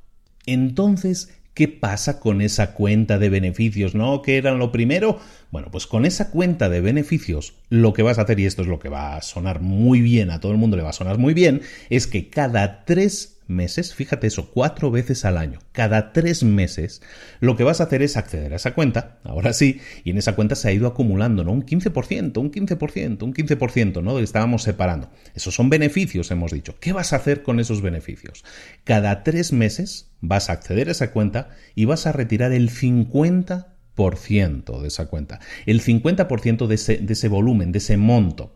Entonces, 0.45 1.29
¿Qué 1.53 1.67
pasa 1.67 2.19
con 2.19 2.41
esa 2.41 2.73
cuenta 2.73 3.19
de 3.19 3.29
beneficios? 3.29 3.93
¿No? 3.93 4.21
¿Qué 4.21 4.37
era 4.37 4.53
lo 4.53 4.71
primero? 4.71 5.19
Bueno, 5.51 5.67
pues 5.69 5.85
con 5.85 6.05
esa 6.05 6.31
cuenta 6.31 6.69
de 6.69 6.79
beneficios, 6.79 7.53
lo 7.69 7.91
que 7.91 8.03
vas 8.03 8.19
a 8.19 8.21
hacer, 8.21 8.39
y 8.39 8.45
esto 8.45 8.61
es 8.61 8.69
lo 8.69 8.79
que 8.79 8.87
va 8.87 9.17
a 9.17 9.21
sonar 9.21 9.59
muy 9.59 9.99
bien, 9.99 10.31
a 10.31 10.39
todo 10.39 10.53
el 10.53 10.57
mundo 10.57 10.77
le 10.77 10.83
va 10.83 10.91
a 10.91 10.93
sonar 10.93 11.17
muy 11.17 11.33
bien, 11.33 11.61
es 11.89 12.07
que 12.07 12.29
cada 12.29 12.85
tres 12.85 13.40
meses, 13.51 13.93
fíjate 13.93 14.27
eso, 14.27 14.49
cuatro 14.49 14.89
veces 14.89 15.25
al 15.25 15.37
año, 15.37 15.59
cada 15.71 16.13
tres 16.13 16.43
meses, 16.43 17.01
lo 17.39 17.55
que 17.55 17.63
vas 17.63 17.81
a 17.81 17.83
hacer 17.83 18.01
es 18.01 18.17
acceder 18.17 18.53
a 18.53 18.55
esa 18.55 18.73
cuenta, 18.73 19.19
ahora 19.23 19.53
sí, 19.53 19.79
y 20.03 20.09
en 20.09 20.17
esa 20.17 20.33
cuenta 20.33 20.55
se 20.55 20.69
ha 20.69 20.71
ido 20.71 20.87
acumulando, 20.87 21.43
¿no? 21.43 21.51
Un 21.51 21.63
15%, 21.65 22.37
un 22.37 22.51
15%, 22.51 23.23
un 23.23 23.33
15%, 23.33 24.01
¿no? 24.01 24.15
De 24.15 24.21
que 24.21 24.23
estábamos 24.23 24.63
separando. 24.63 25.11
Esos 25.35 25.53
son 25.53 25.69
beneficios, 25.69 26.31
hemos 26.31 26.51
dicho. 26.51 26.75
¿Qué 26.79 26.93
vas 26.93 27.13
a 27.13 27.17
hacer 27.17 27.43
con 27.43 27.59
esos 27.59 27.81
beneficios? 27.81 28.43
Cada 28.83 29.23
tres 29.23 29.53
meses 29.53 30.11
vas 30.21 30.49
a 30.49 30.53
acceder 30.53 30.87
a 30.87 30.91
esa 30.91 31.11
cuenta 31.11 31.49
y 31.75 31.85
vas 31.85 32.07
a 32.07 32.11
retirar 32.11 32.53
el 32.53 32.69
50% 32.69 34.81
de 34.81 34.87
esa 34.87 35.07
cuenta, 35.07 35.39
el 35.65 35.81
50% 35.81 36.67
de 36.67 36.97
de 36.97 37.13
ese 37.13 37.27
volumen, 37.27 37.71
de 37.71 37.77
ese 37.77 37.97
monto. 37.97 38.55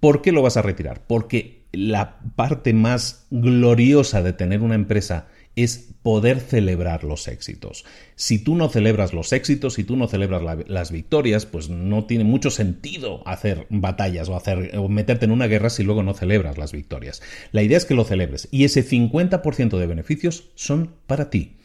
¿Por 0.00 0.20
qué 0.20 0.32
lo 0.32 0.42
vas 0.42 0.58
a 0.58 0.62
retirar? 0.62 1.06
Porque 1.06 1.63
la 1.76 2.20
parte 2.36 2.72
más 2.72 3.26
gloriosa 3.30 4.22
de 4.22 4.32
tener 4.32 4.62
una 4.62 4.74
empresa 4.74 5.28
es 5.56 5.94
poder 6.02 6.40
celebrar 6.40 7.04
los 7.04 7.28
éxitos. 7.28 7.84
Si 8.16 8.38
tú 8.42 8.56
no 8.56 8.68
celebras 8.68 9.12
los 9.12 9.32
éxitos, 9.32 9.74
si 9.74 9.84
tú 9.84 9.96
no 9.96 10.08
celebras 10.08 10.42
las 10.66 10.90
victorias, 10.90 11.46
pues 11.46 11.68
no 11.68 12.04
tiene 12.04 12.24
mucho 12.24 12.50
sentido 12.50 13.26
hacer 13.26 13.66
batallas 13.70 14.28
o, 14.28 14.36
hacer, 14.36 14.76
o 14.76 14.88
meterte 14.88 15.24
en 15.24 15.30
una 15.30 15.46
guerra 15.46 15.70
si 15.70 15.82
luego 15.82 16.02
no 16.02 16.14
celebras 16.14 16.58
las 16.58 16.72
victorias. 16.72 17.22
La 17.52 17.62
idea 17.62 17.78
es 17.78 17.84
que 17.84 17.94
lo 17.94 18.04
celebres 18.04 18.48
y 18.50 18.64
ese 18.64 18.84
50% 18.84 19.78
de 19.78 19.86
beneficios 19.86 20.50
son 20.54 20.94
para 21.06 21.30
ti. 21.30 21.56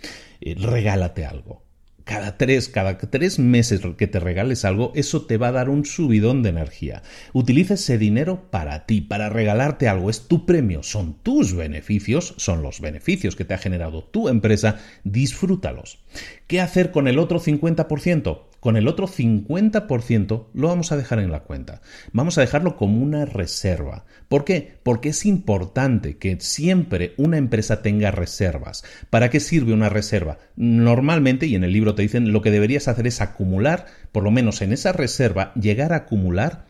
Eh, 0.42 0.56
regálate 0.56 1.26
algo 1.26 1.69
cada 2.10 2.38
tres, 2.38 2.70
cada 2.70 2.98
tres 2.98 3.38
meses 3.38 3.82
que 3.96 4.08
te 4.08 4.20
regales 4.20 4.66
algo, 4.66 4.92
eso 4.96 5.28
te 5.28 5.38
va 5.38 5.50
a 5.50 5.52
dar 5.52 5.70
un 5.70 5.86
subidón 5.86 6.42
de 6.42 6.50
energía. 6.50 7.04
Utiliza 7.34 7.76
ese 7.76 8.00
dinero 8.00 8.50
para 8.50 8.88
ti, 8.88 9.00
para 9.00 9.30
regalarte 9.30 9.88
algo. 9.88 10.10
Es 10.10 10.28
tu 10.28 10.48
premio, 10.48 10.82
son 10.82 11.14
tus 11.22 11.54
beneficios, 11.54 12.34
son 12.38 12.64
los 12.64 12.82
beneficios 12.82 13.36
que 13.36 13.46
te 13.46 13.54
ha 13.54 13.60
generado 13.60 14.04
tu 14.06 14.28
empresa. 14.28 14.80
Disfrútalos. 15.04 16.00
¿Qué 16.48 16.60
hacer 16.62 16.90
con 16.90 17.08
el 17.08 17.20
otro 17.20 17.40
50%? 17.40 18.49
Con 18.60 18.76
el 18.76 18.88
otro 18.88 19.08
50% 19.08 20.48
lo 20.54 20.68
vamos 20.68 20.92
a 20.92 20.98
dejar 20.98 21.20
en 21.20 21.32
la 21.32 21.42
cuenta. 21.42 21.82
Vamos 22.12 22.38
a 22.38 22.42
dejarlo 22.42 22.76
como 22.76 23.02
una 23.02 23.26
reserva. 23.26 24.06
¿Por 24.28 24.44
qué? 24.46 24.76
Porque 24.84 25.10
es 25.10 25.26
importante 25.26 26.18
que 26.18 26.38
siempre 26.40 27.14
una 27.18 27.38
empresa 27.38 27.82
tenga 27.82 28.12
reservas. 28.12 28.84
¿Para 29.10 29.30
qué 29.30 29.40
sirve 29.40 29.74
una 29.74 29.90
reserva? 29.90 30.40
Normalmente, 30.56 31.48
y 31.48 31.56
en 31.56 31.64
el 31.64 31.74
libro 31.74 31.96
te 31.96 32.02
dicen, 32.02 32.32
lo 32.32 32.42
que 32.42 32.52
deberías 32.52 32.88
hacer 32.88 33.08
es 33.08 33.22
acumular, 33.22 33.86
por 34.12 34.24
lo 34.24 34.32
menos 34.32 34.62
en 34.62 34.74
esa 34.74 34.92
reserva, 34.92 35.54
llegar 35.56 35.94
a 35.94 35.98
acumular 35.98 36.69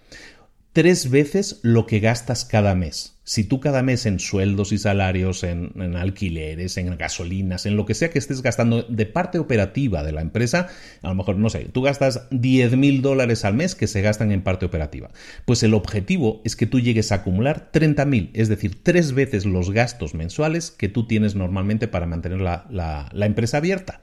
tres 0.74 1.10
veces 1.10 1.60
lo 1.64 1.86
que 1.86 2.00
gastas 2.00 2.46
cada 2.46 2.76
mes. 2.76 3.16
Si 3.24 3.44
tú 3.44 3.60
cada 3.60 3.84
mes 3.84 4.08
en 4.08 4.20
sueldos 4.20 4.72
y 4.72 4.80
salarios, 4.80 5.44
en, 5.44 5.96
alquileres, 5.96 6.78
en 6.78 6.98
gasolinas, 6.98 7.68
en 7.68 7.76
lo 7.76 7.86
que 7.86 7.94
sea 7.94 8.10
que 8.10 8.18
estés 8.18 8.42
gastando 8.42 8.82
de 8.84 9.06
parte 9.06 9.38
operativa 9.38 10.04
de 10.04 10.12
la 10.12 10.22
empresa, 10.22 10.68
a 11.04 11.10
lo 11.10 11.16
mejor, 11.16 11.38
no 11.38 11.52
sé, 11.52 11.68
tú 11.72 11.84
gastas 11.84 12.28
10 12.32 12.76
mil 12.76 13.04
dólares 13.04 13.46
al 13.46 13.54
mes 13.54 13.76
que 13.76 13.86
se 13.86 14.02
gastan 14.02 14.32
en 14.32 14.42
parte 14.42 14.66
operativa. 14.66 15.12
Pues 15.46 15.62
el 15.62 15.76
objetivo 15.76 16.42
es 16.44 16.56
que 16.56 16.66
tú 16.66 16.80
llegues 16.80 17.12
a 17.12 17.16
acumular 17.16 17.70
30 17.72 18.06
mil, 18.06 18.32
es 18.34 18.50
decir, 18.50 18.82
tres 18.82 19.14
veces 19.14 19.46
los 19.46 19.70
gastos 19.70 20.16
mensuales 20.16 20.72
que 20.72 20.90
tú 20.90 21.06
tienes 21.06 21.36
normalmente 21.36 21.88
para 21.88 22.08
mantener 22.08 22.42
la 22.42 23.10
empresa 23.14 23.58
abierta. 23.58 24.02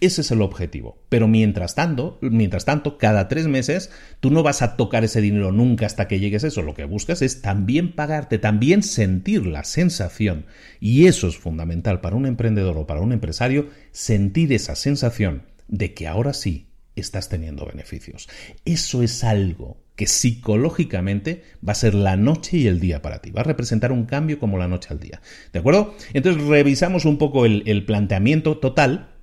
Ese 0.00 0.20
es 0.20 0.30
el 0.30 0.42
objetivo. 0.42 0.98
Pero 1.08 1.28
mientras 1.28 1.74
tanto, 1.74 2.18
mientras 2.20 2.64
tanto, 2.64 2.98
cada 2.98 3.28
tres 3.28 3.46
meses, 3.46 3.90
tú 4.20 4.30
no 4.30 4.42
vas 4.42 4.62
a 4.62 4.76
tocar 4.76 5.04
ese 5.04 5.20
dinero 5.20 5.52
nunca 5.52 5.86
hasta 5.86 6.08
que 6.08 6.20
llegues 6.20 6.44
a 6.44 6.48
eso. 6.48 6.62
Lo 6.62 6.74
que 6.74 6.84
buscas 6.84 7.22
es 7.22 7.40
también 7.40 7.94
pagarte, 7.94 8.38
también 8.38 8.82
sentir 8.82 9.46
la 9.46 9.64
sensación. 9.64 10.46
Y 10.80 11.06
eso 11.06 11.28
es 11.28 11.36
fundamental 11.36 12.00
para 12.00 12.16
un 12.16 12.26
emprendedor 12.26 12.76
o 12.76 12.86
para 12.86 13.00
un 13.00 13.12
empresario, 13.12 13.70
sentir 13.92 14.52
esa 14.52 14.74
sensación 14.74 15.42
de 15.68 15.94
que 15.94 16.06
ahora 16.06 16.32
sí 16.32 16.68
estás 16.94 17.28
teniendo 17.28 17.66
beneficios. 17.66 18.28
Eso 18.64 19.02
es 19.02 19.24
algo 19.24 19.78
que 19.96 20.06
psicológicamente 20.06 21.42
va 21.66 21.72
a 21.72 21.76
ser 21.76 21.94
la 21.94 22.16
noche 22.16 22.58
y 22.58 22.66
el 22.66 22.80
día 22.80 23.00
para 23.00 23.20
ti. 23.20 23.30
Va 23.30 23.40
a 23.40 23.44
representar 23.44 23.92
un 23.92 24.04
cambio 24.04 24.38
como 24.38 24.58
la 24.58 24.68
noche 24.68 24.88
al 24.90 25.00
día. 25.00 25.22
¿De 25.52 25.58
acuerdo? 25.58 25.94
Entonces 26.12 26.42
revisamos 26.42 27.04
un 27.06 27.16
poco 27.18 27.46
el, 27.46 27.62
el 27.66 27.84
planteamiento 27.84 28.58
total 28.58 29.15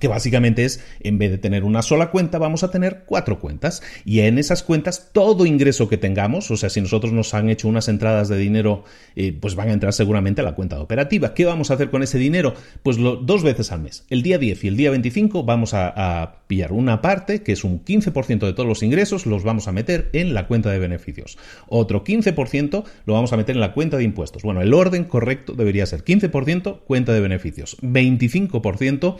que 0.00 0.08
básicamente 0.08 0.64
es, 0.64 0.84
en 1.00 1.18
vez 1.18 1.30
de 1.30 1.38
tener 1.38 1.62
una 1.62 1.82
sola 1.82 2.10
cuenta, 2.10 2.38
vamos 2.38 2.64
a 2.64 2.70
tener 2.70 3.04
cuatro 3.06 3.38
cuentas. 3.38 3.82
Y 4.04 4.20
en 4.20 4.38
esas 4.38 4.62
cuentas, 4.62 5.10
todo 5.12 5.46
ingreso 5.46 5.88
que 5.88 5.96
tengamos, 5.96 6.50
o 6.50 6.56
sea, 6.56 6.68
si 6.68 6.80
nosotros 6.80 7.12
nos 7.12 7.32
han 7.32 7.48
hecho 7.48 7.68
unas 7.68 7.88
entradas 7.88 8.28
de 8.28 8.36
dinero, 8.36 8.84
eh, 9.14 9.36
pues 9.38 9.54
van 9.54 9.68
a 9.68 9.72
entrar 9.72 9.92
seguramente 9.92 10.40
a 10.40 10.44
la 10.44 10.54
cuenta 10.54 10.80
operativa. 10.80 11.32
¿Qué 11.32 11.44
vamos 11.44 11.70
a 11.70 11.74
hacer 11.74 11.90
con 11.90 12.02
ese 12.02 12.18
dinero? 12.18 12.54
Pues 12.82 12.98
lo, 12.98 13.16
dos 13.16 13.44
veces 13.44 13.70
al 13.70 13.80
mes. 13.80 14.04
El 14.10 14.22
día 14.22 14.38
10 14.38 14.64
y 14.64 14.68
el 14.68 14.76
día 14.76 14.90
25 14.90 15.44
vamos 15.44 15.74
a, 15.74 16.22
a 16.22 16.44
pillar 16.48 16.72
una 16.72 17.00
parte, 17.00 17.42
que 17.42 17.52
es 17.52 17.62
un 17.62 17.84
15% 17.84 18.40
de 18.40 18.52
todos 18.52 18.68
los 18.68 18.82
ingresos, 18.82 19.26
los 19.26 19.44
vamos 19.44 19.68
a 19.68 19.72
meter 19.72 20.10
en 20.12 20.34
la 20.34 20.48
cuenta 20.48 20.70
de 20.70 20.80
beneficios. 20.80 21.38
Otro 21.68 22.02
15% 22.02 22.84
lo 23.06 23.14
vamos 23.14 23.32
a 23.32 23.36
meter 23.36 23.54
en 23.54 23.60
la 23.60 23.72
cuenta 23.72 23.96
de 23.96 24.02
impuestos. 24.02 24.42
Bueno, 24.42 24.60
el 24.60 24.74
orden 24.74 25.04
correcto 25.04 25.52
debería 25.52 25.86
ser 25.86 26.04
15% 26.04 26.80
cuenta 26.80 27.12
de 27.12 27.20
beneficios, 27.20 27.76
25% 27.80 29.16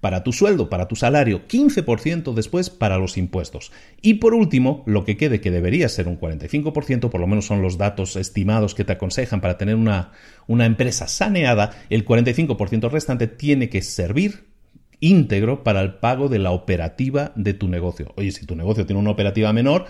para 0.00 0.24
tu 0.24 0.32
sueldo, 0.32 0.68
para 0.68 0.88
tu 0.88 0.96
salario, 0.96 1.46
15% 1.46 2.32
después 2.34 2.70
para 2.70 2.98
los 2.98 3.16
impuestos. 3.18 3.70
Y 4.00 4.14
por 4.14 4.34
último, 4.34 4.82
lo 4.86 5.04
que 5.04 5.16
quede 5.16 5.40
que 5.40 5.50
debería 5.50 5.88
ser 5.88 6.08
un 6.08 6.18
45%, 6.18 7.10
por 7.10 7.20
lo 7.20 7.26
menos 7.26 7.46
son 7.46 7.62
los 7.62 7.78
datos 7.78 8.16
estimados 8.16 8.74
que 8.74 8.84
te 8.84 8.92
aconsejan 8.92 9.40
para 9.40 9.58
tener 9.58 9.74
una, 9.74 10.12
una 10.46 10.66
empresa 10.66 11.06
saneada, 11.06 11.72
el 11.90 12.04
45% 12.04 12.90
restante 12.90 13.26
tiene 13.26 13.68
que 13.68 13.82
servir 13.82 14.50
íntegro 15.00 15.64
para 15.64 15.80
el 15.80 15.94
pago 15.94 16.28
de 16.28 16.38
la 16.38 16.50
operativa 16.50 17.32
de 17.34 17.54
tu 17.54 17.68
negocio. 17.68 18.12
Oye, 18.16 18.32
si 18.32 18.46
tu 18.46 18.54
negocio 18.54 18.86
tiene 18.86 19.00
una 19.00 19.10
operativa 19.10 19.52
menor, 19.52 19.86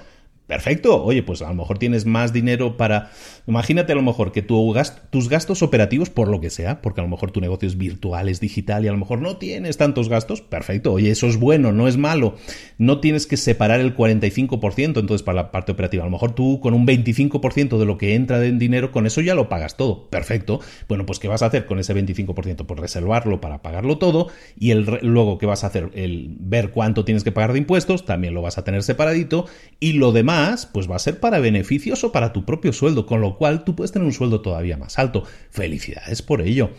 Perfecto. 0.50 1.04
Oye, 1.04 1.22
pues 1.22 1.42
a 1.42 1.48
lo 1.48 1.54
mejor 1.54 1.78
tienes 1.78 2.06
más 2.06 2.32
dinero 2.32 2.76
para... 2.76 3.12
Imagínate 3.46 3.92
a 3.92 3.94
lo 3.94 4.02
mejor 4.02 4.32
que 4.32 4.42
tu 4.42 4.74
tus 5.10 5.28
gastos 5.28 5.62
operativos, 5.62 6.10
por 6.10 6.26
lo 6.26 6.40
que 6.40 6.50
sea, 6.50 6.82
porque 6.82 7.00
a 7.00 7.04
lo 7.04 7.08
mejor 7.08 7.30
tu 7.30 7.40
negocio 7.40 7.68
es 7.68 7.78
virtual, 7.78 8.28
es 8.28 8.40
digital 8.40 8.84
y 8.84 8.88
a 8.88 8.90
lo 8.90 8.98
mejor 8.98 9.20
no 9.20 9.36
tienes 9.36 9.76
tantos 9.76 10.08
gastos. 10.08 10.40
Perfecto. 10.40 10.92
Oye, 10.92 11.12
eso 11.12 11.28
es 11.28 11.38
bueno, 11.38 11.70
no 11.70 11.86
es 11.86 11.98
malo. 11.98 12.34
No 12.78 12.98
tienes 12.98 13.28
que 13.28 13.36
separar 13.36 13.78
el 13.78 13.96
45% 13.96 14.98
entonces 14.98 15.22
para 15.22 15.36
la 15.36 15.52
parte 15.52 15.70
operativa. 15.70 16.02
A 16.02 16.06
lo 16.06 16.10
mejor 16.10 16.34
tú 16.34 16.58
con 16.58 16.74
un 16.74 16.84
25% 16.84 17.78
de 17.78 17.84
lo 17.84 17.96
que 17.96 18.16
entra 18.16 18.44
en 18.44 18.58
dinero, 18.58 18.90
con 18.90 19.06
eso 19.06 19.20
ya 19.20 19.36
lo 19.36 19.48
pagas 19.48 19.76
todo. 19.76 20.10
Perfecto. 20.10 20.58
Bueno, 20.88 21.06
pues 21.06 21.20
¿qué 21.20 21.28
vas 21.28 21.42
a 21.42 21.46
hacer 21.46 21.64
con 21.64 21.78
ese 21.78 21.94
25%? 21.94 22.66
Pues 22.66 22.80
reservarlo 22.80 23.40
para 23.40 23.62
pagarlo 23.62 23.98
todo 23.98 24.26
y 24.58 24.72
el, 24.72 24.98
luego 25.02 25.38
¿qué 25.38 25.46
vas 25.46 25.62
a 25.62 25.68
hacer? 25.68 25.90
El 25.94 26.34
ver 26.40 26.72
cuánto 26.72 27.04
tienes 27.04 27.22
que 27.22 27.30
pagar 27.30 27.52
de 27.52 27.60
impuestos, 27.60 28.04
también 28.04 28.34
lo 28.34 28.42
vas 28.42 28.58
a 28.58 28.64
tener 28.64 28.82
separadito 28.82 29.46
y 29.78 29.92
lo 29.92 30.10
demás 30.10 30.39
pues 30.72 30.90
va 30.90 30.96
a 30.96 31.00
ser 31.00 31.20
para 31.20 31.38
beneficios 31.38 32.04
o 32.04 32.12
para 32.12 32.32
tu 32.32 32.44
propio 32.44 32.72
sueldo, 32.72 33.06
con 33.06 33.20
lo 33.20 33.36
cual 33.36 33.64
tú 33.64 33.74
puedes 33.74 33.92
tener 33.92 34.06
un 34.06 34.12
sueldo 34.12 34.40
todavía 34.40 34.76
más 34.76 34.98
alto. 34.98 35.24
Felicidades 35.50 36.22
por 36.22 36.40
ello. 36.40 36.70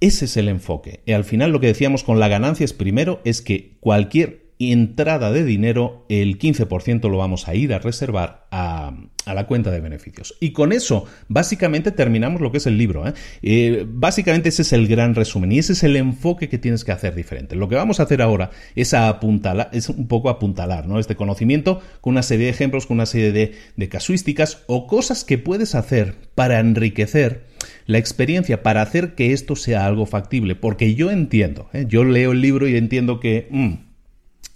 Ese 0.00 0.24
es 0.24 0.36
el 0.36 0.48
enfoque. 0.48 1.00
Y 1.04 1.12
al 1.12 1.24
final 1.24 1.52
lo 1.52 1.60
que 1.60 1.66
decíamos 1.66 2.04
con 2.04 2.18
la 2.18 2.28
ganancia 2.28 2.64
es 2.64 2.72
primero 2.72 3.20
es 3.24 3.42
que 3.42 3.76
cualquier 3.80 4.50
entrada 4.58 5.32
de 5.32 5.44
dinero, 5.44 6.04
el 6.08 6.38
15% 6.38 7.08
lo 7.08 7.16
vamos 7.16 7.48
a 7.48 7.54
ir 7.54 7.72
a 7.72 7.78
reservar 7.78 8.46
a, 8.50 8.94
la 9.34 9.46
cuenta 9.46 9.70
de 9.70 9.80
beneficios. 9.80 10.36
Y 10.40 10.52
con 10.52 10.72
eso, 10.72 11.04
básicamente 11.28 11.90
terminamos 11.90 12.40
lo 12.40 12.50
que 12.50 12.58
es 12.58 12.66
el 12.66 12.78
libro. 12.78 13.06
¿eh? 13.06 13.14
Eh, 13.42 13.86
básicamente 13.88 14.48
ese 14.48 14.62
es 14.62 14.72
el 14.72 14.88
gran 14.88 15.14
resumen 15.14 15.52
y 15.52 15.58
ese 15.58 15.72
es 15.72 15.82
el 15.82 15.96
enfoque 15.96 16.48
que 16.48 16.58
tienes 16.58 16.84
que 16.84 16.92
hacer 16.92 17.14
diferente. 17.14 17.56
Lo 17.56 17.68
que 17.68 17.76
vamos 17.76 18.00
a 18.00 18.04
hacer 18.04 18.22
ahora 18.22 18.50
es, 18.74 18.94
apuntalar, 18.94 19.70
es 19.72 19.88
un 19.88 20.08
poco 20.08 20.30
apuntalar 20.30 20.86
¿no? 20.86 20.98
este 20.98 21.16
conocimiento 21.16 21.80
con 22.00 22.12
una 22.12 22.22
serie 22.22 22.46
de 22.46 22.52
ejemplos, 22.52 22.86
con 22.86 22.96
una 22.96 23.06
serie 23.06 23.32
de, 23.32 23.54
de 23.76 23.88
casuísticas 23.88 24.62
o 24.66 24.86
cosas 24.86 25.24
que 25.24 25.38
puedes 25.38 25.74
hacer 25.74 26.14
para 26.34 26.60
enriquecer 26.60 27.44
la 27.86 27.98
experiencia 27.98 28.62
para 28.62 28.82
hacer 28.82 29.14
que 29.14 29.32
esto 29.32 29.56
sea 29.56 29.86
algo 29.86 30.06
factible. 30.06 30.54
Porque 30.54 30.94
yo 30.94 31.10
entiendo, 31.10 31.68
¿eh? 31.72 31.84
yo 31.88 32.04
leo 32.04 32.32
el 32.32 32.40
libro 32.40 32.68
y 32.68 32.76
entiendo 32.76 33.20
que... 33.20 33.48
Mm, 33.50 33.89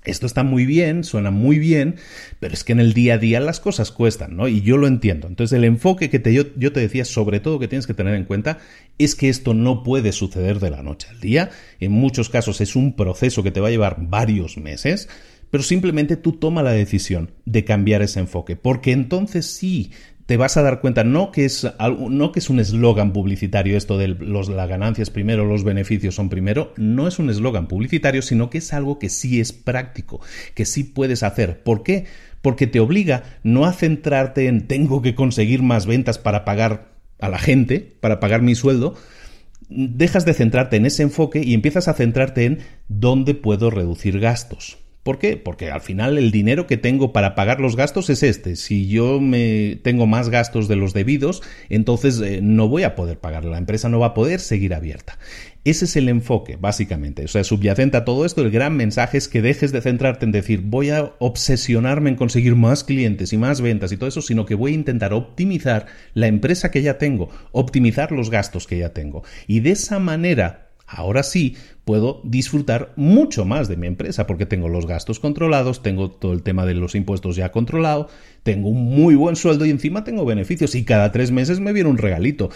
esto 0.04 0.26
está 0.26 0.42
muy 0.42 0.66
bien, 0.66 1.02
suena 1.02 1.30
muy 1.30 1.58
bien, 1.58 1.96
pero 2.40 2.54
es 2.54 2.62
que 2.62 2.72
en 2.72 2.80
el 2.80 2.92
día 2.92 3.14
a 3.14 3.18
día 3.18 3.40
las 3.40 3.60
cosas 3.60 3.90
cuestan, 3.90 4.36
¿no? 4.36 4.48
Y 4.48 4.60
yo 4.60 4.76
lo 4.76 4.86
entiendo. 4.86 5.26
Entonces 5.26 5.56
el 5.56 5.64
enfoque 5.64 6.10
que 6.10 6.18
te, 6.18 6.32
yo, 6.32 6.44
yo, 6.56 6.72
te 6.72 6.80
decía, 6.80 7.04
sobre 7.04 7.40
todo 7.40 7.58
que 7.58 7.68
tienes 7.68 7.86
que 7.86 7.94
tener 7.94 8.14
en 8.14 8.24
cuenta, 8.24 8.58
es 8.98 9.14
que 9.14 9.28
esto 9.28 9.54
no 9.54 9.82
puede 9.82 10.12
suceder 10.12 10.60
de 10.60 10.70
la 10.70 10.82
noche 10.82 11.08
al 11.10 11.20
día. 11.20 11.50
En 11.80 11.92
muchos 11.92 12.28
casos 12.28 12.60
es 12.60 12.76
un 12.76 12.96
proceso 12.96 13.42
que 13.42 13.50
te 13.50 13.60
va 13.60 13.68
a 13.68 13.72
llevar 13.72 13.96
varios 14.00 14.58
meses, 14.58 15.08
pero 15.50 15.62
simplemente 15.62 16.16
tú 16.16 16.32
toma 16.32 16.62
la 16.62 16.72
decisión 16.72 17.30
de 17.44 17.64
cambiar 17.64 18.02
ese 18.02 18.20
enfoque, 18.20 18.56
porque 18.56 18.92
entonces 18.92 19.46
sí 19.46 19.92
te 20.26 20.36
vas 20.36 20.56
a 20.56 20.62
dar 20.62 20.80
cuenta 20.80 21.04
no 21.04 21.30
que 21.30 21.44
es, 21.44 21.66
no 22.08 22.32
que 22.32 22.38
es 22.38 22.48
un 22.48 22.60
eslogan 22.60 23.12
publicitario 23.12 23.76
esto 23.76 23.98
de 23.98 24.08
los, 24.08 24.48
las 24.48 24.68
ganancias 24.68 25.10
primero, 25.10 25.44
los 25.44 25.64
beneficios 25.64 26.14
son 26.14 26.28
primero, 26.28 26.72
no 26.76 27.06
es 27.06 27.18
un 27.18 27.28
eslogan 27.30 27.66
publicitario, 27.66 28.22
sino 28.22 28.48
que 28.48 28.58
es 28.58 28.72
algo 28.72 28.98
que 28.98 29.10
sí 29.10 29.40
es 29.40 29.52
práctico, 29.52 30.20
que 30.54 30.64
sí 30.64 30.84
puedes 30.84 31.22
hacer. 31.22 31.62
¿Por 31.62 31.82
qué? 31.82 32.06
Porque 32.40 32.66
te 32.66 32.80
obliga 32.80 33.22
no 33.42 33.66
a 33.66 33.72
centrarte 33.72 34.46
en 34.46 34.66
tengo 34.66 35.02
que 35.02 35.14
conseguir 35.14 35.62
más 35.62 35.86
ventas 35.86 36.18
para 36.18 36.44
pagar 36.44 36.88
a 37.20 37.28
la 37.28 37.38
gente, 37.38 37.96
para 38.00 38.20
pagar 38.20 38.42
mi 38.42 38.54
sueldo, 38.54 38.94
dejas 39.68 40.24
de 40.24 40.34
centrarte 40.34 40.76
en 40.76 40.86
ese 40.86 41.02
enfoque 41.02 41.42
y 41.44 41.54
empiezas 41.54 41.88
a 41.88 41.94
centrarte 41.94 42.44
en 42.44 42.58
dónde 42.88 43.34
puedo 43.34 43.70
reducir 43.70 44.20
gastos. 44.20 44.78
¿Por 45.04 45.18
qué? 45.18 45.36
Porque 45.36 45.70
al 45.70 45.82
final 45.82 46.16
el 46.16 46.30
dinero 46.30 46.66
que 46.66 46.78
tengo 46.78 47.12
para 47.12 47.34
pagar 47.34 47.60
los 47.60 47.76
gastos 47.76 48.08
es 48.08 48.22
este. 48.22 48.56
Si 48.56 48.88
yo 48.88 49.20
me 49.20 49.78
tengo 49.82 50.06
más 50.06 50.30
gastos 50.30 50.66
de 50.66 50.76
los 50.76 50.94
debidos, 50.94 51.42
entonces 51.68 52.18
eh, 52.22 52.40
no 52.42 52.68
voy 52.68 52.84
a 52.84 52.94
poder 52.94 53.18
pagar. 53.18 53.44
La 53.44 53.58
empresa 53.58 53.90
no 53.90 53.98
va 53.98 54.08
a 54.08 54.14
poder 54.14 54.40
seguir 54.40 54.72
abierta. 54.72 55.18
Ese 55.64 55.84
es 55.84 55.96
el 55.96 56.08
enfoque, 56.08 56.56
básicamente. 56.56 57.26
O 57.26 57.28
sea, 57.28 57.44
subyacente 57.44 57.98
a 57.98 58.06
todo 58.06 58.24
esto, 58.24 58.40
el 58.40 58.50
gran 58.50 58.78
mensaje 58.78 59.18
es 59.18 59.28
que 59.28 59.42
dejes 59.42 59.72
de 59.72 59.82
centrarte 59.82 60.24
en 60.24 60.32
decir 60.32 60.62
voy 60.62 60.88
a 60.88 61.12
obsesionarme 61.18 62.08
en 62.08 62.16
conseguir 62.16 62.56
más 62.56 62.82
clientes 62.82 63.34
y 63.34 63.36
más 63.36 63.60
ventas 63.60 63.92
y 63.92 63.98
todo 63.98 64.08
eso, 64.08 64.22
sino 64.22 64.46
que 64.46 64.54
voy 64.54 64.72
a 64.72 64.76
intentar 64.76 65.12
optimizar 65.12 65.84
la 66.14 66.28
empresa 66.28 66.70
que 66.70 66.80
ya 66.80 66.96
tengo, 66.96 67.28
optimizar 67.52 68.10
los 68.10 68.30
gastos 68.30 68.66
que 68.66 68.78
ya 68.78 68.94
tengo. 68.94 69.22
Y 69.46 69.60
de 69.60 69.72
esa 69.72 69.98
manera 69.98 70.70
Ahora 70.86 71.22
sí 71.22 71.56
puedo 71.84 72.20
disfrutar 72.24 72.92
mucho 72.96 73.44
más 73.44 73.68
de 73.68 73.76
mi 73.76 73.86
empresa 73.86 74.26
porque 74.26 74.46
tengo 74.46 74.68
los 74.68 74.86
gastos 74.86 75.20
controlados, 75.20 75.82
tengo 75.82 76.10
todo 76.10 76.32
el 76.32 76.42
tema 76.42 76.66
de 76.66 76.74
los 76.74 76.94
impuestos 76.94 77.36
ya 77.36 77.52
controlado, 77.52 78.08
tengo 78.42 78.68
un 78.68 78.84
muy 78.84 79.14
buen 79.14 79.36
sueldo 79.36 79.64
y 79.66 79.70
encima 79.70 80.04
tengo 80.04 80.24
beneficios 80.24 80.74
y 80.74 80.84
cada 80.84 81.10
tres 81.12 81.30
meses 81.30 81.60
me 81.60 81.72
viene 81.72 81.90
un 81.90 81.98
regalito. 81.98 82.50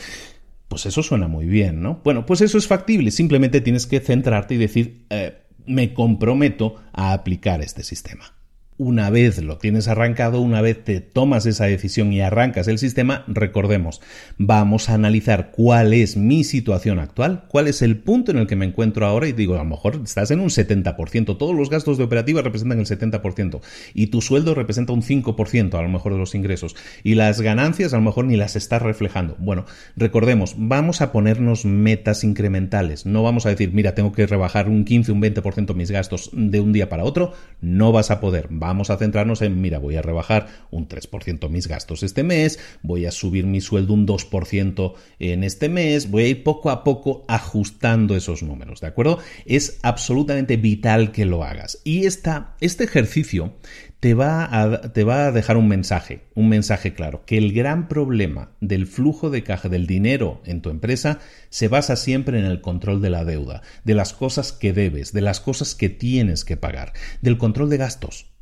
Pues 0.69 0.85
eso 0.85 1.03
suena 1.03 1.29
muy 1.29 1.47
bien, 1.47 1.83
¿no? 1.83 2.01
Bueno, 2.05 2.27
pues 2.27 2.43
eso 2.43 2.59
es 2.59 2.67
factible, 2.67 3.11
simplemente 3.11 3.63
tienes 3.63 3.87
que 3.87 4.01
centrarte 4.01 4.55
y 4.55 4.59
decir, 4.59 5.07
eh, 5.09 5.39
me 5.67 5.95
comprometo 5.95 6.77
a 6.93 7.15
aplicar 7.15 7.63
este 7.63 7.83
sistema 7.83 8.38
una 8.79 9.11
vez 9.11 9.43
lo 9.43 9.59
tienes 9.59 9.89
arrancado, 9.89 10.41
una 10.41 10.61
vez 10.61 10.85
te 10.85 11.01
tomas 11.01 11.47
esa 11.47 11.67
decisión 11.67 12.13
y 12.13 12.21
arrancas 12.21 12.69
el 12.69 12.79
sistema, 12.79 13.25
recordemos, 13.27 14.01
vamos 14.39 14.89
a 14.89 14.95
analizar 14.95 15.51
cuál 15.51 15.93
es 15.93 16.17
mi 16.17 16.45
situación 16.45 17.01
actual, 17.01 17.45
cuál 17.49 17.67
es 17.67 17.83
el 17.83 17.99
punto 17.99 18.31
en 18.31 18.39
el 18.39 18.47
que 18.47 18.55
me 18.55 18.67
encuentro 18.67 19.05
ahora 19.05 19.27
y 19.27 19.33
digo, 19.33 19.55
a 19.55 19.59
lo 19.59 19.65
mejor 19.65 20.01
estás 20.05 20.31
en 20.31 20.39
un 20.39 20.49
70%, 20.49 21.37
todos 21.37 21.57
los 21.57 21.71
gastos 21.71 21.99
de 21.99 22.05
operativa 22.05 22.41
representan 22.41 22.79
el 22.79 22.87
70% 22.87 23.61
y 23.95 24.07
tu 24.07 24.23
sueldo 24.23 24.55
representa 24.55 24.93
un 24.93 25.03
5% 25.03 25.75
a 25.75 25.83
lo 25.83 25.89
mejor 25.89 26.13
de 26.13 26.19
los 26.19 26.37
ingresos 26.37 26.77
y 27.03 27.17
las 27.17 27.41
ganancias 27.41 27.93
a 27.93 27.97
lo 27.97 28.03
mejor 28.03 28.27
ni 28.27 28.37
las 28.37 28.55
estás 28.55 28.81
reflejando. 28.81 29.35
Bueno, 29.41 29.67
recordemos, 29.97 30.55
vamos 30.57 31.01
a 31.01 31.11
ponernos 31.11 31.65
metas 31.65 32.23
incrementales, 32.23 33.07
no 33.07 33.25
vamos 33.25 33.45
a 33.45 33.51
decir, 33.51 33.73
mira, 33.73 33.97
tengo 33.97 34.13
que 34.13 34.27
rebajar 34.27 34.69
un 34.69 34.85
15, 34.85 35.11
un 35.11 35.21
20% 35.21 35.75
mis 35.75 35.91
gastos 35.91 36.31
de 36.33 36.61
un 36.61 36.73
día 36.73 36.89
para 36.89 37.03
otro, 37.03 37.33
no 37.61 37.91
vas 37.91 38.13
a 38.13 38.21
poder 38.21 38.47
vamos 38.69 38.91
a 38.91 38.99
centrarnos 38.99 39.41
en, 39.41 39.61
mira, 39.61 39.79
voy 39.79 39.97
a 39.97 40.03
rebajar 40.03 40.47
un 40.71 40.89
3% 40.89 41.49
mis 41.49 41.69
gastos 41.69 42.03
este 42.03 42.23
mes, 42.23 42.59
voy 42.83 43.07
a 43.07 43.11
subir 43.11 43.47
mi 43.47 43.63
sueldo 43.63 43.95
un 43.95 44.07
2% 44.07 44.95
en 45.19 45.43
este 45.43 45.71
mes, 45.71 46.11
voy 46.11 46.25
a 46.25 46.29
ir 46.29 46.45
poco 46.45 46.69
a 46.71 46.85
poco 46.85 47.25
ajustando 47.29 48.15
esos 48.15 48.43
números, 48.43 48.83
¿de 48.83 48.89
acuerdo? 48.89 49.19
Es 49.47 49.79
absolutamente 49.83 50.57
vital 50.59 51.13
que 51.13 51.25
lo 51.25 51.45
hagas. 51.45 51.81
Y 51.83 52.05
esta, 52.05 52.57
este 52.61 52.85
ejercicio 52.85 53.55
te 54.01 54.15
va, 54.15 54.81
te 54.93 55.03
va 55.03 55.27
a 55.27 55.33
dejar 55.33 55.57
un 55.57 55.67
mensaje, 55.67 56.27
un 56.35 56.49
mensaje 56.49 56.95
claro, 56.95 57.25
que 57.25 57.39
el 57.39 57.53
gran 57.53 57.89
problema 57.89 58.53
del 58.61 58.87
flujo 58.87 59.31
de 59.31 59.43
caja 59.43 59.69
del 59.69 59.87
dinero 59.87 60.41
en 60.45 60.63
tu 60.63 60.71
empresa 60.71 61.19
se 61.49 61.69
basa 61.69 61.97
siempre 61.97 62.39
en 62.39 62.45
el 62.45 62.61
control 62.61 63.01
de 63.01 63.11
la 63.11 63.25
deuda, 63.25 63.63
de 63.85 63.95
las 63.95 64.13
cosas 64.13 64.53
que 64.53 64.73
debes, 64.73 65.13
de 65.13 65.23
las 65.23 65.41
cosas 65.41 65.75
que 65.75 65.89
tienes 65.89 66.45
que 66.45 66.57
pagar, 66.57 66.93
del 67.23 67.39
control 67.39 67.71
de 67.71 67.79
gastos. 67.79 68.38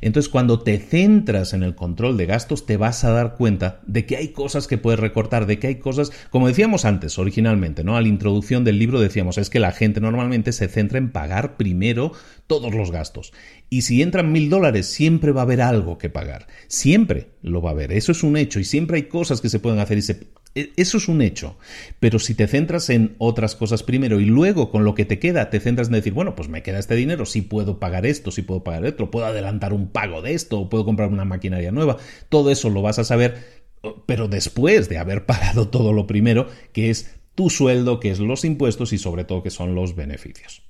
Entonces, 0.00 0.30
cuando 0.30 0.60
te 0.60 0.78
centras 0.78 1.52
en 1.52 1.62
el 1.62 1.74
control 1.74 2.16
de 2.16 2.26
gastos, 2.26 2.66
te 2.66 2.76
vas 2.76 3.04
a 3.04 3.10
dar 3.10 3.36
cuenta 3.36 3.80
de 3.86 4.06
que 4.06 4.16
hay 4.16 4.28
cosas 4.28 4.66
que 4.66 4.78
puedes 4.78 5.00
recortar, 5.00 5.46
de 5.46 5.58
que 5.58 5.66
hay 5.66 5.74
cosas, 5.76 6.12
como 6.30 6.48
decíamos 6.48 6.84
antes, 6.84 7.18
originalmente, 7.18 7.84
¿no? 7.84 7.96
A 7.96 8.00
la 8.00 8.08
introducción 8.08 8.64
del 8.64 8.78
libro 8.78 9.00
decíamos, 9.00 9.38
es 9.38 9.50
que 9.50 9.60
la 9.60 9.72
gente 9.72 10.00
normalmente 10.00 10.52
se 10.52 10.68
centra 10.68 10.98
en 10.98 11.10
pagar 11.10 11.56
primero 11.56 12.12
todos 12.46 12.74
los 12.74 12.90
gastos. 12.90 13.32
Y 13.70 13.82
si 13.82 14.02
entran 14.02 14.32
mil 14.32 14.48
dólares, 14.48 14.86
siempre 14.86 15.32
va 15.32 15.42
a 15.42 15.44
haber 15.44 15.60
algo 15.60 15.98
que 15.98 16.08
pagar. 16.08 16.46
Siempre 16.68 17.28
lo 17.42 17.60
va 17.60 17.70
a 17.70 17.72
haber. 17.72 17.92
Eso 17.92 18.12
es 18.12 18.22
un 18.22 18.36
hecho. 18.36 18.60
Y 18.60 18.64
siempre 18.64 18.96
hay 18.96 19.02
cosas 19.04 19.40
que 19.40 19.50
se 19.50 19.60
pueden 19.60 19.78
hacer 19.78 19.98
y 19.98 20.02
se 20.02 20.28
eso 20.76 20.98
es 20.98 21.08
un 21.08 21.22
hecho. 21.22 21.58
Pero 22.00 22.18
si 22.18 22.34
te 22.34 22.46
centras 22.46 22.90
en 22.90 23.14
otras 23.18 23.54
cosas 23.54 23.82
primero 23.82 24.20
y 24.20 24.24
luego 24.24 24.70
con 24.70 24.84
lo 24.84 24.94
que 24.94 25.04
te 25.04 25.18
queda 25.18 25.50
te 25.50 25.60
centras 25.60 25.88
en 25.88 25.94
decir, 25.94 26.12
bueno, 26.12 26.34
pues 26.34 26.48
me 26.48 26.62
queda 26.62 26.78
este 26.78 26.94
dinero, 26.94 27.26
si 27.26 27.42
puedo 27.42 27.78
pagar 27.78 28.06
esto, 28.06 28.30
si 28.30 28.42
puedo 28.42 28.64
pagar 28.64 28.84
esto, 28.86 29.10
puedo 29.10 29.26
adelantar 29.26 29.72
un 29.72 29.88
pago 29.88 30.22
de 30.22 30.34
esto, 30.34 30.68
puedo 30.68 30.84
comprar 30.84 31.08
una 31.08 31.24
maquinaria 31.24 31.72
nueva, 31.72 31.96
todo 32.28 32.50
eso 32.50 32.70
lo 32.70 32.82
vas 32.82 32.98
a 32.98 33.04
saber, 33.04 33.62
pero 34.06 34.28
después 34.28 34.88
de 34.88 34.98
haber 34.98 35.26
pagado 35.26 35.68
todo 35.70 35.92
lo 35.92 36.06
primero, 36.06 36.48
que 36.72 36.90
es 36.90 37.14
tu 37.34 37.50
sueldo, 37.50 38.00
que 38.00 38.10
es 38.10 38.18
los 38.18 38.44
impuestos 38.44 38.92
y 38.92 38.98
sobre 38.98 39.24
todo 39.24 39.42
que 39.42 39.50
son 39.50 39.74
los 39.74 39.94
beneficios. 39.94 40.62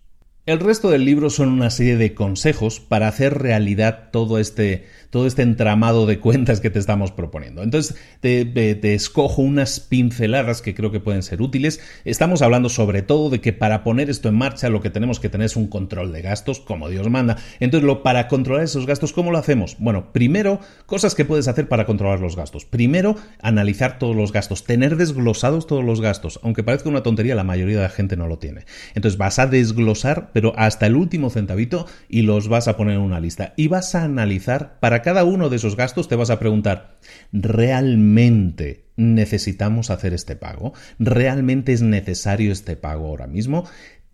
El 0.49 0.61
resto 0.61 0.89
del 0.89 1.05
libro 1.05 1.29
son 1.29 1.51
una 1.51 1.69
serie 1.69 1.99
de 1.99 2.15
consejos 2.15 2.81
para 2.81 3.07
hacer 3.07 3.37
realidad 3.37 4.09
todo 4.13 4.39
este 4.39 4.87
todo 5.11 5.27
este 5.27 5.43
entramado 5.43 6.07
de 6.07 6.19
cuentas 6.21 6.61
que 6.61 6.71
te 6.71 6.79
estamos 6.79 7.13
proponiendo. 7.13 7.63
Entonces, 7.63 7.97
te, 8.21 8.95
escojo 8.95 9.43
unas 9.43 9.81
pinceladas 9.81 10.63
que 10.63 10.75
creo 10.75 10.91
que 10.91 11.01
pueden 11.01 11.23
ser 11.23 11.41
útiles. 11.41 11.81
Estamos 12.05 12.43
hablando 12.43 12.69
sobre 12.69 13.03
todo 13.03 13.31
de 13.31 13.41
que 13.41 13.53
para 13.53 13.85
poner 13.85 14.11
esto 14.11 14.29
en 14.29 14.35
marcha 14.35 14.69
lo 14.69 14.81
que 14.81 14.91
tenemos 14.91 15.21
que 15.21 15.29
tener 15.29 15.47
es 15.47 15.57
un 15.57 15.69
control 15.69 16.13
de 16.13 16.23
gastos, 16.23 16.61
como 16.61 16.89
Dios 16.89 17.09
manda. 17.09 17.37
Entonces, 17.61 17.89
para 18.03 18.29
controlar 18.29 18.65
esos 18.65 18.87
gastos, 18.87 19.13
¿cómo 19.13 19.31
lo 19.31 19.39
hacemos? 19.39 19.77
Bueno, 19.79 20.13
primero, 20.13 20.61
cosas 20.87 21.15
que 21.15 21.25
puedes 21.25 21.49
hacer 21.49 21.69
para 21.69 21.87
controlar 21.87 22.21
los 22.21 22.37
gastos. 22.37 22.65
Primero, 22.65 23.17
analizar 23.41 23.99
todos 23.99 24.17
los 24.17 24.33
gastos, 24.33 24.65
tener 24.65 24.97
desglosados 24.97 25.67
todos 25.67 25.85
los 25.85 26.01
gastos. 26.01 26.41
Aunque 26.43 26.65
parezca 26.65 26.89
una 26.89 27.03
tontería, 27.03 27.35
la 27.35 27.45
mayoría 27.45 27.77
de 27.77 27.83
la 27.83 27.89
gente 27.89 28.17
no 28.17 28.27
lo 28.27 28.39
tiene. 28.39 28.65
Entonces, 28.95 29.19
vas 29.19 29.39
a 29.39 29.47
desglosar, 29.47 30.31
pero 30.33 30.53
hasta 30.57 30.87
el 30.87 30.97
último 30.97 31.31
centavito, 31.31 31.87
y 32.09 32.23
los 32.23 32.49
vas 32.49 32.69
a 32.69 32.77
poner 32.77 32.95
en 32.95 33.01
una 33.01 33.21
lista. 33.21 33.55
Y 33.57 33.69
vas 33.69 33.95
a 33.95 34.05
analizar 34.05 34.79
para 34.81 34.98
cada 35.03 35.25
uno 35.25 35.49
de 35.49 35.57
esos 35.57 35.77
gastos 35.77 36.09
te 36.09 36.17
vas 36.17 36.31
a 36.31 36.39
preguntar, 36.39 36.99
¿realmente 37.33 38.87
necesitamos 38.97 39.91
hacer 39.91 40.13
este 40.13 40.37
pago? 40.37 40.73
¿Realmente 40.99 41.73
es 41.73 41.83
necesario 41.83 42.53
este 42.53 42.77
pago 42.77 43.07
ahora 43.07 43.27
mismo? 43.27 43.65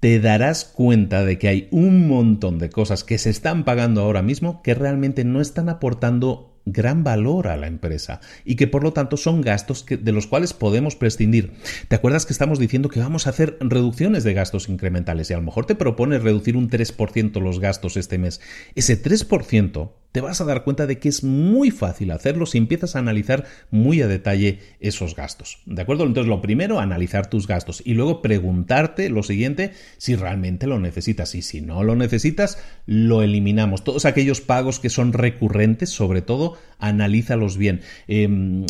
te 0.01 0.21
darás 0.21 0.67
cuenta 0.67 1.25
de 1.25 1.39
que 1.39 1.49
hay 1.49 1.69
un 1.71 2.09
montón 2.09 2.59
de 2.59 2.69
cosas 2.69 3.05
que 3.05 3.17
se 3.17 3.31
están 3.31 3.65
pagando 3.65 4.03
ahora 4.03 4.21
mismo 4.21 4.61
que 4.61 4.75
realmente 4.75 5.25
no 5.25 5.41
están 5.41 5.71
aportando 5.71 6.54
gran 6.67 7.05
valor 7.05 7.49
a 7.49 7.57
la 7.57 7.67
empresa 7.67 8.21
y 8.45 8.57
que 8.57 8.67
por 8.67 8.83
lo 8.83 8.93
tanto 8.93 9.17
son 9.17 9.41
gastos 9.41 9.85
de 9.87 10.13
los 10.13 10.27
cuales 10.27 10.53
podemos 10.53 10.97
prescindir. 10.97 11.53
¿Te 11.89 11.97
acuerdas 11.97 12.27
que 12.27 12.33
estamos 12.33 12.59
diciendo 12.59 12.89
que 12.89 13.01
vamos 13.01 13.27
a 13.27 13.31
hacer 13.31 13.57
reducciones 13.61 14.25
de 14.25 14.35
gastos 14.35 14.69
incrementales 14.69 15.31
y 15.31 15.35
a 15.35 15.39
lo 15.39 15.43
mejor 15.43 15.67
te 15.67 15.75
propones 15.75 16.23
reducir 16.23 16.57
un 16.57 16.71
3% 16.71 17.41
los 17.41 17.61
gastos 17.61 17.97
este 17.97 18.19
mes? 18.19 18.41
Ese 18.75 19.03
3% 19.03 19.91
te 20.15 20.21
vas 20.21 20.41
a 20.41 20.45
dar 20.45 20.63
cuenta 20.63 20.87
de 20.87 21.01
que 21.01 21.09
es 21.09 21.25
muy 21.25 21.73
fácil 21.73 22.13
hacerlo 22.13 22.47
si 22.47 22.57
empiezas 22.57 22.95
a 22.95 23.01
analizar 23.01 23.47
muy 23.73 24.01
a 24.01 24.07
detalle 24.07 24.61
esos 24.79 25.17
gastos. 25.17 25.59
¿De 25.67 25.83
acuerdo? 25.83 26.05
Entonces, 26.05 26.29
lo 26.29 26.41
primero, 26.41 26.79
analizar 26.79 27.29
tus 27.29 27.49
gastos 27.49 27.83
y 27.85 27.95
luego 27.95 28.23
preguntarte 28.23 29.11
lo 29.11 29.25
siguiente, 29.25 29.73
si 29.99 30.15
realmente 30.15 30.69
lo 30.69 30.79
necesitas 30.79 31.35
y 31.35 31.43
si 31.43 31.63
no 31.63 31.83
lo 31.83 31.97
necesitas, 31.97 32.59
lo 32.87 33.23
eliminamos. 33.23 33.83
Todos 33.83 34.05
aquellos 34.05 34.41
pagos 34.41 34.79
que 34.79 34.89
son 34.89 35.13
recurrentes, 35.13 35.91
sobre 35.91 36.23
todo, 36.23 36.54
analízalos 36.79 37.57
bien. 37.57 37.81
Em, 38.09 38.65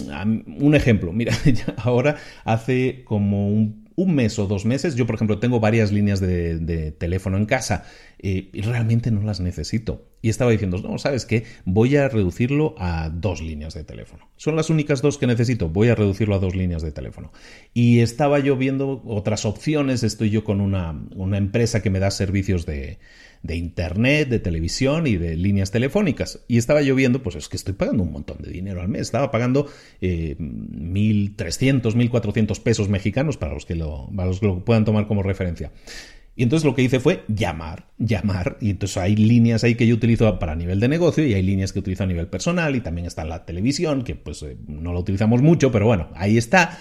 un 0.59 0.74
ejemplo, 0.74 1.12
mira, 1.12 1.35
ahora 1.78 2.16
hace 2.45 3.03
como 3.05 3.49
un 3.97 4.14
mes 4.14 4.39
o 4.39 4.47
dos 4.47 4.64
meses, 4.64 4.95
yo 4.97 5.07
por 5.07 5.14
ejemplo 5.14 5.39
tengo 5.39 5.61
varias 5.61 5.93
líneas 5.93 6.20
de, 6.20 6.95
teléfono 6.99 7.37
en 7.37 7.47
casa 7.47 7.85
eh, 8.18 8.51
y 8.53 8.61
realmente 8.62 9.11
no 9.11 9.22
las 9.22 9.41
necesito. 9.41 10.14
Y 10.25 10.31
estaba 10.31 10.53
diciendo, 10.53 10.79
no, 10.79 10.97
¿sabes 10.97 11.27
qué? 11.27 11.45
Voy 11.66 11.97
a 11.97 12.09
reducirlo 12.09 12.75
a 12.79 13.11
dos 13.11 13.43
líneas 13.43 13.75
de 13.75 13.85
teléfono. 13.85 14.27
Son 14.37 14.57
las 14.57 14.70
únicas 14.70 15.03
dos 15.03 15.18
que 15.18 15.27
necesito, 15.27 15.68
voy 15.68 15.89
a 15.89 15.95
reducirlo 15.95 16.35
a 16.35 16.39
dos 16.39 16.55
líneas 16.55 16.81
de 16.81 16.93
teléfono. 16.93 17.31
Y 17.75 18.01
estaba 18.01 18.39
yo 18.39 18.57
viendo 18.57 19.03
otras 19.05 19.45
opciones, 19.45 20.03
estoy 20.03 20.31
yo 20.31 20.43
con 20.43 20.62
una, 20.62 20.99
una 21.14 21.37
empresa 21.37 21.83
que 21.83 21.91
me 21.91 21.99
da 21.99 22.11
servicios 22.11 22.64
de, 22.64 23.01
de 23.45 23.57
internet, 23.57 24.31
de 24.31 24.39
televisión 24.39 25.07
y 25.07 25.18
de 25.18 25.37
líneas 25.37 25.70
telefónicas. 25.70 26.41
Y 26.49 26.57
estaba 26.57 26.81
yo 26.81 26.95
viendo, 26.95 27.22
pues 27.22 27.37
es 27.37 27.51
que 27.51 27.59
estoy 27.59 27.75
pagando 27.75 28.03
un 28.03 28.11
montón 28.11 28.39
de 28.41 28.51
dinero 28.51 28.81
al 28.81 28.89
mes. 28.89 29.03
Estaba 29.03 29.31
pagando 29.31 29.68
eh, 30.01 30.37
1.300, 30.39 31.95
1.400 31.95 32.62
pesos 32.62 32.89
mexicanos 32.89 33.37
para 33.37 33.53
los, 33.53 33.66
que 33.66 33.75
lo, 33.75 34.09
para 34.16 34.29
los 34.29 34.41
que 34.41 34.47
lo 34.47 34.64
puedan 34.64 34.87
tomar 34.87 35.07
como 35.07 35.22
referencia. 35.22 35.72
Y 36.37 36.43
entonces 36.43 36.64
lo 36.64 36.74
que 36.74 36.82
hice 36.82 37.01
fue 37.01 37.24
llamar, 37.28 37.87
llamar. 37.99 38.57
Y 38.61 38.70
entonces 38.70 38.97
hay 38.97 39.14
líneas 39.14 39.62
ahí 39.62 39.76
que 39.76 39.87
yo 39.87 39.95
utilizo 39.95 40.39
para 40.39 40.57
nivel 40.57 40.80
de 40.80 40.89
negocio 40.89 41.24
y 41.26 41.35
hay 41.35 41.43
líneas 41.43 41.72
que 41.72 41.78
utilizo 41.78 42.05
a 42.05 42.07
nivel 42.07 42.26
personal 42.26 42.74
y 42.74 42.80
también 42.80 43.07
está 43.07 43.24
la 43.24 43.45
televisión, 43.45 44.03
que 44.03 44.16
pues 44.16 44.43
eh, 44.43 44.57
no 44.66 44.93
la 44.93 44.99
utilizamos 44.99 45.43
mucho, 45.43 45.70
pero 45.70 45.87
bueno, 45.87 46.09
ahí 46.14 46.37
está. 46.37 46.78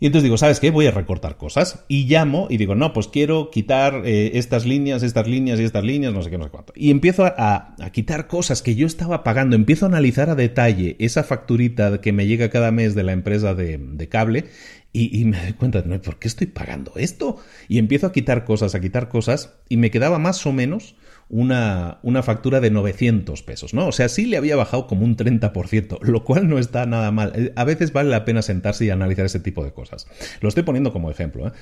Y 0.00 0.06
entonces 0.06 0.24
digo, 0.24 0.38
¿sabes 0.38 0.60
qué? 0.60 0.70
Voy 0.70 0.86
a 0.86 0.92
recortar 0.92 1.36
cosas. 1.36 1.84
Y 1.88 2.04
llamo 2.06 2.46
y 2.48 2.56
digo, 2.56 2.76
no, 2.76 2.92
pues 2.92 3.08
quiero 3.08 3.50
quitar 3.50 4.02
eh, 4.04 4.32
estas 4.34 4.64
líneas, 4.64 5.02
estas 5.02 5.26
líneas 5.26 5.58
y 5.58 5.64
estas 5.64 5.82
líneas, 5.82 6.12
no 6.12 6.22
sé 6.22 6.30
qué, 6.30 6.38
no 6.38 6.44
sé 6.44 6.50
cuánto. 6.50 6.72
Y 6.76 6.90
empiezo 6.90 7.24
a, 7.24 7.74
quitar 7.92 8.28
cosas 8.28 8.62
que 8.62 8.76
yo 8.76 8.86
estaba 8.86 9.24
pagando. 9.24 9.56
Empiezo 9.56 9.86
a 9.86 9.88
analizar 9.88 10.30
a 10.30 10.36
detalle 10.36 10.94
esa 11.00 11.24
facturita 11.24 12.00
que 12.00 12.12
me 12.12 12.28
llega 12.28 12.48
cada 12.48 12.70
mes 12.70 12.94
de 12.94 13.02
la 13.02 13.12
empresa 13.12 13.54
de, 13.54 14.08
cable. 14.08 14.44
Y, 14.90 15.24
me 15.26 15.40
doy 15.40 15.52
cuenta, 15.52 15.82
no, 15.84 16.00
¿por 16.00 16.18
qué 16.18 16.28
estoy 16.28 16.46
pagando 16.46 16.92
esto? 16.96 17.36
Y 17.68 17.78
empiezo 17.78 18.06
a 18.06 18.12
quitar 18.12 18.44
cosas, 18.44 18.74
a 18.74 18.80
quitar 18.80 19.08
cosas. 19.08 19.54
Y 19.68 19.76
me 19.76 19.90
quedaba 19.90 20.18
más 20.18 20.44
o 20.46 20.52
menos 20.52 20.96
una, 21.28 21.98
una, 22.02 22.22
factura 22.22 22.60
de 22.60 22.70
900 22.70 23.42
pesos, 23.42 23.74
¿no? 23.74 23.86
O 23.86 23.92
sea, 23.92 24.08
sí 24.08 24.26
le 24.26 24.38
había 24.38 24.56
bajado 24.56 24.86
como 24.86 25.04
un 25.04 25.16
30%, 25.16 26.00
lo 26.00 26.24
cual 26.24 26.48
no 26.48 26.58
está 26.58 26.86
nada 26.86 27.10
mal. 27.12 27.32
Eh, 27.36 27.52
a 27.54 27.64
veces 27.64 27.92
vale 27.92 28.10
la 28.10 28.24
pena 28.24 28.40
sentarse 28.42 28.86
y 28.86 28.90
analizar 28.90 29.26
ese 29.26 29.40
tipo 29.40 29.62
de 29.62 29.72
cosas. 29.72 30.06
Lo 30.40 30.48
estoy 30.48 30.64
poniendo 30.64 30.92
como 30.92 31.10
ejemplo, 31.10 31.46
¿eh? 31.48 31.52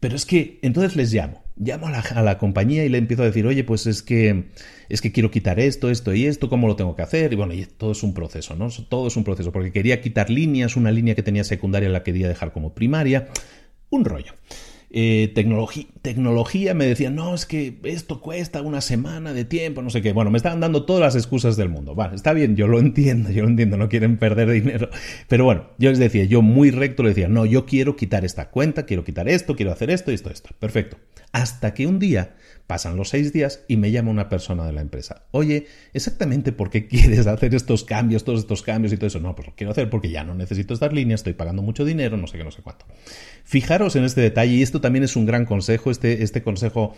Pero 0.00 0.16
es 0.16 0.24
que 0.24 0.58
entonces 0.62 0.96
les 0.96 1.12
llamo, 1.12 1.42
llamo 1.56 1.88
a 1.88 1.90
la, 1.90 2.00
a 2.00 2.22
la, 2.22 2.38
compañía 2.38 2.84
y 2.84 2.88
le 2.88 2.96
empiezo 2.96 3.22
a 3.22 3.26
decir, 3.26 3.46
oye, 3.46 3.64
pues 3.64 3.86
es 3.86 4.02
que, 4.02 4.46
es 4.88 5.02
que 5.02 5.12
quiero 5.12 5.30
quitar 5.30 5.60
esto, 5.60 5.90
esto 5.90 6.14
y 6.14 6.24
esto, 6.24 6.48
¿cómo 6.48 6.66
lo 6.66 6.74
tengo 6.74 6.96
que 6.96 7.02
hacer? 7.02 7.34
Y 7.34 7.36
bueno, 7.36 7.52
y 7.52 7.66
todo 7.66 7.92
es 7.92 8.02
un 8.02 8.14
proceso, 8.14 8.56
¿no? 8.56 8.68
Todo 8.88 9.08
es 9.08 9.16
un 9.16 9.24
proceso, 9.24 9.52
porque 9.52 9.72
quería 9.72 10.00
quitar 10.00 10.30
líneas, 10.30 10.76
una 10.76 10.90
línea 10.90 11.14
que 11.14 11.22
tenía 11.22 11.44
secundaria 11.44 11.90
la 11.90 12.02
quería 12.02 12.28
dejar 12.28 12.52
como 12.52 12.74
primaria, 12.74 13.28
un 13.90 14.06
rollo. 14.06 14.32
Eh, 14.92 15.32
tecnología, 16.02 16.74
me 16.74 16.84
decían, 16.84 17.14
no, 17.14 17.32
es 17.32 17.46
que 17.46 17.78
esto 17.84 18.20
cuesta 18.20 18.60
una 18.60 18.80
semana 18.80 19.32
de 19.32 19.44
tiempo, 19.44 19.82
no 19.82 19.90
sé 19.90 20.02
qué. 20.02 20.12
Bueno, 20.12 20.32
me 20.32 20.36
estaban 20.36 20.58
dando 20.58 20.84
todas 20.84 21.00
las 21.00 21.14
excusas 21.14 21.56
del 21.56 21.68
mundo. 21.68 21.94
Vale, 21.94 22.16
está 22.16 22.32
bien, 22.32 22.56
yo 22.56 22.66
lo 22.66 22.80
entiendo, 22.80 23.30
yo 23.30 23.44
lo 23.44 23.48
entiendo, 23.48 23.76
no 23.76 23.88
quieren 23.88 24.18
perder 24.18 24.50
dinero. 24.50 24.90
Pero 25.28 25.44
bueno, 25.44 25.68
yo 25.78 25.90
les 25.90 26.00
decía, 26.00 26.24
yo 26.24 26.42
muy 26.42 26.72
recto 26.72 27.04
le 27.04 27.10
decía, 27.10 27.28
no, 27.28 27.46
yo 27.46 27.66
quiero 27.66 27.94
quitar 27.94 28.24
esta 28.24 28.50
cuenta, 28.50 28.84
quiero 28.84 29.04
quitar 29.04 29.28
esto, 29.28 29.54
quiero 29.54 29.70
hacer 29.70 29.90
esto, 29.90 30.10
esto, 30.10 30.30
esto. 30.30 30.50
Perfecto. 30.58 30.96
Hasta 31.32 31.72
que 31.72 31.86
un 31.86 32.00
día 32.00 32.34
pasan 32.70 32.96
los 32.96 33.08
seis 33.08 33.32
días 33.32 33.64
y 33.66 33.76
me 33.76 33.90
llama 33.90 34.12
una 34.12 34.28
persona 34.28 34.64
de 34.64 34.72
la 34.72 34.80
empresa. 34.80 35.24
Oye, 35.32 35.66
exactamente 35.92 36.52
por 36.52 36.70
qué 36.70 36.86
quieres 36.88 37.26
hacer 37.26 37.52
estos 37.52 37.82
cambios, 37.82 38.22
todos 38.22 38.38
estos 38.38 38.62
cambios 38.62 38.92
y 38.92 38.96
todo 38.96 39.08
eso. 39.08 39.18
No, 39.18 39.34
pues 39.34 39.48
lo 39.48 39.54
quiero 39.56 39.72
hacer 39.72 39.90
porque 39.90 40.08
ya 40.08 40.22
no 40.22 40.36
necesito 40.36 40.72
estas 40.72 40.92
líneas, 40.92 41.18
estoy 41.18 41.32
pagando 41.32 41.62
mucho 41.62 41.84
dinero, 41.84 42.16
no 42.16 42.28
sé 42.28 42.38
qué, 42.38 42.44
no 42.44 42.52
sé 42.52 42.62
cuánto. 42.62 42.86
Fijaros 43.42 43.96
en 43.96 44.04
este 44.04 44.20
detalle 44.20 44.54
y 44.54 44.62
esto 44.62 44.80
también 44.80 45.02
es 45.02 45.16
un 45.16 45.26
gran 45.26 45.46
consejo. 45.46 45.90
Este, 45.90 46.22
este 46.22 46.44
consejo 46.44 46.94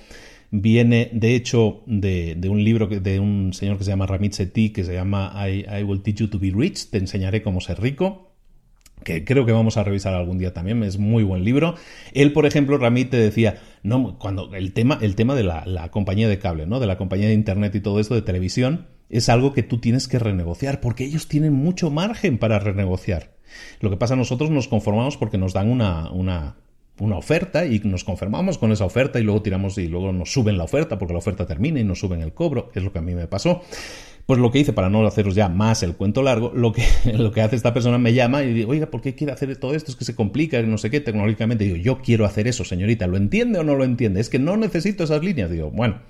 viene, 0.51 1.09
de 1.15 1.37
hecho, 1.37 1.81
de, 1.87 2.37
un 2.51 2.63
libro 2.63 2.89
de 2.89 3.19
un 3.19 3.55
señor 3.55 3.79
que 3.79 3.85
se 3.85 3.93
llama 3.93 4.07
Ramit 4.07 4.35
Sethi, 4.35 4.75
que 4.75 4.85
se 4.85 4.93
llama 4.93 5.33
I, 5.49 5.65
I 5.75 5.85
Will 5.85 6.03
Teach 6.03 6.17
You 6.17 6.29
to 6.29 6.39
Be 6.39 6.53
Rich, 6.55 6.91
te 6.91 6.99
enseñaré 6.99 7.41
cómo 7.43 7.63
ser 7.63 7.81
rico 7.81 8.32
que 9.05 9.25
creo 9.25 9.47
que 9.47 9.53
vamos 9.53 9.77
a 9.77 9.85
revisar 9.85 10.15
algún 10.15 10.39
día 10.39 10.53
también, 10.53 10.83
es 10.83 10.99
muy 10.99 11.23
buen 11.23 11.45
libro. 11.45 11.75
Él, 12.13 12.33
por 12.33 12.47
ejemplo, 12.47 12.79
Ramit 12.79 13.11
te 13.11 13.17
decía, 13.17 13.61
no, 13.83 14.19
cuando 14.19 14.55
el 14.55 14.73
tema, 14.73 14.99
el 15.01 15.15
tema 15.15 15.35
de 15.35 15.45
la, 15.45 15.65
la, 15.67 15.91
compañía 15.91 16.29
de 16.29 16.39
cable, 16.39 16.67
¿no? 16.67 16.81
De 16.81 16.87
la 16.87 16.97
compañía 16.97 17.29
de 17.29 17.35
internet 17.35 17.75
y 17.75 17.81
todo 17.81 18.01
esto 18.01 18.15
de 18.15 18.23
televisión, 18.23 18.87
es 19.09 19.29
algo 19.29 19.53
que 19.53 19.63
tú 19.63 19.79
tienes 19.79 20.09
que 20.09 20.19
renegociar, 20.19 20.81
porque 20.81 21.05
ellos 21.05 21.29
tienen 21.29 21.53
mucho 21.53 21.91
margen 21.91 22.39
para 22.39 22.59
renegociar. 22.59 23.37
Lo 23.81 23.91
que 23.91 23.97
pasa, 23.97 24.17
nosotros 24.17 24.51
nos 24.51 24.69
conformamos 24.69 25.17
porque 25.17 25.39
nos 25.39 25.53
dan 25.53 25.69
una, 25.69 26.11
una, 26.11 26.57
una 26.99 27.17
oferta 27.17 27.67
y 27.67 27.81
nos 27.81 28.05
conformamos 28.05 28.59
con 28.59 28.73
esa 28.73 28.85
oferta 28.85 29.19
y 29.19 29.23
luego 29.23 29.43
tiramos 29.43 29.77
y 29.79 29.89
luego 29.89 30.13
nos 30.13 30.33
suben 30.33 30.57
la 30.57 30.65
oferta 30.65 30.99
porque 30.99 31.13
la 31.13 31.19
oferta 31.19 31.47
termina 31.47 31.81
y 31.81 31.85
nos 31.85 32.01
suben 32.01 32.21
el 32.23 32.33
cobro, 32.33 32.71
es 32.75 32.83
lo 32.83 32.93
que 32.93 32.99
a 32.99 33.03
mí 33.03 33.15
me 33.15 33.27
pasó. 33.27 33.63
Pues 34.27 34.39
lo 34.39 34.51
que 34.51 34.61
hice, 34.61 34.73
para 34.73 34.89
no 34.89 35.05
haceros 35.07 35.35
ya 35.35 35.49
más 35.49 35.83
el 35.83 35.97
cuento 35.97 36.23
largo, 36.23 36.53
lo 36.55 36.73
que, 36.73 36.85
lo 37.19 37.33
que 37.33 37.41
hace 37.41 37.57
esta 37.57 37.75
persona 37.75 37.99
me 37.99 38.15
llama 38.15 38.43
y 38.45 38.53
digo, 38.53 38.71
oiga, 38.71 38.87
¿por 38.87 39.01
qué 39.01 39.15
quiere 39.15 39.33
hacer 39.33 39.55
todo 39.57 39.75
esto? 39.75 39.91
Es 39.91 39.97
que 39.97 40.05
se 40.05 40.15
complica, 40.15 40.61
no 40.63 40.79
sé 40.79 40.91
qué, 40.91 41.01
tecnológicamente. 41.01 41.65
Digo, 41.65 41.77
yo 41.77 42.01
quiero 42.01 42.25
hacer 42.25 42.47
eso, 42.47 42.65
señorita, 42.65 43.07
¿lo 43.07 43.17
entiende 43.17 43.59
o 43.59 43.65
no 43.65 43.75
lo 43.75 43.85
entiende? 43.85 44.21
Es 44.21 44.29
que 44.29 44.39
no 44.39 44.57
necesito 44.57 45.05
esas 45.05 45.23
líneas. 45.23 45.51
Digo, 45.51 45.71
bueno, 45.71 46.01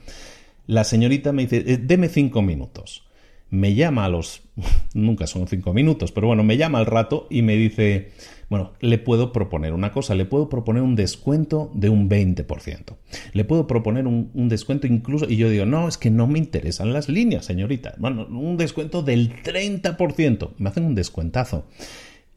la 0.66 0.84
señorita 0.84 1.32
me 1.32 1.42
dice, 1.42 1.64
eh, 1.66 1.78
deme 1.78 2.08
cinco 2.08 2.42
minutos. 2.42 3.04
Me 3.50 3.74
llama 3.74 4.06
a 4.06 4.08
los, 4.08 4.42
nunca 4.94 5.26
son 5.26 5.48
cinco 5.48 5.72
minutos, 5.72 6.12
pero 6.12 6.26
bueno, 6.26 6.44
me 6.44 6.56
llama 6.56 6.78
al 6.78 6.86
rato 6.86 7.26
y 7.30 7.42
me 7.42 7.56
dice, 7.56 8.10
bueno, 8.52 8.74
le 8.80 8.98
puedo 8.98 9.32
proponer 9.32 9.72
una 9.72 9.92
cosa, 9.92 10.14
le 10.14 10.26
puedo 10.26 10.50
proponer 10.50 10.82
un 10.82 10.94
descuento 10.94 11.70
de 11.72 11.88
un 11.88 12.10
20%. 12.10 12.96
Le 13.32 13.44
puedo 13.46 13.66
proponer 13.66 14.06
un, 14.06 14.30
descuento 14.50 14.86
incluso, 14.86 15.24
y 15.26 15.38
yo 15.38 15.48
digo, 15.48 15.64
no, 15.64 15.88
es 15.88 15.96
que 15.96 16.10
no 16.10 16.26
me 16.26 16.38
interesan 16.38 16.92
las 16.92 17.08
líneas, 17.08 17.46
señorita. 17.46 17.94
Bueno, 17.96 18.26
un 18.26 18.58
descuento 18.58 19.02
del 19.02 19.42
30%. 19.42 20.50
Me 20.58 20.68
hacen 20.68 20.84
un 20.84 20.94
descuentazo. 20.94 21.66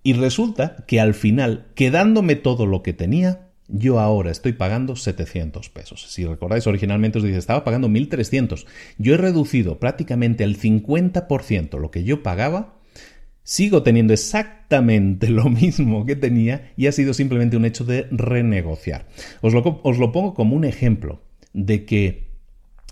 Y 0.04 0.14
resulta 0.14 0.86
que 0.88 1.02
al 1.02 1.16
final, 1.16 1.66
quedándome 1.76 2.38
todo 2.38 2.66
lo 2.66 2.82
que 2.82 2.94
tenía, 2.94 3.50
yo 3.68 4.00
ahora 4.00 4.32
estoy 4.32 4.54
pagando 4.54 4.96
700 4.96 5.68
pesos. 5.70 6.06
Si 6.10 6.26
recordáis, 6.26 6.66
originalmente 6.66 7.18
os 7.18 7.26
dije, 7.26 7.38
estaba 7.38 7.66
pagando 7.66 7.90
1300. 7.90 8.68
Yo 8.98 9.16
he 9.16 9.18
reducido 9.18 9.80
prácticamente 9.80 10.46
el 10.46 10.58
50% 10.58 11.78
lo 11.78 11.92
que 11.92 12.06
yo 12.06 12.24
pagaba 12.24 12.75
Sigo 13.46 13.84
teniendo 13.84 14.12
exactamente 14.12 15.30
lo 15.30 15.46
mismo 15.46 16.06
que 16.06 16.18
tenía 16.18 16.74
y 16.76 16.88
ha 16.88 16.92
sido 16.92 17.14
simplemente 17.14 17.56
un 17.56 17.64
hecho 17.64 17.86
de 17.86 18.08
renegociar. 18.12 19.08
Os 19.42 19.54
lo, 19.54 19.80
os 19.84 19.98
lo 19.98 20.12
pongo 20.12 20.34
como 20.34 20.56
un 20.56 20.66
ejemplo 20.66 21.22
de 21.54 21.86
que 21.86 22.26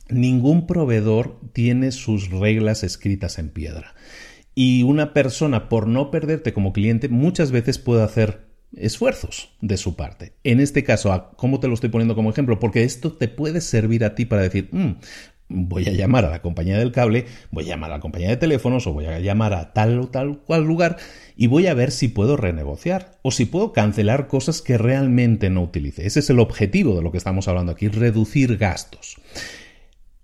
ningún 0.10 0.68
proveedor 0.68 1.40
tiene 1.54 1.92
sus 1.92 2.30
reglas 2.30 2.84
escritas 2.84 3.40
en 3.40 3.50
piedra. 3.50 3.96
Y 4.56 4.84
una 4.84 5.14
persona, 5.14 5.68
por 5.68 5.88
no 5.88 6.12
perderte 6.12 6.54
como 6.54 6.72
cliente, 6.72 7.10
muchas 7.10 7.52
veces 7.52 7.80
puede 7.80 8.04
hacer 8.04 8.46
esfuerzos 8.76 9.50
de 9.62 9.78
su 9.78 9.96
parte. 9.96 10.34
En 10.44 10.60
este 10.60 10.84
caso, 10.84 11.32
¿cómo 11.36 11.60
te 11.60 11.68
lo 11.68 11.74
estoy 11.74 11.90
poniendo 11.90 12.16
como 12.16 12.30
ejemplo? 12.30 12.60
Porque 12.60 12.84
esto 12.84 13.14
te 13.14 13.28
puede 13.28 13.62
servir 13.62 14.06
a 14.06 14.14
ti 14.14 14.26
para 14.26 14.44
decir, 14.44 14.70
mm, 14.72 14.98
voy 15.50 15.88
a 15.88 15.92
llamar 15.92 16.26
a 16.26 16.30
la 16.30 16.42
compañía 16.42 16.78
del 16.78 16.92
cable, 16.92 17.26
voy 17.52 17.66
a 17.66 17.68
llamar 17.70 17.92
a 17.92 17.96
la 17.96 18.00
compañía 18.00 18.30
de 18.30 18.38
teléfonos 18.38 18.88
o 18.88 18.94
voy 18.94 19.06
a 19.06 19.20
llamar 19.20 19.54
a 19.54 19.74
tal 19.74 20.00
o 20.00 20.08
tal 20.08 20.40
cual 20.40 20.64
lugar 20.64 20.98
y 21.36 21.48
voy 21.48 21.68
a 21.68 21.74
ver 21.74 21.92
si 21.92 22.08
puedo 22.08 22.38
renegociar 22.38 23.20
o 23.22 23.32
si 23.32 23.46
puedo 23.46 23.74
cancelar 23.74 24.28
cosas 24.28 24.62
que 24.62 24.78
realmente 24.78 25.50
no 25.50 25.62
utilice. 25.62 26.06
Ese 26.06 26.20
es 26.20 26.30
el 26.30 26.40
objetivo 26.40 26.96
de 26.96 27.04
lo 27.04 27.12
que 27.12 27.18
estamos 27.18 27.48
hablando 27.48 27.72
aquí, 27.72 27.88
reducir 27.88 28.58
gastos. 28.58 29.18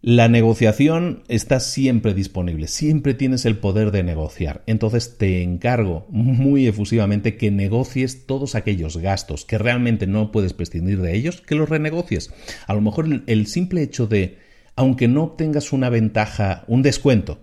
La 0.01 0.30
negociación 0.30 1.24
está 1.28 1.59
siempre 1.59 2.13
disponible, 2.13 2.70
siempre 2.70 3.13
tienes 3.13 3.45
el 3.45 3.57
poder 3.57 3.91
de 3.91 4.01
negociar. 4.01 4.63
Entonces 4.65 5.17
te 5.17 5.43
encargo 5.43 6.07
muy 6.09 6.67
efusivamente 6.67 7.36
que 7.36 7.51
negocies 7.51 8.26
todos 8.26 8.55
aquellos 8.55 8.95
gastos 8.95 9.43
que 9.43 9.57
realmente 9.57 10.07
no 10.07 10.32
puedes 10.32 10.53
prescindir 10.53 11.01
de 11.01 11.17
ellos, 11.17 11.41
que 11.41 11.55
los 11.55 11.67
renegocies. 11.67 12.34
A 12.65 12.74
lo 12.76 12.80
mejor 12.80 13.24
el 13.28 13.47
simple 13.47 13.84
hecho 13.84 14.07
de 14.07 14.38
aunque 14.80 15.09
no 15.09 15.23
obtengas 15.23 15.73
una 15.73 15.89
ventaja, 15.89 16.63
un 16.67 16.84
descuento, 16.84 17.39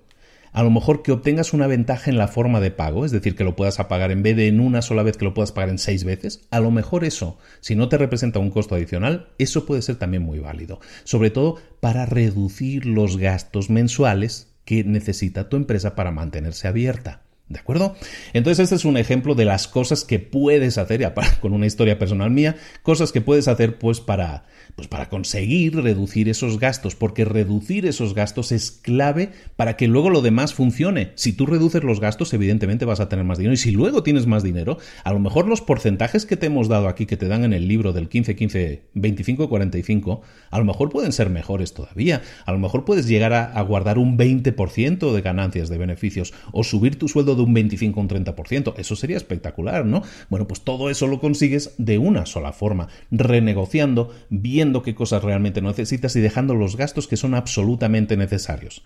a 0.53 0.63
lo 0.63 0.71
mejor 0.71 1.03
que 1.03 1.13
obtengas 1.13 1.53
una 1.53 1.67
ventaja 1.67 2.11
en 2.11 2.17
la 2.17 2.29
forma 2.29 2.61
de 2.61 2.71
pago, 2.71 3.05
es 3.05 3.11
decir, 3.11 3.37
que 3.37 3.45
lo 3.45 3.55
puedas 3.57 3.77
pagar 3.77 4.11
en 4.11 4.23
vez 4.23 4.37
de 4.37 4.49
en 4.49 4.59
una 4.59 4.81
sola 4.81 5.03
vez 5.03 5.19
que 5.19 5.27
lo 5.27 5.35
puedas 5.35 5.53
pagar 5.53 5.69
en 5.69 5.77
seis 5.77 6.05
veces, 6.05 6.49
a 6.51 6.61
lo 6.61 6.71
mejor 6.71 7.05
eso, 7.05 7.37
si 7.61 7.75
no 7.75 7.91
te 7.91 7.99
representa 7.99 8.39
un 8.39 8.49
costo 8.49 8.75
adicional, 8.75 9.29
eso 9.37 9.67
puede 9.67 9.83
ser 9.83 9.97
también 9.97 10.23
muy 10.23 10.39
válido, 10.39 10.81
sobre 11.05 11.29
todo 11.29 11.57
para 11.81 12.07
reducir 12.07 12.87
los 12.87 13.19
gastos 13.19 13.69
mensuales 13.69 14.55
que 14.65 14.83
necesita 14.85 15.51
tu 15.51 15.59
empresa 15.59 15.95
para 15.95 16.13
mantenerse 16.13 16.69
abierta. 16.69 17.26
¿De 17.49 17.61
acuerdo? 17.61 17.95
Entonces 18.33 18.65
este 18.65 18.75
es 18.75 18.85
un 18.85 18.97
ejemplo 18.97 19.37
de 19.37 19.45
las 19.45 19.69
cosas 19.69 20.03
que 20.03 20.19
puedes 20.19 20.79
hacer, 20.79 21.01
ya 21.01 21.15
con 21.41 21.53
una 21.53 21.67
historia 21.67 21.97
personal 21.97 22.33
mía, 22.33 22.57
cosas 22.83 23.13
que 23.13 23.21
puedes 23.21 23.47
hacer 23.47 23.79
pues 23.79 24.01
para, 24.01 24.47
pues 24.75 24.89
para 24.89 25.09
conseguir 25.09 25.77
reducir 25.77 26.29
esos 26.29 26.59
gastos, 26.59 26.97
porque 26.97 27.25
reducir 27.25 27.87
esos 27.87 28.15
gastos 28.15 28.51
es 28.51 28.73
clave 28.73 29.31
para 29.55 29.77
que 29.77 29.87
luego 29.87 30.11
lo 30.11 30.23
demás 30.23 30.55
funcione. 30.55 31.13
Si 31.15 31.33
tú 31.33 31.47
reduces 31.47 31.85
los 31.85 32.01
gastos, 32.01 32.35
evidentemente 32.35 32.85
vas 32.85 32.99
a 32.99 33.09
tener 33.09 33.25
más 33.25 33.39
dinero. 33.39 33.55
Y 33.55 33.59
si 33.59 33.71
luego 33.71 34.03
tienes 34.03 34.27
más 34.27 34.43
dinero, 34.43 34.79
a 35.05 35.13
lo 35.13 35.21
mejor 35.21 35.47
los 35.47 35.61
porcentajes 35.61 36.27
que 36.27 36.37
te 36.37 36.47
hemos 36.47 36.67
dado 36.67 36.89
aquí, 36.89 37.07
que 37.07 37.17
te 37.17 37.29
dan 37.29 37.45
en 37.45 37.53
el 37.53 37.69
libro 37.69 37.93
del 37.93 38.09
15, 38.09 38.35
15, 38.35 38.83
25, 38.95 39.49
45, 39.49 40.21
a 40.51 40.59
lo 40.59 40.65
mejor 40.65 40.91
pueden 40.91 41.13
ser 41.13 41.31
mejores 41.31 41.75
todavía. 41.75 42.23
A 42.45 42.51
lo 42.51 42.59
mejor 42.59 42.85
puedes 42.85 43.07
llegar 43.07 43.33
a, 43.35 43.45
a 43.45 43.63
guardar 43.63 43.99
un 43.99 44.19
20% 44.19 45.13
de 45.13 45.21
ganancias, 45.21 45.69
de 45.69 45.79
beneficios, 45.79 46.35
o 46.51 46.65
subir 46.65 46.99
tu 46.99 47.07
sueldo 47.07 47.36
de 47.37 47.43
un 47.43 47.55
25 47.55 47.99
o 47.99 48.03
un 48.03 48.09
30%. 48.09 48.75
Eso 48.77 48.97
sería 48.97 49.17
espectacular, 49.17 49.85
¿no? 49.85 50.03
Bueno, 50.29 50.49
pues 50.49 50.63
todo 50.63 50.91
eso 50.91 51.07
lo 51.07 51.21
consigues 51.21 51.75
de 51.79 51.99
una 51.99 52.27
sola 52.27 52.53
forma, 52.53 52.89
renegociando, 53.11 54.13
viendo 54.31 54.83
qué 54.83 54.95
cosas 54.95 55.23
realmente 55.23 55.63
necesitas 55.63 56.17
y 56.17 56.21
dejando 56.21 56.55
los 56.55 56.77
gastos 56.77 57.07
que 57.07 57.17
son 57.17 57.35
absolutamente 57.35 58.17
necesarios. 58.17 58.83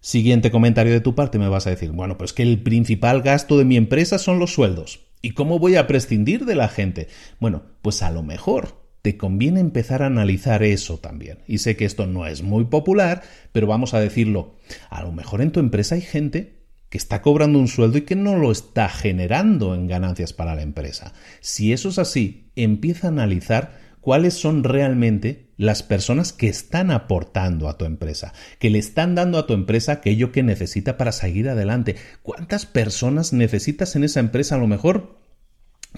Siguiente 0.00 0.50
comentario 0.50 0.92
de 0.92 1.00
tu 1.00 1.14
parte 1.14 1.38
me 1.38 1.48
vas 1.48 1.66
a 1.66 1.70
decir, 1.70 1.92
bueno, 1.92 2.16
pues 2.16 2.32
que 2.32 2.42
el 2.42 2.62
principal 2.62 3.20
gasto 3.22 3.58
de 3.58 3.66
mi 3.66 3.76
empresa 3.76 4.18
son 4.18 4.38
los 4.38 4.54
sueldos. 4.54 5.00
¿Y 5.22 5.32
cómo 5.32 5.58
voy 5.58 5.76
a 5.76 5.86
prescindir 5.86 6.46
de 6.46 6.54
la 6.54 6.68
gente? 6.68 7.08
Bueno, 7.38 7.64
pues 7.82 8.02
a 8.02 8.10
lo 8.10 8.22
mejor 8.22 8.80
te 9.02 9.16
conviene 9.16 9.60
empezar 9.60 10.02
a 10.02 10.06
analizar 10.06 10.62
eso 10.62 10.98
también. 10.98 11.38
Y 11.46 11.58
sé 11.58 11.76
que 11.76 11.84
esto 11.84 12.06
no 12.06 12.26
es 12.26 12.42
muy 12.42 12.64
popular, 12.64 13.22
pero 13.52 13.66
vamos 13.66 13.94
a 13.94 14.00
decirlo, 14.00 14.56
a 14.88 15.02
lo 15.02 15.12
mejor 15.12 15.42
en 15.42 15.52
tu 15.52 15.60
empresa 15.60 15.94
hay 15.94 16.02
gente 16.02 16.59
que 16.90 16.98
está 16.98 17.22
cobrando 17.22 17.58
un 17.58 17.68
sueldo 17.68 17.98
y 17.98 18.02
que 18.02 18.16
no 18.16 18.36
lo 18.36 18.52
está 18.52 18.88
generando 18.88 19.74
en 19.74 19.86
ganancias 19.86 20.32
para 20.32 20.54
la 20.54 20.62
empresa. 20.62 21.14
Si 21.40 21.72
eso 21.72 21.88
es 21.88 21.98
así, 21.98 22.50
empieza 22.56 23.06
a 23.06 23.10
analizar 23.10 23.78
cuáles 24.00 24.34
son 24.34 24.64
realmente 24.64 25.50
las 25.56 25.82
personas 25.82 26.32
que 26.32 26.48
están 26.48 26.90
aportando 26.90 27.68
a 27.68 27.78
tu 27.78 27.84
empresa, 27.84 28.32
que 28.58 28.70
le 28.70 28.78
están 28.78 29.14
dando 29.14 29.38
a 29.38 29.46
tu 29.46 29.52
empresa 29.52 29.92
aquello 29.92 30.32
que 30.32 30.42
necesita 30.42 30.96
para 30.96 31.12
seguir 31.12 31.48
adelante. 31.48 31.96
¿Cuántas 32.22 32.66
personas 32.66 33.32
necesitas 33.32 33.94
en 33.94 34.04
esa 34.04 34.20
empresa? 34.20 34.56
A 34.56 34.58
lo 34.58 34.66
mejor 34.66 35.20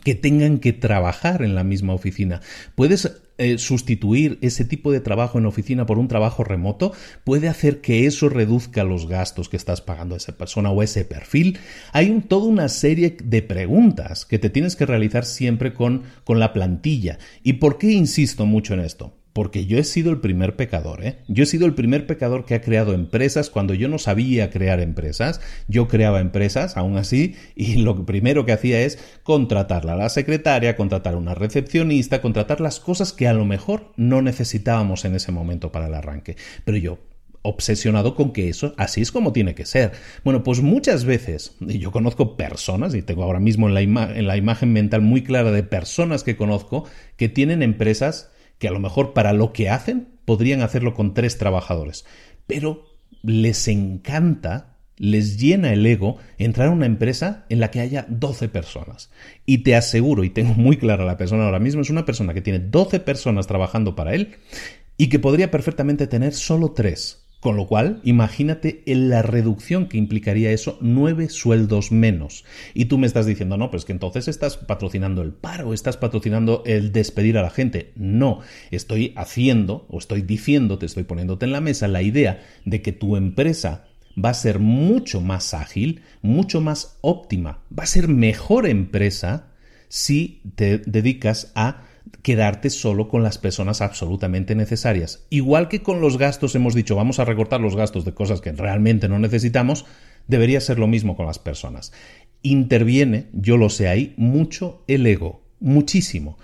que 0.04 0.14
tengan 0.14 0.58
que 0.58 0.72
trabajar 0.72 1.42
en 1.42 1.54
la 1.54 1.64
misma 1.64 1.94
oficina. 1.94 2.40
Puedes 2.74 3.22
eh, 3.38 3.58
sustituir 3.58 4.38
ese 4.42 4.64
tipo 4.64 4.92
de 4.92 5.00
trabajo 5.00 5.38
en 5.38 5.46
oficina 5.46 5.86
por 5.86 5.98
un 5.98 6.08
trabajo 6.08 6.44
remoto, 6.44 6.92
puede 7.24 7.48
hacer 7.48 7.80
que 7.80 8.06
eso 8.06 8.28
reduzca 8.28 8.84
los 8.84 9.08
gastos 9.08 9.48
que 9.48 9.56
estás 9.56 9.80
pagando 9.80 10.14
a 10.14 10.18
esa 10.18 10.36
persona 10.36 10.70
o 10.70 10.82
ese 10.82 11.04
perfil. 11.04 11.58
Hay 11.92 12.10
toda 12.28 12.46
una 12.46 12.68
serie 12.68 13.16
de 13.22 13.42
preguntas 13.42 14.26
que 14.26 14.38
te 14.38 14.50
tienes 14.50 14.76
que 14.76 14.86
realizar 14.86 15.24
siempre 15.24 15.72
con, 15.72 16.02
con 16.24 16.38
la 16.38 16.52
plantilla. 16.52 17.18
¿Y 17.42 17.54
por 17.54 17.78
qué 17.78 17.92
insisto 17.92 18.46
mucho 18.46 18.74
en 18.74 18.80
esto? 18.80 19.21
Porque 19.32 19.66
yo 19.66 19.78
he 19.78 19.84
sido 19.84 20.10
el 20.10 20.20
primer 20.20 20.56
pecador, 20.56 21.04
¿eh? 21.04 21.18
Yo 21.28 21.44
he 21.44 21.46
sido 21.46 21.66
el 21.66 21.74
primer 21.74 22.06
pecador 22.06 22.44
que 22.44 22.54
ha 22.54 22.60
creado 22.60 22.92
empresas 22.92 23.50
cuando 23.50 23.74
yo 23.74 23.88
no 23.88 23.98
sabía 23.98 24.50
crear 24.50 24.80
empresas. 24.80 25.40
Yo 25.68 25.88
creaba 25.88 26.20
empresas, 26.20 26.76
aún 26.76 26.96
así, 26.96 27.36
y 27.56 27.76
lo 27.76 28.04
primero 28.04 28.44
que 28.44 28.52
hacía 28.52 28.80
es 28.82 28.98
contratarla 29.22 29.94
a 29.94 29.96
la 29.96 30.08
secretaria, 30.08 30.76
contratar 30.76 31.14
a 31.14 31.18
una 31.18 31.34
recepcionista, 31.34 32.20
contratar 32.20 32.60
las 32.60 32.80
cosas 32.80 33.12
que 33.12 33.28
a 33.28 33.32
lo 33.32 33.44
mejor 33.44 33.92
no 33.96 34.20
necesitábamos 34.20 35.04
en 35.04 35.14
ese 35.14 35.32
momento 35.32 35.72
para 35.72 35.86
el 35.86 35.94
arranque. 35.94 36.36
Pero 36.64 36.76
yo 36.76 36.98
obsesionado 37.42 38.14
con 38.14 38.32
que 38.32 38.48
eso 38.48 38.72
así 38.76 39.00
es 39.00 39.10
como 39.10 39.32
tiene 39.32 39.54
que 39.54 39.66
ser. 39.66 39.92
Bueno, 40.24 40.42
pues 40.44 40.60
muchas 40.60 41.04
veces, 41.04 41.56
y 41.60 41.78
yo 41.78 41.90
conozco 41.90 42.36
personas, 42.36 42.94
y 42.94 43.02
tengo 43.02 43.24
ahora 43.24 43.40
mismo 43.40 43.68
en 43.68 43.74
la, 43.74 43.82
en 43.82 44.26
la 44.26 44.36
imagen 44.36 44.72
mental 44.72 45.02
muy 45.02 45.22
clara 45.22 45.50
de 45.50 45.62
personas 45.62 46.22
que 46.22 46.36
conozco, 46.36 46.84
que 47.16 47.28
tienen 47.28 47.62
empresas 47.62 48.31
que 48.62 48.68
a 48.68 48.70
lo 48.70 48.78
mejor 48.78 49.12
para 49.12 49.32
lo 49.32 49.52
que 49.52 49.68
hacen 49.68 50.06
podrían 50.24 50.62
hacerlo 50.62 50.94
con 50.94 51.14
tres 51.14 51.36
trabajadores, 51.36 52.06
pero 52.46 52.84
les 53.20 53.66
encanta, 53.66 54.76
les 54.96 55.36
llena 55.36 55.72
el 55.72 55.84
ego 55.84 56.18
entrar 56.38 56.68
a 56.68 56.70
una 56.70 56.86
empresa 56.86 57.44
en 57.48 57.58
la 57.58 57.72
que 57.72 57.80
haya 57.80 58.06
12 58.08 58.48
personas. 58.50 59.10
Y 59.46 59.64
te 59.64 59.74
aseguro, 59.74 60.22
y 60.22 60.30
tengo 60.30 60.54
muy 60.54 60.76
clara 60.76 61.04
la 61.04 61.16
persona 61.16 61.44
ahora 61.44 61.58
mismo, 61.58 61.82
es 61.82 61.90
una 61.90 62.04
persona 62.04 62.34
que 62.34 62.40
tiene 62.40 62.60
12 62.60 63.00
personas 63.00 63.48
trabajando 63.48 63.96
para 63.96 64.14
él 64.14 64.36
y 64.96 65.08
que 65.08 65.18
podría 65.18 65.50
perfectamente 65.50 66.06
tener 66.06 66.32
solo 66.32 66.70
tres 66.70 67.21
con 67.42 67.56
lo 67.56 67.66
cual, 67.66 68.00
imagínate 68.04 68.84
en 68.86 69.08
la 69.08 69.20
reducción 69.20 69.88
que 69.88 69.98
implicaría 69.98 70.52
eso, 70.52 70.78
nueve 70.80 71.28
sueldos 71.28 71.90
menos. 71.90 72.44
Y 72.72 72.84
tú 72.84 72.98
me 72.98 73.08
estás 73.08 73.26
diciendo, 73.26 73.56
no, 73.56 73.68
pues 73.68 73.84
que 73.84 73.90
entonces 73.90 74.28
estás 74.28 74.56
patrocinando 74.56 75.22
el 75.22 75.32
paro, 75.32 75.74
estás 75.74 75.96
patrocinando 75.96 76.62
el 76.66 76.92
despedir 76.92 77.36
a 77.36 77.42
la 77.42 77.50
gente. 77.50 77.90
No, 77.96 78.42
estoy 78.70 79.12
haciendo 79.16 79.86
o 79.88 79.98
estoy 79.98 80.22
diciendo, 80.22 80.78
te 80.78 80.86
estoy 80.86 81.02
poniéndote 81.02 81.44
en 81.44 81.50
la 81.50 81.60
mesa 81.60 81.88
la 81.88 82.02
idea 82.02 82.44
de 82.64 82.80
que 82.80 82.92
tu 82.92 83.16
empresa 83.16 83.86
va 84.16 84.28
a 84.28 84.34
ser 84.34 84.60
mucho 84.60 85.20
más 85.20 85.52
ágil, 85.52 86.02
mucho 86.20 86.60
más 86.60 86.96
óptima, 87.00 87.58
va 87.76 87.82
a 87.82 87.86
ser 87.86 88.06
mejor 88.06 88.68
empresa 88.68 89.48
si 89.88 90.42
te 90.54 90.78
dedicas 90.78 91.50
a 91.56 91.88
quedarte 92.22 92.70
solo 92.70 93.08
con 93.08 93.22
las 93.22 93.38
personas 93.38 93.80
absolutamente 93.80 94.54
necesarias. 94.54 95.26
Igual 95.30 95.68
que 95.68 95.82
con 95.82 96.00
los 96.00 96.18
gastos 96.18 96.54
hemos 96.54 96.74
dicho, 96.74 96.96
vamos 96.96 97.18
a 97.18 97.24
recortar 97.24 97.60
los 97.60 97.76
gastos 97.76 98.04
de 98.04 98.14
cosas 98.14 98.40
que 98.40 98.52
realmente 98.52 99.08
no 99.08 99.18
necesitamos, 99.18 99.84
debería 100.28 100.60
ser 100.60 100.78
lo 100.78 100.86
mismo 100.86 101.16
con 101.16 101.26
las 101.26 101.38
personas. 101.38 101.92
Interviene, 102.42 103.26
yo 103.32 103.56
lo 103.56 103.68
sé 103.68 103.88
ahí, 103.88 104.14
mucho 104.16 104.84
el 104.86 105.06
ego, 105.06 105.42
muchísimo. 105.60 106.38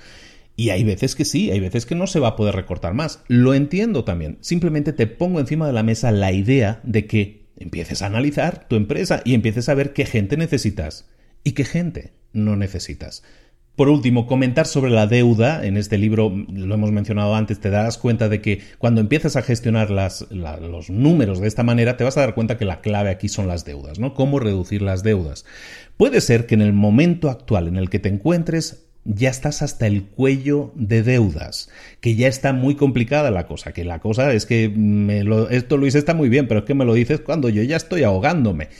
Y 0.57 0.71
hay 0.71 0.83
veces 0.83 1.15
que 1.15 1.25
sí, 1.25 1.53
hay 1.53 1.61
veces 1.61 1.87
que 1.87 1.95
no 1.95 2.09
se 2.09 2.19
va 2.19 2.29
a 2.29 2.37
poder 2.37 2.57
recortar 2.57 2.93
más. 2.93 3.23
Lo 3.29 3.55
entiendo 3.55 4.03
también. 4.03 4.39
Simplemente 4.41 4.93
te 4.93 5.07
pongo 5.07 5.39
encima 5.39 5.69
de 5.69 5.73
la 5.73 5.85
mesa 5.85 6.11
la 6.11 6.33
idea 6.33 6.81
de 6.83 7.07
que 7.07 7.47
empieces 7.57 8.03
a 8.03 8.07
analizar 8.07 8.67
tu 8.69 8.75
empresa 8.75 9.23
y 9.25 9.35
empieces 9.35 9.69
a 9.69 9.75
ver 9.75 9.93
qué 9.93 10.05
gente 10.05 10.37
necesitas 10.37 11.09
y 11.45 11.53
qué 11.53 11.65
gente 11.65 12.13
no 12.33 12.57
necesitas. 12.57 13.23
Por 13.79 13.91
último, 13.91 14.27
comentar 14.27 14.67
sobre 14.67 14.91
la 14.91 15.07
deuda. 15.07 15.65
En 15.65 15.77
este 15.77 15.99
libro, 15.99 16.35
lo 16.53 16.75
hemos 16.75 16.91
mencionado 16.91 17.37
antes, 17.37 17.61
te 17.61 17.71
darás 17.71 17.97
cuenta 17.97 18.29
de 18.29 18.41
que 18.41 18.61
cuando 18.79 19.01
empiezas 19.01 19.37
a 19.37 19.43
gestionar 19.43 19.89
los 19.89 20.91
números 20.91 21.41
de 21.41 21.47
esta 21.47 21.63
manera, 21.63 21.97
te 21.97 22.03
vas 22.03 22.17
a 22.17 22.23
dar 22.23 22.35
cuenta 22.35 22.59
que 22.59 22.65
la 22.65 22.81
clave 22.81 23.11
aquí 23.11 23.29
son 23.29 23.47
las 23.47 23.65
deudas, 23.65 24.01
¿no? 24.01 24.15
Cómo 24.15 24.41
reducir 24.41 24.83
las 24.83 25.05
deudas. 25.05 25.45
Puede 25.97 26.21
ser 26.21 26.47
que 26.47 26.57
en 26.57 26.63
el 26.63 26.73
momento 26.73 27.31
actual 27.31 27.69
en 27.69 27.77
el 27.77 27.89
que 27.89 28.01
te 28.01 28.09
encuentres 28.09 28.89
ya 29.05 29.31
estás 29.31 29.63
hasta 29.63 29.87
el 29.87 30.07
cuello 30.07 30.73
de 30.75 31.05
deudas, 31.05 31.71
que 32.01 32.17
ya 32.17 32.27
está 32.27 32.53
muy 32.53 32.75
complicada 32.75 33.31
la 33.31 33.47
cosa, 33.47 33.73
que 33.73 33.85
la 33.85 34.01
cosa 34.01 34.33
es 34.33 34.45
que 34.45 34.69
me 34.69 35.23
lo, 35.23 35.51
esto 35.51 35.77
Luis 35.77 35.95
está 35.95 36.15
muy 36.15 36.29
bien, 36.29 36.49
pero 36.49 36.61
es 36.61 36.67
que 36.67 36.75
me 36.75 36.85
lo 36.85 36.95
dices 36.95 37.21
cuando 37.21 37.49
yo 37.49 37.63
ya 37.63 37.77
estoy 37.77 38.03
ahogándome. 38.03 38.71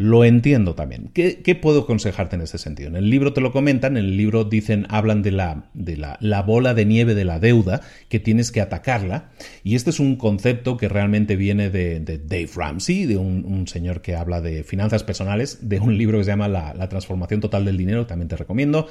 Lo 0.00 0.24
entiendo 0.24 0.74
también. 0.74 1.10
¿Qué, 1.12 1.58
puedo 1.60 1.80
aconsejarte 1.80 2.34
en 2.34 2.40
ese 2.40 2.56
sentido? 2.56 2.88
En 2.88 2.96
el 2.96 3.10
libro 3.10 3.34
te 3.34 3.42
lo 3.42 3.52
comentan, 3.52 3.98
en 3.98 4.06
el 4.06 4.16
libro 4.16 4.44
dicen, 4.44 4.86
hablan 4.88 5.20
de 5.20 5.30
la, 5.30 5.64
de 5.74 5.98
la, 5.98 6.42
bola 6.42 6.72
de 6.72 6.86
nieve 6.86 7.14
de 7.14 7.26
la 7.26 7.38
deuda, 7.38 7.82
que 8.08 8.18
tienes 8.18 8.50
que 8.50 8.62
atacarla. 8.62 9.28
Y 9.62 9.74
este 9.74 9.90
es 9.90 10.00
un 10.00 10.16
concepto 10.16 10.78
que 10.78 10.88
realmente 10.88 11.36
viene 11.36 11.68
de, 11.68 12.00
Dave 12.00 12.48
Ramsey, 12.56 13.04
de 13.04 13.18
un, 13.18 13.68
señor 13.68 14.00
que 14.00 14.16
habla 14.16 14.40
de 14.40 14.64
finanzas 14.64 15.04
personales, 15.04 15.68
de 15.68 15.80
un 15.80 15.98
libro 15.98 16.16
que 16.16 16.24
se 16.24 16.30
llama 16.30 16.48
La, 16.48 16.72
la 16.72 16.88
transformación 16.88 17.42
total 17.42 17.66
del 17.66 17.76
dinero, 17.76 18.06
también 18.06 18.28
te 18.28 18.36
recomiendo 18.36 18.88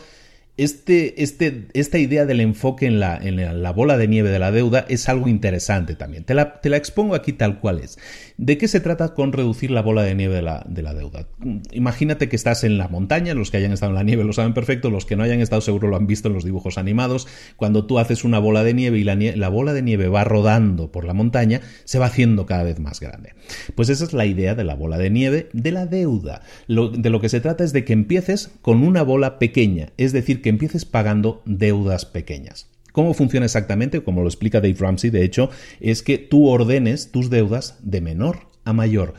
este, 0.57 1.23
este, 1.23 1.67
esta 1.73 1.99
idea 1.99 2.25
del 2.25 2.41
enfoque 2.41 2.85
en 2.85 2.99
la, 2.99 3.17
en 3.17 3.63
la, 3.63 3.71
bola 3.71 3.97
de 3.97 4.09
nieve 4.09 4.29
de 4.29 4.39
la 4.39 4.51
deuda 4.51 4.85
es 4.89 5.07
algo 5.07 5.29
interesante 5.29 5.95
también. 5.95 6.25
Te 6.25 6.33
la, 6.33 6.59
te 6.59 6.69
la, 6.69 6.75
expongo 6.75 7.15
aquí 7.15 7.31
tal 7.31 7.59
cual 7.61 7.79
es. 7.79 7.97
¿De 8.37 8.57
qué 8.57 8.67
se 8.67 8.81
trata 8.81 9.13
con 9.13 9.31
reducir 9.31 9.71
la 9.71 9.81
bola 9.81 10.03
de 10.03 10.15
nieve 10.15 10.35
de 10.35 10.41
la, 10.41 10.65
de 10.67 10.81
la, 10.81 10.93
deuda? 10.93 11.27
Imagínate 11.71 12.27
que 12.27 12.35
estás 12.35 12.65
en 12.65 12.77
la 12.77 12.89
montaña, 12.89 13.33
los 13.35 13.51
que 13.51 13.57
hayan 13.57 13.71
estado 13.71 13.91
en 13.91 13.95
la 13.95 14.03
nieve 14.03 14.25
lo 14.25 14.33
saben 14.33 14.53
perfecto, 14.53 14.89
los 14.89 15.05
que 15.05 15.15
no 15.15 15.23
hayan 15.23 15.39
estado 15.39 15.61
seguro 15.61 15.87
lo 15.87 15.95
han 15.95 16.07
visto 16.07 16.27
en 16.27 16.33
los 16.33 16.43
dibujos 16.43 16.77
animados. 16.77 17.27
Cuando 17.55 17.85
tú 17.85 17.97
haces 17.97 18.25
una 18.25 18.39
bola 18.39 18.63
de 18.65 18.73
nieve 18.73 18.99
y 18.99 19.05
la, 19.05 19.15
la 19.15 19.49
bola 19.49 19.71
de 19.71 19.81
nieve 19.81 20.09
va 20.09 20.25
rodando 20.25 20.91
por 20.91 21.05
la 21.05 21.13
montaña, 21.13 21.61
se 21.85 21.99
va 21.99 22.07
haciendo 22.07 22.45
cada 22.45 22.63
vez 22.63 22.79
más 22.79 22.99
grande. 22.99 23.33
Pues 23.75 23.87
esa 23.87 24.03
es 24.03 24.11
la 24.11 24.25
idea 24.25 24.55
de 24.55 24.65
la 24.65 24.75
bola 24.75 24.97
de 24.97 25.09
nieve 25.09 25.47
de 25.53 25.71
la 25.71 25.85
deuda. 25.85 26.41
de 26.67 27.09
lo 27.09 27.21
que 27.21 27.29
se 27.29 27.39
trata 27.39 27.63
es 27.63 27.71
de 27.71 27.85
que 27.85 27.93
empieces 27.93 28.51
con 28.61 28.83
una 28.83 29.03
bola 29.03 29.39
pequeña, 29.39 29.93
es 29.95 30.11
decir, 30.11 30.41
que 30.41 30.48
empieces 30.49 30.85
pagando 30.85 31.41
deudas 31.45 32.05
pequeñas. 32.05 32.67
¿Cómo 32.91 33.13
funciona 33.13 33.45
exactamente? 33.45 34.03
Como 34.03 34.21
lo 34.21 34.27
explica 34.27 34.61
Dave 34.61 34.75
Ramsey, 34.77 35.09
de 35.09 35.23
hecho, 35.23 35.49
es 35.79 36.01
que 36.01 36.17
tú 36.17 36.47
ordenes 36.47 37.11
tus 37.11 37.29
deudas 37.29 37.77
de 37.81 38.01
menor 38.01 38.49
a 38.65 38.73
mayor 38.73 39.13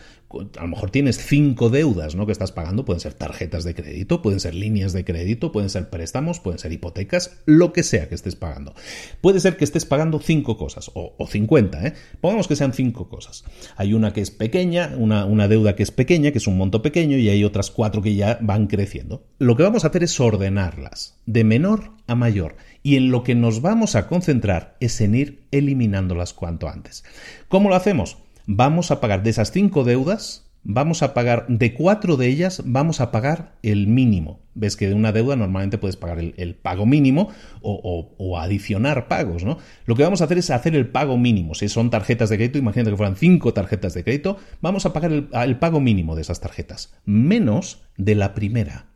a 0.58 0.62
lo 0.62 0.68
mejor 0.68 0.90
tienes 0.90 1.18
cinco 1.18 1.70
deudas 1.70 2.14
¿no? 2.14 2.26
que 2.26 2.32
estás 2.32 2.52
pagando, 2.52 2.84
pueden 2.84 3.00
ser 3.00 3.14
tarjetas 3.14 3.64
de 3.64 3.74
crédito, 3.74 4.22
pueden 4.22 4.38
ser 4.38 4.54
líneas 4.54 4.92
de 4.92 5.04
crédito, 5.04 5.50
pueden 5.50 5.70
ser 5.70 5.90
préstamos, 5.90 6.38
pueden 6.38 6.58
ser 6.58 6.72
hipotecas, 6.72 7.38
lo 7.46 7.72
que 7.72 7.82
sea 7.82 8.08
que 8.08 8.14
estés 8.14 8.36
pagando. 8.36 8.74
Puede 9.20 9.40
ser 9.40 9.56
que 9.56 9.64
estés 9.64 9.84
pagando 9.86 10.20
cinco 10.20 10.56
cosas, 10.56 10.90
o, 10.94 11.14
cincuenta, 11.26 11.80
50, 11.80 11.86
¿eh? 11.86 11.94
pongamos 12.20 12.48
que 12.48 12.56
sean 12.56 12.72
cinco 12.72 13.08
cosas. 13.08 13.44
Hay 13.76 13.92
una 13.92 14.12
que 14.12 14.20
es 14.20 14.30
pequeña, 14.30 14.94
una, 14.96 15.24
una 15.24 15.48
deuda 15.48 15.74
que 15.74 15.82
es 15.82 15.90
pequeña, 15.90 16.30
que 16.30 16.38
es 16.38 16.46
un 16.46 16.56
monto 16.56 16.82
pequeño, 16.82 17.16
y 17.16 17.28
hay 17.28 17.44
otras 17.44 17.70
cuatro 17.70 18.02
que 18.02 18.14
ya 18.14 18.38
van 18.40 18.66
creciendo. 18.66 19.24
Lo 19.38 19.56
que 19.56 19.62
vamos 19.62 19.84
a 19.84 19.88
hacer 19.88 20.04
es 20.04 20.20
ordenarlas, 20.20 21.18
de 21.26 21.44
menor 21.44 21.92
a 22.06 22.14
mayor, 22.14 22.56
y 22.82 22.96
en 22.96 23.10
lo 23.10 23.24
que 23.24 23.34
nos 23.34 23.62
vamos 23.62 23.94
a 23.94 24.06
concentrar 24.06 24.76
es 24.80 25.00
en 25.00 25.14
ir 25.14 25.42
eliminándolas 25.50 26.34
cuanto 26.34 26.68
antes. 26.68 27.04
¿Cómo 27.48 27.68
lo 27.68 27.74
hacemos? 27.74 28.18
Vamos 28.52 28.90
a 28.90 29.00
pagar 29.00 29.22
de 29.22 29.30
esas 29.30 29.52
cinco 29.52 29.84
deudas, 29.84 30.50
vamos 30.64 31.04
a 31.04 31.14
pagar 31.14 31.46
de 31.46 31.72
cuatro 31.72 32.16
de 32.16 32.26
ellas, 32.26 32.62
vamos 32.66 33.00
a 33.00 33.12
pagar 33.12 33.54
el 33.62 33.86
mínimo. 33.86 34.40
Ves 34.54 34.76
que 34.76 34.88
de 34.88 34.94
una 34.94 35.12
deuda 35.12 35.36
normalmente 35.36 35.78
puedes 35.78 35.96
pagar 35.96 36.18
el, 36.18 36.54
pago 36.56 36.84
mínimo 36.84 37.28
o, 37.62 38.38
adicionar 38.38 39.06
pagos, 39.06 39.44
¿no? 39.44 39.58
Lo 39.86 39.94
que 39.94 40.02
vamos 40.02 40.20
a 40.20 40.24
hacer 40.24 40.38
es 40.38 40.50
hacer 40.50 40.74
el 40.74 40.88
pago 40.88 41.16
mínimo. 41.16 41.54
Si 41.54 41.68
son 41.68 41.90
tarjetas 41.90 42.28
de 42.28 42.38
crédito, 42.38 42.58
imagínate 42.58 42.90
que 42.90 42.96
fueran 42.96 43.14
cinco 43.14 43.54
tarjetas 43.54 43.94
de 43.94 44.02
crédito, 44.02 44.36
vamos 44.60 44.84
a 44.84 44.92
pagar 44.92 45.12
el 45.12 45.58
pago 45.58 45.78
mínimo 45.78 46.16
de 46.16 46.22
esas 46.22 46.40
tarjetas, 46.40 46.92
menos 47.04 47.82
de 47.96 48.16
la 48.16 48.34
primera 48.34 48.86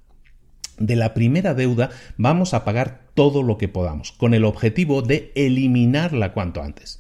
de 0.77 0.97
la 0.97 1.15
primera 1.15 1.55
deuda 1.55 1.91
vamos 2.17 2.53
a 2.53 2.65
pagar 2.65 3.03
todo 3.15 3.45
lo 3.45 3.59
que 3.59 3.69
podamos, 3.69 4.11
con 4.11 4.35
el 4.35 4.45
objetivo 4.45 5.03
de 5.03 5.31
eliminarla 5.37 6.33
cuanto 6.33 6.63
antes. 6.63 6.99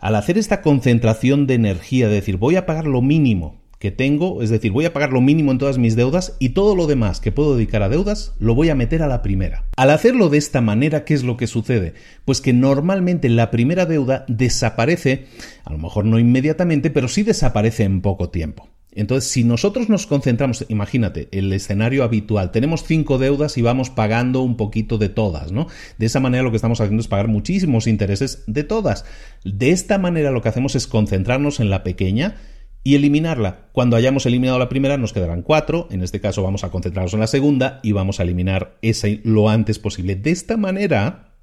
Al 0.00 0.16
hacer 0.16 0.38
esta 0.38 0.62
concentración 0.62 1.46
de 1.46 1.54
energía, 1.54 2.08
de 2.08 2.14
decir, 2.14 2.38
voy 2.38 2.56
a 2.56 2.64
pagar 2.64 2.86
lo 2.86 3.02
mínimo 3.02 3.60
que 3.78 3.90
tengo, 3.90 4.42
es 4.42 4.48
decir, 4.48 4.72
voy 4.72 4.86
a 4.86 4.94
pagar 4.94 5.12
lo 5.12 5.20
mínimo 5.20 5.52
en 5.52 5.58
todas 5.58 5.76
mis 5.76 5.94
deudas 5.94 6.36
y 6.38 6.50
todo 6.50 6.74
lo 6.74 6.86
demás 6.86 7.20
que 7.20 7.32
puedo 7.32 7.54
dedicar 7.54 7.82
a 7.82 7.90
deudas 7.90 8.34
lo 8.38 8.54
voy 8.54 8.70
a 8.70 8.74
meter 8.74 9.02
a 9.02 9.08
la 9.08 9.20
primera. 9.20 9.64
Al 9.76 9.90
hacerlo 9.90 10.30
de 10.30 10.38
esta 10.38 10.62
manera, 10.62 11.04
¿qué 11.04 11.12
es 11.12 11.22
lo 11.22 11.36
que 11.36 11.46
sucede? 11.46 11.92
Pues 12.24 12.40
que 12.40 12.54
normalmente 12.54 13.28
la 13.28 13.50
primera 13.50 13.84
deuda 13.84 14.24
desaparece, 14.26 15.26
a 15.64 15.72
lo 15.72 15.78
mejor 15.78 16.06
no 16.06 16.18
inmediatamente, 16.18 16.90
pero 16.90 17.06
sí 17.06 17.22
desaparece 17.22 17.84
en 17.84 18.00
poco 18.00 18.30
tiempo. 18.30 18.68
Entonces, 18.92 19.30
si 19.30 19.44
nosotros 19.44 19.88
nos 19.88 20.06
concentramos, 20.06 20.64
imagínate, 20.68 21.28
el 21.30 21.52
escenario 21.52 22.02
habitual, 22.02 22.50
tenemos 22.50 22.84
cinco 22.84 23.18
deudas 23.18 23.56
y 23.56 23.62
vamos 23.62 23.88
pagando 23.90 24.42
un 24.42 24.56
poquito 24.56 24.98
de 24.98 25.08
todas, 25.08 25.52
¿no? 25.52 25.68
De 25.98 26.06
esa 26.06 26.18
manera 26.18 26.42
lo 26.42 26.50
que 26.50 26.56
estamos 26.56 26.80
haciendo 26.80 27.00
es 27.00 27.08
pagar 27.08 27.28
muchísimos 27.28 27.86
intereses 27.86 28.42
de 28.46 28.64
todas. 28.64 29.04
De 29.44 29.70
esta 29.70 29.98
manera 29.98 30.32
lo 30.32 30.42
que 30.42 30.48
hacemos 30.48 30.74
es 30.74 30.86
concentrarnos 30.88 31.60
en 31.60 31.70
la 31.70 31.84
pequeña 31.84 32.36
y 32.82 32.94
eliminarla. 32.94 33.68
Cuando 33.72 33.96
hayamos 33.96 34.26
eliminado 34.26 34.58
la 34.58 34.68
primera 34.68 34.96
nos 34.96 35.12
quedarán 35.12 35.42
cuatro, 35.42 35.86
en 35.90 36.02
este 36.02 36.20
caso 36.20 36.42
vamos 36.42 36.64
a 36.64 36.70
concentrarnos 36.70 37.14
en 37.14 37.20
la 37.20 37.26
segunda 37.26 37.78
y 37.82 37.92
vamos 37.92 38.18
a 38.18 38.22
eliminar 38.24 38.78
esa 38.82 39.08
lo 39.22 39.48
antes 39.48 39.78
posible. 39.78 40.16
De 40.16 40.30
esta 40.30 40.56
manera, 40.56 41.34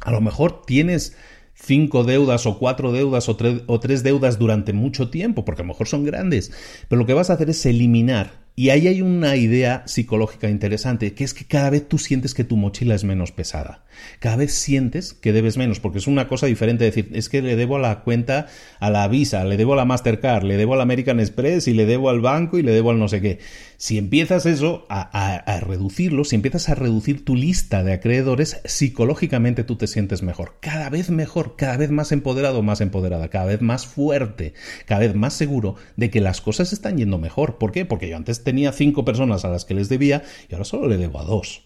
a 0.00 0.10
lo 0.10 0.20
mejor 0.20 0.62
tienes 0.66 1.16
cinco 1.56 2.04
deudas 2.04 2.46
o 2.46 2.58
cuatro 2.58 2.92
deudas 2.92 3.28
o, 3.28 3.36
o 3.66 3.80
tres 3.80 4.02
deudas 4.02 4.38
durante 4.38 4.72
mucho 4.72 5.10
tiempo, 5.10 5.44
porque 5.44 5.62
a 5.62 5.64
lo 5.64 5.68
mejor 5.68 5.88
son 5.88 6.04
grandes, 6.04 6.52
pero 6.88 7.00
lo 7.00 7.06
que 7.06 7.14
vas 7.14 7.30
a 7.30 7.32
hacer 7.32 7.50
es 7.50 7.66
eliminar 7.66 8.45
Y 8.58 8.70
ahí 8.70 8.88
hay 8.88 9.02
una 9.02 9.36
idea 9.36 9.82
psicológica 9.86 10.48
interesante, 10.48 11.12
que 11.12 11.24
es 11.24 11.34
que 11.34 11.44
cada 11.44 11.68
vez 11.68 11.86
tú 11.86 11.98
sientes 11.98 12.32
que 12.32 12.42
tu 12.42 12.56
mochila 12.56 12.94
es 12.94 13.04
menos 13.04 13.30
pesada. 13.30 13.84
Cada 14.18 14.36
vez 14.36 14.54
sientes 14.54 15.12
que 15.12 15.34
debes 15.34 15.58
menos, 15.58 15.78
porque 15.78 15.98
es 15.98 16.06
una 16.06 16.26
cosa 16.26 16.46
diferente 16.46 16.84
decir, 16.84 17.10
es 17.12 17.28
que 17.28 17.42
le 17.42 17.54
debo 17.54 17.76
a 17.76 17.80
la 17.80 18.00
cuenta 18.00 18.46
a 18.80 18.88
la 18.88 19.06
Visa, 19.08 19.44
le 19.44 19.58
debo 19.58 19.74
a 19.74 19.76
la 19.76 19.84
Mastercard, 19.84 20.44
le 20.44 20.56
debo 20.56 20.72
al 20.72 20.80
American 20.80 21.20
Express 21.20 21.68
y 21.68 21.74
le 21.74 21.84
debo 21.84 22.08
al 22.08 22.22
banco 22.22 22.56
y 22.56 22.62
le 22.62 22.72
debo 22.72 22.92
al 22.92 22.98
no 22.98 23.08
sé 23.08 23.20
qué. 23.20 23.40
Si 23.76 23.98
empiezas 23.98 24.46
eso 24.46 24.86
a, 24.88 25.02
a 25.02 25.60
reducirlo, 25.60 26.24
si 26.24 26.36
empiezas 26.36 26.70
a 26.70 26.74
reducir 26.74 27.26
tu 27.26 27.36
lista 27.36 27.84
de 27.84 27.92
acreedores, 27.92 28.62
psicológicamente 28.64 29.64
tú 29.64 29.76
te 29.76 29.86
sientes 29.86 30.22
mejor. 30.22 30.54
Cada 30.60 30.88
vez 30.88 31.10
mejor, 31.10 31.56
cada 31.56 31.76
vez 31.76 31.90
más 31.90 32.10
empoderado, 32.10 32.62
más 32.62 32.80
empoderada, 32.80 33.28
cada 33.28 33.44
vez 33.44 33.60
más 33.60 33.86
fuerte, 33.86 34.54
cada 34.86 35.00
vez 35.00 35.14
más 35.14 35.34
seguro 35.34 35.76
de 35.96 36.08
que 36.08 36.22
las 36.22 36.40
cosas 36.40 36.72
están 36.72 36.96
yendo 36.96 37.18
mejor. 37.18 37.58
¿Por 37.58 37.70
qué? 37.70 37.84
Porque 37.84 38.08
yo 38.08 38.16
antes 38.16 38.45
tenía 38.46 38.70
cinco 38.70 39.04
personas 39.04 39.44
a 39.44 39.50
las 39.50 39.64
que 39.64 39.74
les 39.74 39.88
debía 39.88 40.22
y 40.48 40.54
ahora 40.54 40.64
solo 40.64 40.86
le 40.86 40.96
debo 40.96 41.20
a 41.20 41.24
dos. 41.24 41.64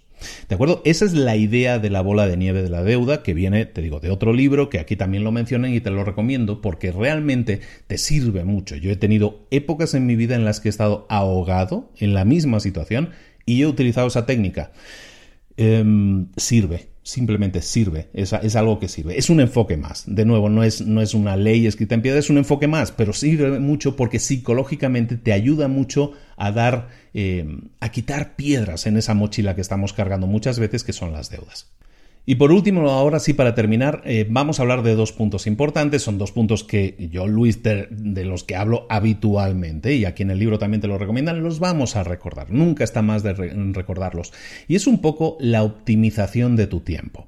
¿De 0.49 0.55
acuerdo? 0.55 0.81
Esa 0.85 1.05
es 1.05 1.13
la 1.13 1.37
idea 1.37 1.79
de 1.79 1.91
la 1.91 2.01
bola 2.01 2.27
de 2.27 2.39
nieve 2.39 2.63
de 2.63 2.71
la 2.71 2.83
deuda, 2.83 3.23
que 3.23 3.35
viene, 3.35 3.67
te 3.67 3.83
digo, 3.83 4.01
de 4.01 4.11
otro 4.11 4.33
libro, 4.33 4.71
que 4.71 4.79
aquí 4.79 4.97
también 4.97 5.25
lo 5.25 5.31
mencionan 5.31 5.75
y 5.75 5.81
te 5.81 5.91
lo 5.91 6.05
recomiendo, 6.05 6.63
porque 6.63 6.91
realmente 6.91 7.61
te 7.87 7.99
sirve 7.99 8.45
mucho. 8.45 8.77
Yo 8.77 8.91
he 8.91 8.97
tenido 8.97 9.47
épocas 9.51 9.95
en 9.95 10.07
mi 10.07 10.17
vida 10.17 10.37
en 10.37 10.45
las 10.45 10.61
que 10.61 10.69
he 10.69 10.71
estado 10.71 11.07
ahogado 11.11 11.91
en 11.99 12.15
la 12.15 12.25
misma 12.25 12.61
situación 12.61 13.11
y 13.45 13.61
he 13.61 13.67
utilizado 13.67 14.09
esa 14.09 14.27
técnica. 14.27 14.73
Em, 15.57 16.29
sirve, 16.37 16.89
simplemente 17.11 17.61
sirve, 17.63 18.09
es, 18.15 18.33
es, 18.33 18.57
algo 18.57 18.79
que 18.79 18.89
sirve. 18.89 19.19
Es 19.19 19.31
un 19.31 19.41
enfoque 19.41 19.77
más. 19.77 20.05
De 20.07 20.25
nuevo, 20.25 20.49
no 20.49 20.63
es, 20.63 20.81
no 20.87 21.03
es 21.03 21.15
una 21.15 21.37
ley 21.37 21.67
escrita 21.67 21.95
en 21.95 22.03
piedra, 22.03 22.19
es 22.19 22.31
un 22.31 22.39
enfoque 22.39 22.69
más, 22.69 22.93
pero 22.93 23.13
sirve 23.13 23.59
mucho 23.59 23.97
porque 23.97 24.19
psicológicamente 24.19 25.17
te 25.17 25.33
ayuda 25.33 25.69
mucho 25.69 26.13
a 26.37 26.53
dar, 26.53 26.89
em, 27.13 27.71
a 27.81 27.91
quitar 27.91 28.37
piedras 28.37 28.87
en 28.87 28.97
esa 28.97 29.15
mochila 29.15 29.55
que 29.55 29.61
estamos 29.61 29.93
cargando 29.93 30.27
muchas 30.27 30.59
veces, 30.59 30.85
que 30.85 30.93
son 30.93 31.13
las 31.13 31.31
deudas. 31.31 31.71
Y 32.31 32.37
por 32.37 32.53
último, 32.53 32.89
ahora 32.89 33.19
sí, 33.19 33.33
para 33.33 33.57
terminar, 33.57 34.03
eh, 34.05 34.25
vamos 34.31 34.61
a 34.61 34.63
hablar 34.63 34.85
de 34.85 34.95
dos 34.95 35.11
puntos 35.11 35.49
importantes. 35.49 36.03
Son 36.03 36.17
dos 36.17 36.31
puntos 36.31 36.63
que 36.63 37.09
yo, 37.11 37.27
Luis, 37.27 37.61
de, 37.65 37.89
los 38.25 38.45
que 38.45 38.55
hablo 38.55 38.87
habitualmente, 38.89 39.97
y 39.97 40.05
aquí 40.05 40.23
en 40.23 40.31
el 40.31 40.39
libro 40.39 40.57
también 40.57 40.81
te 40.81 40.87
lo 40.87 40.97
recomiendan, 40.97 41.43
los 41.43 41.59
vamos 41.59 41.97
a 41.97 42.05
recordar. 42.05 42.53
Nunca 42.53 42.85
está 42.85 43.03
más 43.03 43.25
de 43.25 43.33
recordarlos. 43.33 44.33
Y 44.69 44.77
es 44.77 44.87
un 44.87 45.01
poco 45.01 45.39
la 45.41 45.65
optimización 45.65 46.55
de 46.55 46.69
tu 46.69 46.83
tiempo. 46.83 47.27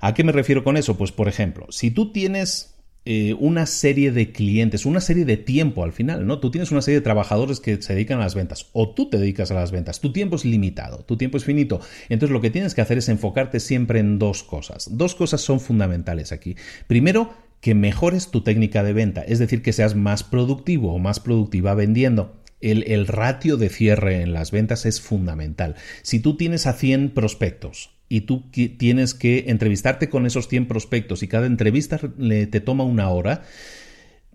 ¿A 0.00 0.14
qué 0.14 0.24
me 0.24 0.32
refiero 0.32 0.64
con 0.64 0.76
eso? 0.76 0.98
Pues, 0.98 1.12
por 1.12 1.28
ejemplo, 1.28 1.68
si 1.70 1.92
tú 1.92 2.10
tienes 2.10 2.74
eh, 3.06 3.34
una 3.38 3.64
serie 3.64 4.12
de 4.12 4.30
clientes, 4.30 4.84
una 4.84 5.00
serie 5.00 5.24
de 5.24 5.38
tiempo 5.38 5.84
al 5.84 5.92
final, 5.92 6.26
¿no? 6.26 6.38
Tú 6.38 6.50
tienes 6.50 6.70
una 6.70 6.82
serie 6.82 7.00
de 7.00 7.04
trabajadores 7.04 7.58
que 7.58 7.80
se 7.80 7.94
dedican 7.94 8.18
a 8.18 8.24
las 8.24 8.34
ventas 8.34 8.66
o 8.72 8.90
tú 8.90 9.08
te 9.08 9.18
dedicas 9.18 9.50
a 9.50 9.54
las 9.54 9.72
ventas. 9.72 10.00
Tu 10.00 10.12
tiempo 10.12 10.36
es 10.36 10.44
limitado, 10.44 10.98
tu 11.04 11.16
tiempo 11.16 11.38
es 11.38 11.44
finito. 11.44 11.80
Entonces 12.10 12.32
lo 12.32 12.42
que 12.42 12.50
tienes 12.50 12.74
que 12.74 12.82
hacer 12.82 12.98
es 12.98 13.08
enfocarte 13.08 13.58
siempre 13.58 14.00
en 14.00 14.18
dos 14.18 14.42
cosas. 14.42 14.98
Dos 14.98 15.14
cosas 15.14 15.40
son 15.40 15.60
fundamentales 15.60 16.30
aquí. 16.30 16.56
Primero, 16.88 17.30
que 17.60 17.74
mejores 17.74 18.30
tu 18.30 18.42
técnica 18.42 18.82
de 18.82 18.92
venta, 18.92 19.22
es 19.22 19.38
decir, 19.38 19.62
que 19.62 19.72
seas 19.72 19.94
más 19.94 20.22
productivo 20.22 20.94
o 20.94 20.98
más 20.98 21.20
productiva 21.20 21.74
vendiendo. 21.74 22.39
El, 22.60 22.84
el, 22.90 23.06
ratio 23.06 23.56
de 23.56 23.68
cierre 23.68 24.22
en 24.22 24.32
las 24.32 24.50
ventas 24.50 24.86
es 24.86 25.00
fundamental. 25.00 25.76
Si 26.02 26.20
tú 26.20 26.36
tienes 26.36 26.66
a 26.66 26.74
100 26.74 27.10
prospectos 27.10 27.90
y 28.08 28.22
tú 28.22 28.50
tienes 28.50 29.14
que 29.14 29.44
entrevistarte 29.48 30.08
con 30.08 30.26
esos 30.26 30.48
100 30.48 30.66
prospectos 30.66 31.22
y 31.22 31.28
cada 31.28 31.46
entrevista 31.46 31.98
te 31.98 32.60
toma 32.60 32.84
una 32.84 33.08
hora, 33.08 33.42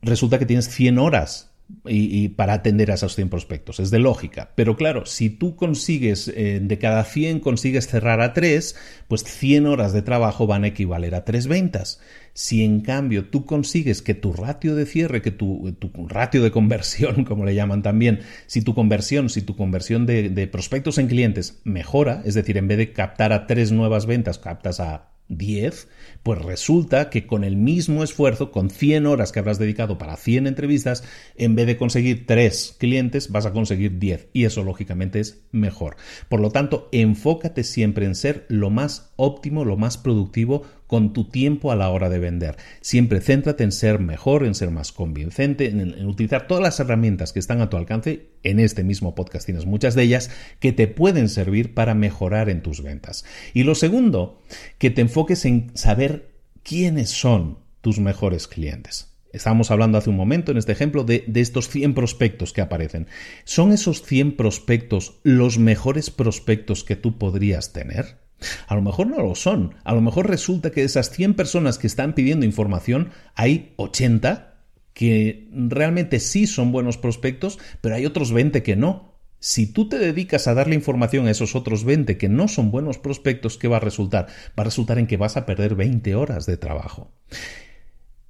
resulta 0.01 0.39
que 0.39 0.45
tienes 0.45 0.69
100 0.69 0.97
horas 0.97 1.54
y, 1.87 2.29
para 2.29 2.53
atender 2.53 2.91
a 2.91 2.95
esos 2.95 3.15
100 3.15 3.29
prospectos. 3.29 3.79
Es 3.79 3.89
de 3.91 3.99
lógica. 3.99 4.51
Pero 4.55 4.75
claro, 4.75 5.05
si 5.05 5.29
tú 5.29 5.55
consigues, 5.55 6.27
eh, 6.27 6.59
de 6.61 6.77
cada 6.77 7.03
100 7.03 7.39
consigues 7.39 7.87
cerrar 7.87 8.21
a 8.21 8.33
3, 8.33 8.75
pues 9.07 9.23
100 9.23 9.65
horas 9.65 9.93
de 9.93 10.01
trabajo 10.01 10.47
van 10.47 10.63
a 10.63 10.67
equivaler 10.67 11.15
a 11.15 11.25
3 11.25 11.47
ventas. 11.47 11.99
Si 12.33 12.63
en 12.63 12.81
cambio 12.81 13.29
tú 13.29 13.45
consigues 13.45 14.01
que 14.01 14.13
tu 14.13 14.33
ratio 14.33 14.75
de 14.75 14.85
cierre, 14.85 15.21
que 15.21 15.31
tu, 15.31 15.71
tu 15.79 16.07
ratio 16.07 16.43
de 16.43 16.51
conversión, 16.51 17.23
como 17.25 17.45
le 17.45 17.55
llaman 17.55 17.81
también, 17.81 18.21
si 18.45 18.61
tu 18.61 18.75
conversión, 18.75 19.29
si 19.29 19.41
tu 19.41 19.55
conversión 19.55 20.05
de, 20.05 20.29
de 20.29 20.47
prospectos 20.47 20.97
en 20.97 21.07
clientes 21.07 21.61
mejora, 21.63 22.21
es 22.25 22.35
decir, 22.35 22.57
en 22.57 22.67
vez 22.67 22.77
de 22.77 22.93
captar 22.93 23.33
a 23.33 23.47
3 23.47 23.71
nuevas 23.71 24.05
ventas, 24.05 24.37
captas 24.37 24.79
a 24.79 25.09
10, 25.29 25.87
pues 26.25 26.41
resulta 26.41 27.11
que 27.11 27.27
con 27.27 27.43
el 27.43 27.55
mismo 27.55 28.03
esfuerzo, 28.03 28.49
con 28.49 28.71
100 28.71 29.05
horas 29.05 29.31
que 29.31 29.37
habrás 29.37 29.59
dedicado 29.59 29.99
para 29.99 30.17
100 30.17 30.47
entrevistas, 30.47 31.03
en 31.35 31.53
vez 31.53 31.67
de 31.67 31.77
conseguir 31.77 32.25
3 32.25 32.77
clientes, 32.79 33.31
vas 33.31 33.45
a 33.45 33.53
conseguir 33.53 33.99
10. 33.99 34.29
Y 34.33 34.45
eso 34.45 34.63
lógicamente 34.63 35.19
es 35.19 35.43
mejor. 35.51 35.97
Por 36.27 36.39
lo 36.39 36.49
tanto, 36.49 36.89
enfócate 36.91 37.63
siempre 37.63 38.07
en 38.07 38.15
ser 38.15 38.47
lo 38.49 38.71
más 38.71 39.13
óptimo, 39.17 39.65
lo 39.65 39.77
más 39.77 39.99
productivo 39.99 40.63
con 40.87 41.13
tu 41.13 41.25
tiempo 41.25 41.71
a 41.71 41.75
la 41.75 41.89
hora 41.89 42.09
de 42.09 42.19
vender. 42.19 42.57
Siempre 42.81 43.21
céntrate 43.21 43.63
en 43.63 43.71
ser 43.71 43.99
mejor, 43.99 44.45
en 44.45 44.55
ser 44.55 44.71
más 44.71 44.91
convincente, 44.91 45.67
en, 45.67 46.05
utilizar 46.05 46.47
todas 46.47 46.63
las 46.63 46.79
herramientas 46.79 47.33
que 47.33 47.39
están 47.39 47.61
a 47.61 47.69
tu 47.69 47.77
alcance. 47.77 48.29
En 48.43 48.59
este 48.59 48.83
mismo 48.83 49.15
podcast 49.15 49.45
tienes 49.45 49.65
muchas 49.65 49.95
de 49.95 50.03
ellas 50.03 50.29
que 50.59 50.71
te 50.71 50.87
pueden 50.87 51.29
servir 51.29 51.73
para 51.73 51.95
mejorar 51.95 52.49
en 52.49 52.61
tus 52.61 52.83
ventas. 52.83 53.25
Y 53.53 53.63
lo 53.63 53.75
segundo, 53.75 54.41
que 54.77 54.91
te 54.91 55.01
enfoques 55.01 55.45
en 55.45 55.71
saber 55.75 56.29
quiénes 56.63 57.09
son 57.09 57.59
tus 57.81 57.99
mejores 57.99 58.47
clientes. 58.47 59.11
Estábamos 59.31 59.69
hablando 59.69 59.97
hace 59.97 60.09
un 60.09 60.15
momento 60.15 60.51
en 60.51 60.57
este 60.57 60.71
ejemplo 60.71 61.03
de, 61.03 61.25
de, 61.27 61.41
estos 61.41 61.67
100 61.67 61.93
prospectos 61.93 62.53
que 62.53 62.61
aparecen. 62.61 63.07
¿Son 63.43 63.73
esos 63.73 64.01
100 64.01 64.37
prospectos 64.37 65.19
los 65.23 65.57
mejores 65.57 66.09
prospectos 66.09 66.85
que 66.85 66.95
tú 66.95 67.17
podrías 67.17 67.73
tener? 67.73 68.24
A 68.67 68.75
lo 68.75 68.81
mejor 68.81 69.07
no 69.07 69.21
lo 69.21 69.35
son. 69.35 69.75
A 69.83 69.93
lo 69.93 70.01
mejor 70.01 70.29
resulta 70.29 70.71
que 70.71 70.81
de 70.81 70.87
esas 70.87 71.09
100 71.09 71.33
personas 71.33 71.77
que 71.77 71.87
están 71.87 72.13
pidiendo 72.13 72.45
información, 72.45 73.11
hay 73.35 73.73
80 73.77 74.53
que 74.93 75.49
realmente 75.51 76.19
sí 76.19 76.47
son 76.47 76.71
buenos 76.71 76.97
prospectos, 76.97 77.59
pero 77.81 77.95
hay 77.95 78.05
otros 78.05 78.31
20 78.31 78.63
que 78.63 78.75
no. 78.75 79.15
Si 79.39 79.67
tú 79.67 79.89
te 79.89 79.99
dedicas 79.99 80.47
a 80.47 80.53
darle 80.53 80.75
información 80.75 81.27
a 81.27 81.31
esos 81.31 81.55
otros 81.55 81.83
20 81.83 82.17
que 82.17 82.29
no 82.29 82.47
son 82.47 82.71
buenos 82.71 82.97
prospectos, 82.97 83.57
¿qué 83.57 83.67
va 83.67 83.77
a 83.77 83.81
resultar? 83.81 84.27
Va 84.57 84.61
a 84.61 84.63
resultar 84.63 84.97
en 84.97 85.07
que 85.07 85.17
vas 85.17 85.37
a 85.37 85.45
perder 85.45 85.75
20 85.75 86.15
horas 86.15 86.45
de 86.45 86.57
trabajo 86.57 87.11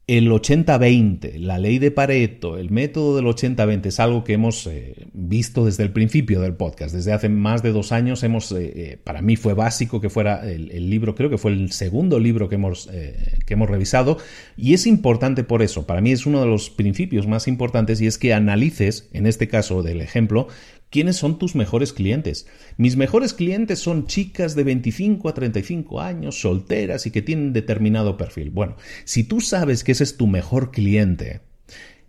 el 0.08 0.30
80-20, 0.30 1.40
la 1.40 1.58
ley 1.58 1.80
de 1.80 1.90
Pareto, 1.90 2.60
el 2.60 2.70
método 2.70 3.16
del 3.16 3.26
80-20 3.26 3.88
es 3.88 4.00
algo 4.00 4.24
que 4.24 4.34
hemos 4.34 4.68
eh, 4.68 5.08
visto 5.14 5.66
desde 5.66 5.82
el 5.82 5.92
principio 5.92 6.42
del 6.42 6.54
podcast. 6.54 6.94
Desde 6.94 7.12
hace 7.12 7.28
más 7.28 7.64
de 7.64 7.72
dos 7.72 7.92
años 7.92 8.22
hemos, 8.22 8.52
eh, 8.52 8.72
eh, 8.76 9.00
para 9.04 9.24
mí 9.24 9.36
fue 9.36 9.56
básico 9.56 10.02
que 10.02 10.12
fuera 10.12 10.48
el, 10.48 10.92
libro, 10.92 11.16
creo 11.16 11.32
que 11.32 11.40
fue 11.40 11.54
el 11.54 11.72
segundo 11.72 12.20
libro 12.20 12.50
que 12.50 12.56
hemos, 12.56 12.88
que 12.88 13.54
hemos 13.56 13.68
revisado. 13.68 14.20
Y 14.56 14.76
es 14.76 14.86
importante 14.86 15.44
por 15.44 15.64
eso, 15.64 15.88
para 15.88 16.02
mí 16.02 16.12
es 16.12 16.28
uno 16.28 16.40
de 16.40 16.48
los 16.48 16.70
principios 16.70 17.26
más 17.26 17.48
importantes 17.48 18.00
y 18.00 18.06
es 18.06 18.20
que 18.20 18.36
analices, 18.36 19.10
en 19.12 19.26
este 19.26 19.48
caso 19.48 19.82
del 19.82 20.02
ejemplo, 20.02 20.48
¿Quiénes 20.96 21.18
son 21.18 21.38
tus 21.38 21.56
mejores 21.56 21.92
clientes? 21.92 22.48
Mis 22.78 22.96
mejores 22.96 23.34
clientes 23.34 23.80
son 23.80 24.08
chicas 24.08 24.56
de 24.56 24.64
25 24.64 25.28
a 25.28 25.34
35 25.34 26.00
años, 26.00 26.40
solteras 26.40 27.06
y 27.06 27.12
que 27.12 27.22
tienen 27.22 27.52
determinado 27.52 28.16
perfil. 28.16 28.50
Bueno, 28.50 28.78
si 29.04 29.26
tú 29.26 29.42
sabes 29.42 29.84
que 29.84 29.92
ese 29.92 30.06
es 30.06 30.16
tu 30.16 30.26
mejor 30.26 30.72
cliente, 30.72 31.42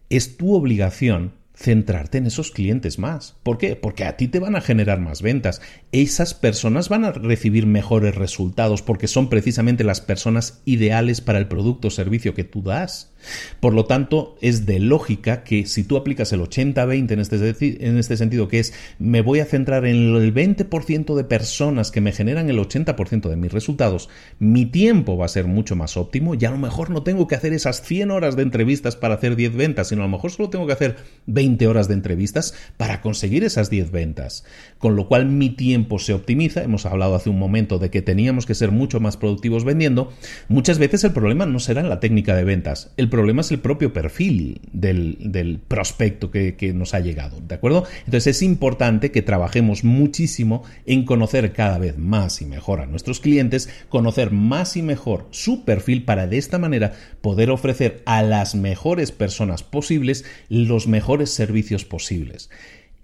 es 0.08 0.36
tu 0.36 0.54
obligación 0.54 1.32
centrarte 1.56 2.18
en 2.18 2.26
esos 2.26 2.50
clientes 2.50 2.98
más. 2.98 3.34
¿Por 3.42 3.56
qué? 3.56 3.76
Porque 3.76 4.04
a 4.04 4.16
ti 4.16 4.28
te 4.28 4.38
van 4.38 4.56
a 4.56 4.60
generar 4.60 5.00
más 5.00 5.22
ventas. 5.22 5.62
Esas 5.90 6.34
personas 6.34 6.90
van 6.90 7.04
a 7.04 7.12
recibir 7.12 7.66
mejores 7.66 8.14
resultados 8.14 8.82
porque 8.82 9.08
son 9.08 9.30
precisamente 9.30 9.82
las 9.82 10.02
personas 10.02 10.60
ideales 10.66 11.22
para 11.22 11.38
el 11.38 11.48
producto 11.48 11.88
o 11.88 11.90
servicio 11.90 12.34
que 12.34 12.44
tú 12.44 12.62
das. 12.62 13.12
Por 13.58 13.72
lo 13.72 13.86
tanto, 13.86 14.36
es 14.40 14.66
de 14.66 14.78
lógica 14.78 15.42
que 15.42 15.66
si 15.66 15.82
tú 15.82 15.96
aplicas 15.96 16.32
el 16.32 16.40
80-20 16.40 17.10
en 17.12 17.20
este, 17.20 17.86
en 17.88 17.96
este 17.96 18.16
sentido, 18.16 18.48
que 18.48 18.60
es 18.60 18.74
me 18.98 19.22
voy 19.22 19.40
a 19.40 19.46
centrar 19.46 19.86
en 19.86 20.14
el 20.14 20.34
20% 20.34 21.14
de 21.14 21.24
personas 21.24 21.90
que 21.90 22.02
me 22.02 22.12
generan 22.12 22.50
el 22.50 22.58
80% 22.58 23.28
de 23.28 23.36
mis 23.36 23.52
resultados, 23.52 24.10
mi 24.38 24.66
tiempo 24.66 25.16
va 25.16 25.24
a 25.24 25.30
ser 25.30 25.46
mucho 25.46 25.74
más 25.74 25.96
óptimo 25.96 26.34
y 26.34 26.44
a 26.44 26.50
lo 26.50 26.58
mejor 26.58 26.90
no 26.90 27.02
tengo 27.02 27.26
que 27.26 27.34
hacer 27.34 27.54
esas 27.54 27.82
100 27.82 28.10
horas 28.10 28.36
de 28.36 28.42
entrevistas 28.42 28.94
para 28.94 29.14
hacer 29.14 29.34
10 29.34 29.56
ventas, 29.56 29.88
sino 29.88 30.02
a 30.02 30.06
lo 30.06 30.12
mejor 30.12 30.30
solo 30.30 30.50
tengo 30.50 30.66
que 30.66 30.74
hacer 30.74 30.96
20 31.26 31.45
horas 31.66 31.88
de 31.88 31.94
entrevistas 31.94 32.54
para 32.76 33.00
conseguir 33.00 33.44
esas 33.44 33.70
10 33.70 33.90
ventas. 33.90 34.44
Con 34.78 34.96
lo 34.96 35.08
cual 35.08 35.26
mi 35.26 35.50
tiempo 35.50 35.98
se 35.98 36.12
optimiza. 36.12 36.62
Hemos 36.62 36.84
hablado 36.86 37.14
hace 37.14 37.30
un 37.30 37.38
momento 37.38 37.78
de 37.78 37.90
que 37.90 38.02
teníamos 38.02 38.44
que 38.46 38.54
ser 38.54 38.72
mucho 38.72 39.00
más 39.00 39.16
productivos 39.16 39.64
vendiendo. 39.64 40.12
Muchas 40.48 40.78
veces 40.78 41.04
el 41.04 41.12
problema 41.12 41.46
no 41.46 41.60
será 41.60 41.82
la 41.82 42.00
técnica 42.00 42.34
de 42.34 42.44
ventas. 42.44 42.92
El 42.96 43.08
problema 43.08 43.40
es 43.40 43.50
el 43.50 43.60
propio 43.60 43.92
perfil 43.92 44.60
del, 44.72 45.60
prospecto 45.68 46.30
que, 46.30 46.56
que 46.56 46.72
nos 46.72 46.94
ha 46.94 47.00
llegado, 47.00 47.40
¿de 47.40 47.54
acuerdo? 47.54 47.84
Entonces 48.04 48.36
es 48.36 48.42
importante 48.42 49.10
que 49.10 49.22
trabajemos 49.22 49.84
muchísimo 49.84 50.64
en 50.84 51.04
conocer 51.04 51.52
cada 51.52 51.78
vez 51.78 51.96
más 51.96 52.42
y 52.42 52.46
mejor 52.46 52.80
a 52.80 52.86
nuestros 52.86 53.20
clientes, 53.20 53.68
conocer 53.88 54.32
más 54.32 54.76
y 54.76 54.82
mejor 54.82 55.28
su 55.30 55.64
perfil 55.64 56.04
para 56.04 56.26
de 56.26 56.38
esta 56.38 56.58
manera 56.58 56.92
poder 57.20 57.50
ofrecer 57.50 58.02
a 58.06 58.22
las 58.22 58.54
mejores 58.54 59.12
personas 59.12 59.62
posibles 59.62 60.24
los 60.48 60.86
mejores 60.86 61.30
servicios 61.36 61.84
posibles. 61.84 62.50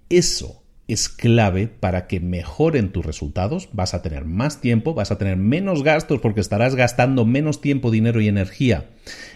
Eso 0.09 0.63
es 0.87 1.07
clave 1.07 1.67
para 1.67 2.07
que 2.07 2.19
mejoren 2.19 2.91
tus 2.91 3.05
resultados, 3.05 3.69
vas 3.71 3.93
a 3.93 4.01
tener 4.01 4.25
más 4.25 4.59
tiempo, 4.59 4.93
vas 4.93 5.11
a 5.11 5.17
tener 5.17 5.37
menos 5.37 5.83
gastos 5.83 6.19
porque 6.19 6.41
estarás 6.41 6.75
gastando 6.75 7.25
menos 7.25 7.61
tiempo, 7.61 7.89
dinero 7.89 8.19
y 8.19 8.27
energía 8.27 8.89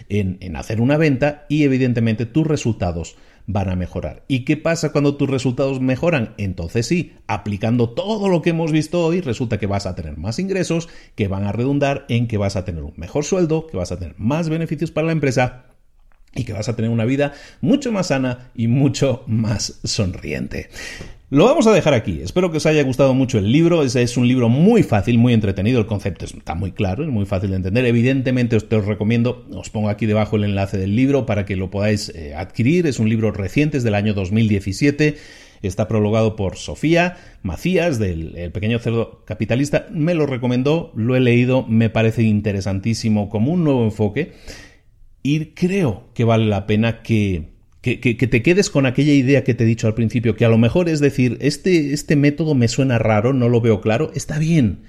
en, 0.08 0.36
en 0.40 0.56
hacer 0.56 0.80
una 0.80 0.98
venta 0.98 1.46
y 1.48 1.64
evidentemente 1.64 2.26
tus 2.26 2.46
resultados 2.46 3.16
van 3.48 3.70
a 3.70 3.76
mejorar. 3.76 4.24
¿Y 4.28 4.44
qué 4.44 4.58
pasa 4.58 4.92
cuando 4.92 5.16
tus 5.16 5.30
resultados 5.30 5.80
mejoran? 5.80 6.34
Entonces 6.36 6.86
sí, 6.86 7.14
aplicando 7.26 7.88
todo 7.88 8.28
lo 8.28 8.42
que 8.42 8.50
hemos 8.50 8.70
visto 8.70 9.02
hoy, 9.02 9.22
resulta 9.22 9.58
que 9.58 9.66
vas 9.66 9.86
a 9.86 9.94
tener 9.94 10.18
más 10.18 10.38
ingresos, 10.38 10.90
que 11.14 11.28
van 11.28 11.44
a 11.44 11.52
redundar 11.52 12.04
en 12.10 12.28
que 12.28 12.36
vas 12.36 12.56
a 12.56 12.66
tener 12.66 12.82
un 12.82 12.92
mejor 12.96 13.24
sueldo, 13.24 13.66
que 13.66 13.78
vas 13.78 13.90
a 13.90 13.98
tener 13.98 14.14
más 14.18 14.50
beneficios 14.50 14.90
para 14.90 15.06
la 15.06 15.12
empresa 15.12 15.64
y 16.34 16.44
que 16.44 16.52
vas 16.52 16.68
a 16.68 16.76
tener 16.76 16.90
una 16.90 17.04
vida 17.04 17.32
mucho 17.60 17.92
más 17.92 18.08
sana 18.08 18.50
y 18.54 18.68
mucho 18.68 19.24
más 19.26 19.80
sonriente. 19.84 20.68
Lo 21.30 21.44
vamos 21.44 21.66
a 21.66 21.72
dejar 21.72 21.92
aquí. 21.92 22.20
Espero 22.22 22.50
que 22.50 22.56
os 22.56 22.64
haya 22.64 22.82
gustado 22.82 23.12
mucho 23.12 23.36
el 23.36 23.52
libro. 23.52 23.82
Es, 23.82 23.96
es 23.96 24.16
un 24.16 24.26
libro 24.26 24.48
muy 24.48 24.82
fácil, 24.82 25.18
muy 25.18 25.34
entretenido. 25.34 25.78
El 25.78 25.84
concepto 25.84 26.24
está 26.24 26.54
muy 26.54 26.72
claro, 26.72 27.04
es 27.04 27.10
muy 27.10 27.26
fácil 27.26 27.50
de 27.50 27.56
entender. 27.56 27.84
Evidentemente 27.84 28.56
os, 28.56 28.66
te 28.66 28.76
os 28.76 28.86
recomiendo, 28.86 29.44
os 29.52 29.68
pongo 29.68 29.90
aquí 29.90 30.06
debajo 30.06 30.36
el 30.36 30.44
enlace 30.44 30.78
del 30.78 30.96
libro 30.96 31.26
para 31.26 31.44
que 31.44 31.54
lo 31.56 31.70
podáis 31.70 32.08
eh, 32.14 32.34
adquirir. 32.34 32.86
Es 32.86 32.98
un 32.98 33.10
libro 33.10 33.30
reciente, 33.30 33.76
es 33.76 33.84
del 33.84 33.94
año 33.94 34.14
2017. 34.14 35.16
Está 35.60 35.86
prologado 35.86 36.34
por 36.34 36.56
Sofía 36.56 37.18
Macías, 37.42 37.98
del 37.98 38.34
el 38.36 38.50
Pequeño 38.50 38.78
Cerdo 38.78 39.22
Capitalista. 39.26 39.86
Me 39.92 40.14
lo 40.14 40.24
recomendó, 40.24 40.92
lo 40.94 41.14
he 41.14 41.20
leído, 41.20 41.66
me 41.66 41.90
parece 41.90 42.22
interesantísimo 42.22 43.28
como 43.28 43.52
un 43.52 43.64
nuevo 43.64 43.84
enfoque. 43.84 44.32
Creo 45.54 46.08
que 46.14 46.24
vale 46.24 46.46
la 46.46 46.66
pena 46.66 47.02
que 47.02 47.58
que, 47.96 47.96
te 47.96 48.42
quedes 48.42 48.70
con 48.70 48.86
aquella 48.86 49.12
idea 49.12 49.44
que 49.44 49.54
te 49.54 49.64
he 49.64 49.66
dicho 49.66 49.86
al 49.86 49.94
principio, 49.94 50.36
que 50.36 50.44
a 50.44 50.48
lo 50.48 50.58
mejor 50.58 50.88
es 50.88 51.00
decir, 51.00 51.38
este, 51.40 51.92
este 51.92 52.16
método 52.16 52.54
me 52.54 52.68
suena 52.68 52.98
raro, 52.98 53.32
no 53.32 53.48
lo 53.48 53.60
veo 53.60 53.80
claro, 53.80 54.10
está 54.14 54.38
bien. 54.38 54.80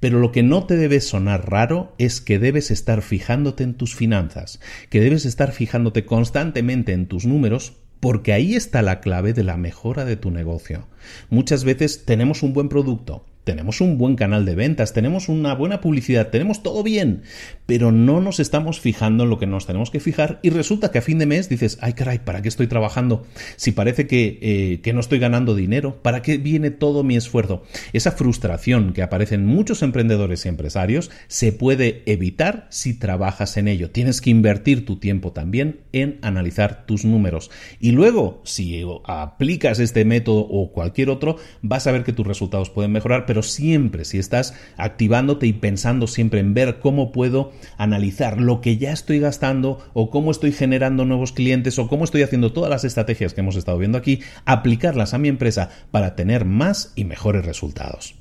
Pero 0.00 0.20
lo 0.20 0.30
que 0.30 0.42
no 0.42 0.64
te 0.64 0.76
debe 0.76 1.00
sonar 1.00 1.50
raro 1.50 1.94
es 1.98 2.20
que 2.20 2.38
debes 2.38 2.70
estar 2.70 3.02
fijándote 3.02 3.64
en 3.64 3.74
tus 3.74 3.94
finanzas, 3.94 4.60
que 4.90 5.00
debes 5.00 5.24
estar 5.24 5.52
fijándote 5.52 6.04
constantemente 6.04 6.92
en 6.92 7.06
tus 7.06 7.26
números, 7.26 7.74
porque 8.00 8.32
ahí 8.32 8.54
está 8.54 8.80
la 8.80 9.00
clave 9.00 9.32
de 9.32 9.42
la 9.42 9.56
mejora 9.56 10.04
de 10.04 10.16
tu 10.16 10.30
negocio. 10.30 10.86
Muchas 11.30 11.64
veces 11.64 12.04
tenemos 12.04 12.44
un 12.44 12.52
buen 12.52 12.68
producto, 12.68 13.26
tenemos 13.48 13.80
un 13.80 13.96
buen 13.96 14.14
canal 14.14 14.44
de 14.44 14.54
ventas, 14.54 14.92
tenemos 14.92 15.30
una 15.30 15.54
buena 15.54 15.80
publicidad, 15.80 16.28
tenemos 16.28 16.62
todo 16.62 16.82
bien, 16.82 17.22
pero 17.64 17.92
no 17.92 18.20
nos 18.20 18.40
estamos 18.40 18.78
fijando 18.78 19.24
en 19.24 19.30
lo 19.30 19.38
que 19.38 19.46
nos 19.46 19.64
tenemos 19.64 19.90
que 19.90 20.00
fijar 20.00 20.38
y 20.42 20.50
resulta 20.50 20.90
que 20.90 20.98
a 20.98 21.02
fin 21.02 21.18
de 21.18 21.24
mes 21.24 21.48
dices, 21.48 21.78
ay 21.80 21.94
caray, 21.94 22.18
¿para 22.18 22.42
qué 22.42 22.48
estoy 22.48 22.66
trabajando? 22.66 23.26
Si 23.56 23.72
parece 23.72 24.06
que, 24.06 24.38
eh, 24.42 24.80
que 24.82 24.92
no 24.92 25.00
estoy 25.00 25.18
ganando 25.18 25.54
dinero, 25.54 26.02
¿para 26.02 26.20
qué 26.20 26.36
viene 26.36 26.70
todo 26.70 27.04
mi 27.04 27.16
esfuerzo? 27.16 27.62
Esa 27.94 28.12
frustración 28.12 28.92
que 28.92 29.00
aparece 29.00 29.36
en 29.36 29.46
muchos 29.46 29.80
emprendedores 29.80 30.44
y 30.44 30.50
empresarios 30.50 31.10
se 31.28 31.50
puede 31.50 32.02
evitar 32.04 32.66
si 32.68 32.98
trabajas 32.98 33.56
en 33.56 33.66
ello. 33.66 33.90
Tienes 33.90 34.20
que 34.20 34.28
invertir 34.28 34.84
tu 34.84 34.96
tiempo 34.96 35.32
también 35.32 35.80
en 35.94 36.18
analizar 36.20 36.84
tus 36.84 37.06
números. 37.06 37.50
Y 37.80 37.92
luego, 37.92 38.42
si 38.44 38.84
aplicas 39.06 39.78
este 39.78 40.04
método 40.04 40.40
o 40.40 40.70
cualquier 40.70 41.08
otro, 41.08 41.36
vas 41.62 41.86
a 41.86 41.92
ver 41.92 42.04
que 42.04 42.12
tus 42.12 42.26
resultados 42.26 42.68
pueden 42.68 42.92
mejorar, 42.92 43.24
pero 43.24 43.37
siempre 43.42 44.04
si 44.04 44.18
estás 44.18 44.54
activándote 44.76 45.46
y 45.46 45.52
pensando 45.52 46.06
siempre 46.06 46.40
en 46.40 46.54
ver 46.54 46.80
cómo 46.80 47.12
puedo 47.12 47.52
analizar 47.76 48.40
lo 48.40 48.60
que 48.60 48.76
ya 48.76 48.92
estoy 48.92 49.20
gastando 49.20 49.78
o 49.94 50.10
cómo 50.10 50.30
estoy 50.30 50.52
generando 50.52 51.04
nuevos 51.04 51.32
clientes 51.32 51.78
o 51.78 51.88
cómo 51.88 52.04
estoy 52.04 52.22
haciendo 52.22 52.52
todas 52.52 52.70
las 52.70 52.84
estrategias 52.84 53.34
que 53.34 53.40
hemos 53.40 53.56
estado 53.56 53.78
viendo 53.78 53.98
aquí, 53.98 54.20
aplicarlas 54.44 55.14
a 55.14 55.18
mi 55.18 55.28
empresa 55.28 55.70
para 55.90 56.16
tener 56.16 56.44
más 56.44 56.92
y 56.96 57.04
mejores 57.04 57.44
resultados. 57.44 58.14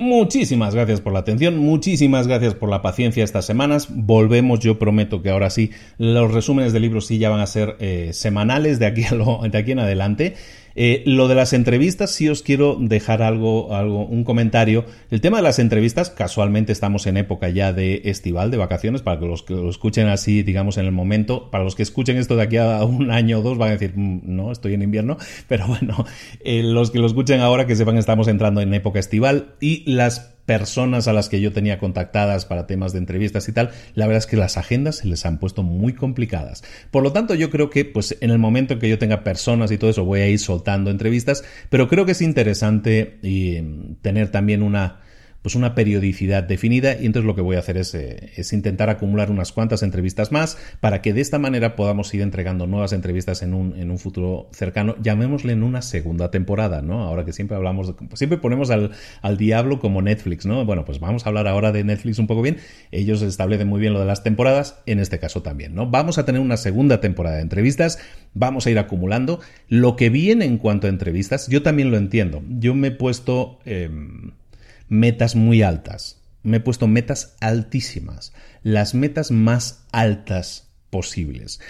Muchísimas 0.00 0.74
gracias 0.74 1.02
por 1.02 1.12
la 1.12 1.18
atención, 1.18 1.58
muchísimas 1.58 2.26
gracias 2.26 2.54
por 2.54 2.70
la 2.70 2.80
paciencia 2.80 3.22
estas 3.22 3.44
semanas. 3.44 3.88
Volvemos, 3.90 4.60
yo 4.60 4.78
prometo 4.78 5.20
que 5.20 5.28
ahora 5.28 5.50
sí, 5.50 5.72
los 5.98 6.32
resúmenes 6.32 6.72
de 6.72 6.80
libros 6.80 7.06
sí 7.06 7.18
ya 7.18 7.28
van 7.28 7.40
a 7.40 7.46
ser 7.46 7.76
eh, 7.80 8.14
semanales 8.14 8.78
de 8.78 8.86
aquí, 8.86 9.02
de 9.02 9.58
aquí 9.58 9.72
en 9.72 9.78
adelante. 9.78 10.36
Eh, 10.74 11.02
lo 11.06 11.28
de 11.28 11.34
las 11.34 11.52
entrevistas, 11.52 12.10
sí 12.12 12.28
os 12.28 12.42
quiero 12.42 12.76
dejar 12.78 13.22
algo, 13.22 13.74
algo, 13.74 14.06
un 14.06 14.24
comentario. 14.24 14.84
El 15.10 15.20
tema 15.20 15.38
de 15.38 15.42
las 15.42 15.58
entrevistas, 15.58 16.10
casualmente 16.10 16.72
estamos 16.72 17.06
en 17.06 17.16
época 17.16 17.48
ya 17.48 17.72
de 17.72 18.02
estival, 18.04 18.50
de 18.50 18.56
vacaciones, 18.56 19.02
para 19.02 19.18
que 19.18 19.26
los 19.26 19.42
que 19.42 19.54
lo 19.54 19.70
escuchen 19.70 20.08
así, 20.08 20.42
digamos, 20.42 20.78
en 20.78 20.86
el 20.86 20.92
momento. 20.92 21.50
Para 21.50 21.64
los 21.64 21.74
que 21.74 21.82
escuchen 21.82 22.16
esto 22.16 22.36
de 22.36 22.42
aquí 22.42 22.56
a 22.56 22.84
un 22.84 23.10
año 23.10 23.40
o 23.40 23.42
dos, 23.42 23.58
van 23.58 23.70
a 23.70 23.72
decir, 23.72 23.92
mm, 23.96 24.20
no, 24.24 24.52
estoy 24.52 24.74
en 24.74 24.82
invierno. 24.82 25.16
Pero 25.48 25.66
bueno, 25.66 26.04
eh, 26.44 26.62
los 26.62 26.90
que 26.90 26.98
lo 26.98 27.06
escuchen 27.06 27.40
ahora, 27.40 27.66
que 27.66 27.76
sepan 27.76 27.96
estamos 27.96 28.28
entrando 28.28 28.60
en 28.60 28.72
época 28.74 28.98
estival 28.98 29.54
y 29.60 29.90
las 29.90 30.36
personas 30.46 31.08
a 31.08 31.12
las 31.12 31.28
que 31.28 31.40
yo 31.40 31.52
tenía 31.52 31.78
contactadas 31.78 32.44
para 32.44 32.66
temas 32.66 32.92
de 32.92 32.98
entrevistas 32.98 33.48
y 33.48 33.52
tal, 33.52 33.70
la 33.94 34.06
verdad 34.06 34.18
es 34.18 34.26
que 34.26 34.36
las 34.36 34.56
agendas 34.56 34.96
se 34.96 35.08
les 35.08 35.24
han 35.26 35.38
puesto 35.38 35.62
muy 35.62 35.92
complicadas. 35.92 36.62
Por 36.90 37.02
lo 37.02 37.12
tanto, 37.12 37.34
yo 37.34 37.50
creo 37.50 37.70
que 37.70 37.84
pues 37.84 38.16
en 38.20 38.30
el 38.30 38.38
momento 38.38 38.74
en 38.74 38.80
que 38.80 38.88
yo 38.88 38.98
tenga 38.98 39.22
personas 39.22 39.70
y 39.70 39.78
todo 39.78 39.90
eso 39.90 40.04
voy 40.04 40.20
a 40.20 40.28
ir 40.28 40.38
soltando 40.38 40.90
entrevistas, 40.90 41.44
pero 41.68 41.88
creo 41.88 42.06
que 42.06 42.12
es 42.12 42.22
interesante 42.22 43.18
y, 43.22 43.60
mm, 43.60 43.96
tener 44.02 44.30
también 44.30 44.62
una 44.62 45.00
pues 45.42 45.54
una 45.54 45.74
periodicidad 45.74 46.42
definida 46.42 46.96
y 47.00 47.06
entonces 47.06 47.26
lo 47.26 47.34
que 47.34 47.40
voy 47.40 47.56
a 47.56 47.60
hacer 47.60 47.76
es, 47.76 47.94
eh, 47.94 48.30
es, 48.36 48.52
intentar 48.52 48.90
acumular 48.90 49.30
unas 49.30 49.52
cuantas 49.52 49.82
entrevistas 49.82 50.32
más 50.32 50.58
para 50.80 51.00
que 51.00 51.14
de 51.14 51.20
esta 51.20 51.38
manera 51.38 51.76
podamos 51.76 52.12
ir 52.12 52.20
entregando 52.20 52.66
nuevas 52.66 52.92
entrevistas 52.92 53.42
en 53.42 53.54
un, 53.54 53.74
en 53.78 53.90
un 53.90 53.98
futuro 53.98 54.48
cercano, 54.52 54.96
llamémosle 55.00 55.52
en 55.52 55.62
una 55.62 55.82
segunda 55.82 56.30
temporada, 56.30 56.82
¿no? 56.82 57.02
Ahora 57.02 57.24
que 57.24 57.32
siempre 57.32 57.56
hablamos, 57.56 57.88
de, 57.88 57.94
siempre 58.14 58.38
ponemos 58.38 58.70
al, 58.70 58.90
al, 59.22 59.36
diablo 59.36 59.80
como 59.80 60.02
Netflix, 60.02 60.44
¿no? 60.44 60.64
Bueno, 60.64 60.84
pues 60.84 61.00
vamos 61.00 61.24
a 61.24 61.30
hablar 61.30 61.48
ahora 61.48 61.72
de 61.72 61.84
Netflix 61.84 62.18
un 62.18 62.26
poco 62.26 62.42
bien, 62.42 62.58
ellos 62.90 63.22
establecen 63.22 63.68
muy 63.68 63.80
bien 63.80 63.94
lo 63.94 64.00
de 64.00 64.06
las 64.06 64.22
temporadas, 64.22 64.80
en 64.86 64.98
este 64.98 65.18
caso 65.18 65.42
también, 65.42 65.74
¿no? 65.74 65.88
Vamos 65.88 66.18
a 66.18 66.26
tener 66.26 66.40
una 66.40 66.58
segunda 66.58 67.00
temporada 67.00 67.36
de 67.36 67.42
entrevistas, 67.42 67.98
vamos 68.34 68.66
a 68.66 68.70
ir 68.70 68.78
acumulando, 68.78 69.40
lo 69.68 69.96
que 69.96 70.10
viene 70.10 70.44
en 70.44 70.58
cuanto 70.58 70.86
a 70.86 70.90
entrevistas, 70.90 71.48
yo 71.48 71.62
también 71.62 71.90
lo 71.90 71.96
entiendo, 71.96 72.42
yo 72.48 72.74
me 72.74 72.88
he 72.88 72.92
puesto... 72.92 73.58
Eh, 73.64 73.88
metas 74.90 75.36
muy 75.36 75.62
altas. 75.62 76.20
Me 76.42 76.58
he 76.58 76.60
puesto 76.60 76.86
metas 76.86 77.36
altísimas, 77.40 78.34
las 78.62 78.94
metas 78.94 79.30
más 79.30 79.86
altas 79.92 80.68
posibles. 80.90 81.60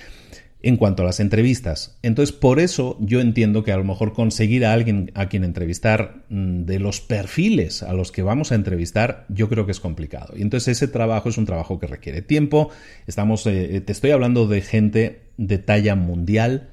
En 0.62 0.76
cuanto 0.76 1.02
a 1.02 1.06
las 1.06 1.20
entrevistas, 1.20 1.98
entonces 2.02 2.36
por 2.36 2.60
eso 2.60 2.98
yo 3.00 3.20
entiendo 3.20 3.62
que 3.64 3.72
a 3.72 3.78
lo 3.78 3.84
mejor 3.84 4.12
conseguir 4.12 4.66
a 4.66 4.74
alguien 4.74 5.10
a 5.14 5.28
quien 5.28 5.42
entrevistar 5.42 6.24
mm, 6.28 6.64
de 6.64 6.78
los 6.78 7.00
perfiles 7.00 7.82
a 7.82 7.94
los 7.94 8.12
que 8.12 8.22
vamos 8.22 8.52
a 8.52 8.56
entrevistar, 8.56 9.24
yo 9.30 9.48
creo 9.48 9.64
que 9.64 9.72
es 9.72 9.80
complicado. 9.80 10.34
Y 10.36 10.42
entonces 10.42 10.76
ese 10.76 10.88
trabajo 10.88 11.30
es 11.30 11.38
un 11.38 11.46
trabajo 11.46 11.78
que 11.78 11.86
requiere 11.86 12.20
tiempo. 12.20 12.68
Estamos, 13.06 13.46
eh, 13.46 13.80
te 13.80 13.92
estoy 13.92 14.10
hablando 14.10 14.46
de 14.46 14.60
gente 14.60 15.22
de 15.38 15.56
talla 15.56 15.94
mundial, 15.94 16.70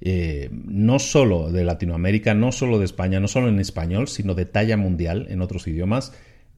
eh, 0.00 0.50
no 0.52 0.98
solo 0.98 1.50
de 1.50 1.64
Latinoamérica, 1.64 2.34
no 2.34 2.52
solo 2.52 2.78
de 2.78 2.84
España, 2.84 3.20
no 3.20 3.28
solo 3.28 3.48
en 3.48 3.60
español, 3.60 4.08
sino 4.08 4.34
de 4.34 4.44
talla 4.44 4.76
mundial 4.76 5.26
en 5.30 5.40
otros 5.40 5.66
idiomas 5.66 6.12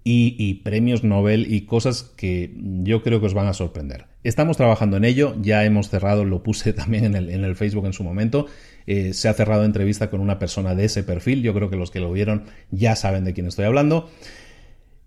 y, 0.04 0.54
premios 0.64 1.04
Nobel 1.04 1.52
y 1.52 1.62
cosas 1.62 2.02
que 2.02 2.54
yo 2.56 3.02
creo 3.02 3.20
que 3.20 3.26
os 3.26 3.34
van 3.34 3.46
a 3.46 3.52
sorprender. 3.52 4.06
Estamos 4.24 4.56
trabajando 4.56 4.96
en 4.96 5.04
ello, 5.04 5.36
ya 5.42 5.64
hemos 5.64 5.90
cerrado, 5.90 6.24
lo 6.24 6.42
puse 6.42 6.72
también 6.74 7.04
en 7.04 7.44
el, 7.44 7.56
Facebook 7.56 7.86
en 7.86 7.92
su 7.92 8.04
momento, 8.04 8.46
eh, 8.86 9.12
se 9.12 9.28
ha 9.28 9.34
cerrado 9.34 9.64
entrevista 9.64 10.08
con 10.08 10.20
una 10.20 10.38
persona 10.38 10.74
de 10.74 10.86
ese 10.86 11.02
perfil, 11.02 11.42
yo 11.42 11.52
creo 11.52 11.68
que 11.68 11.76
los 11.76 11.90
que 11.90 12.00
lo 12.00 12.10
vieron 12.10 12.44
ya 12.70 12.96
saben 12.96 13.24
de 13.24 13.34
quién 13.34 13.46
estoy 13.46 13.66
hablando. 13.66 14.08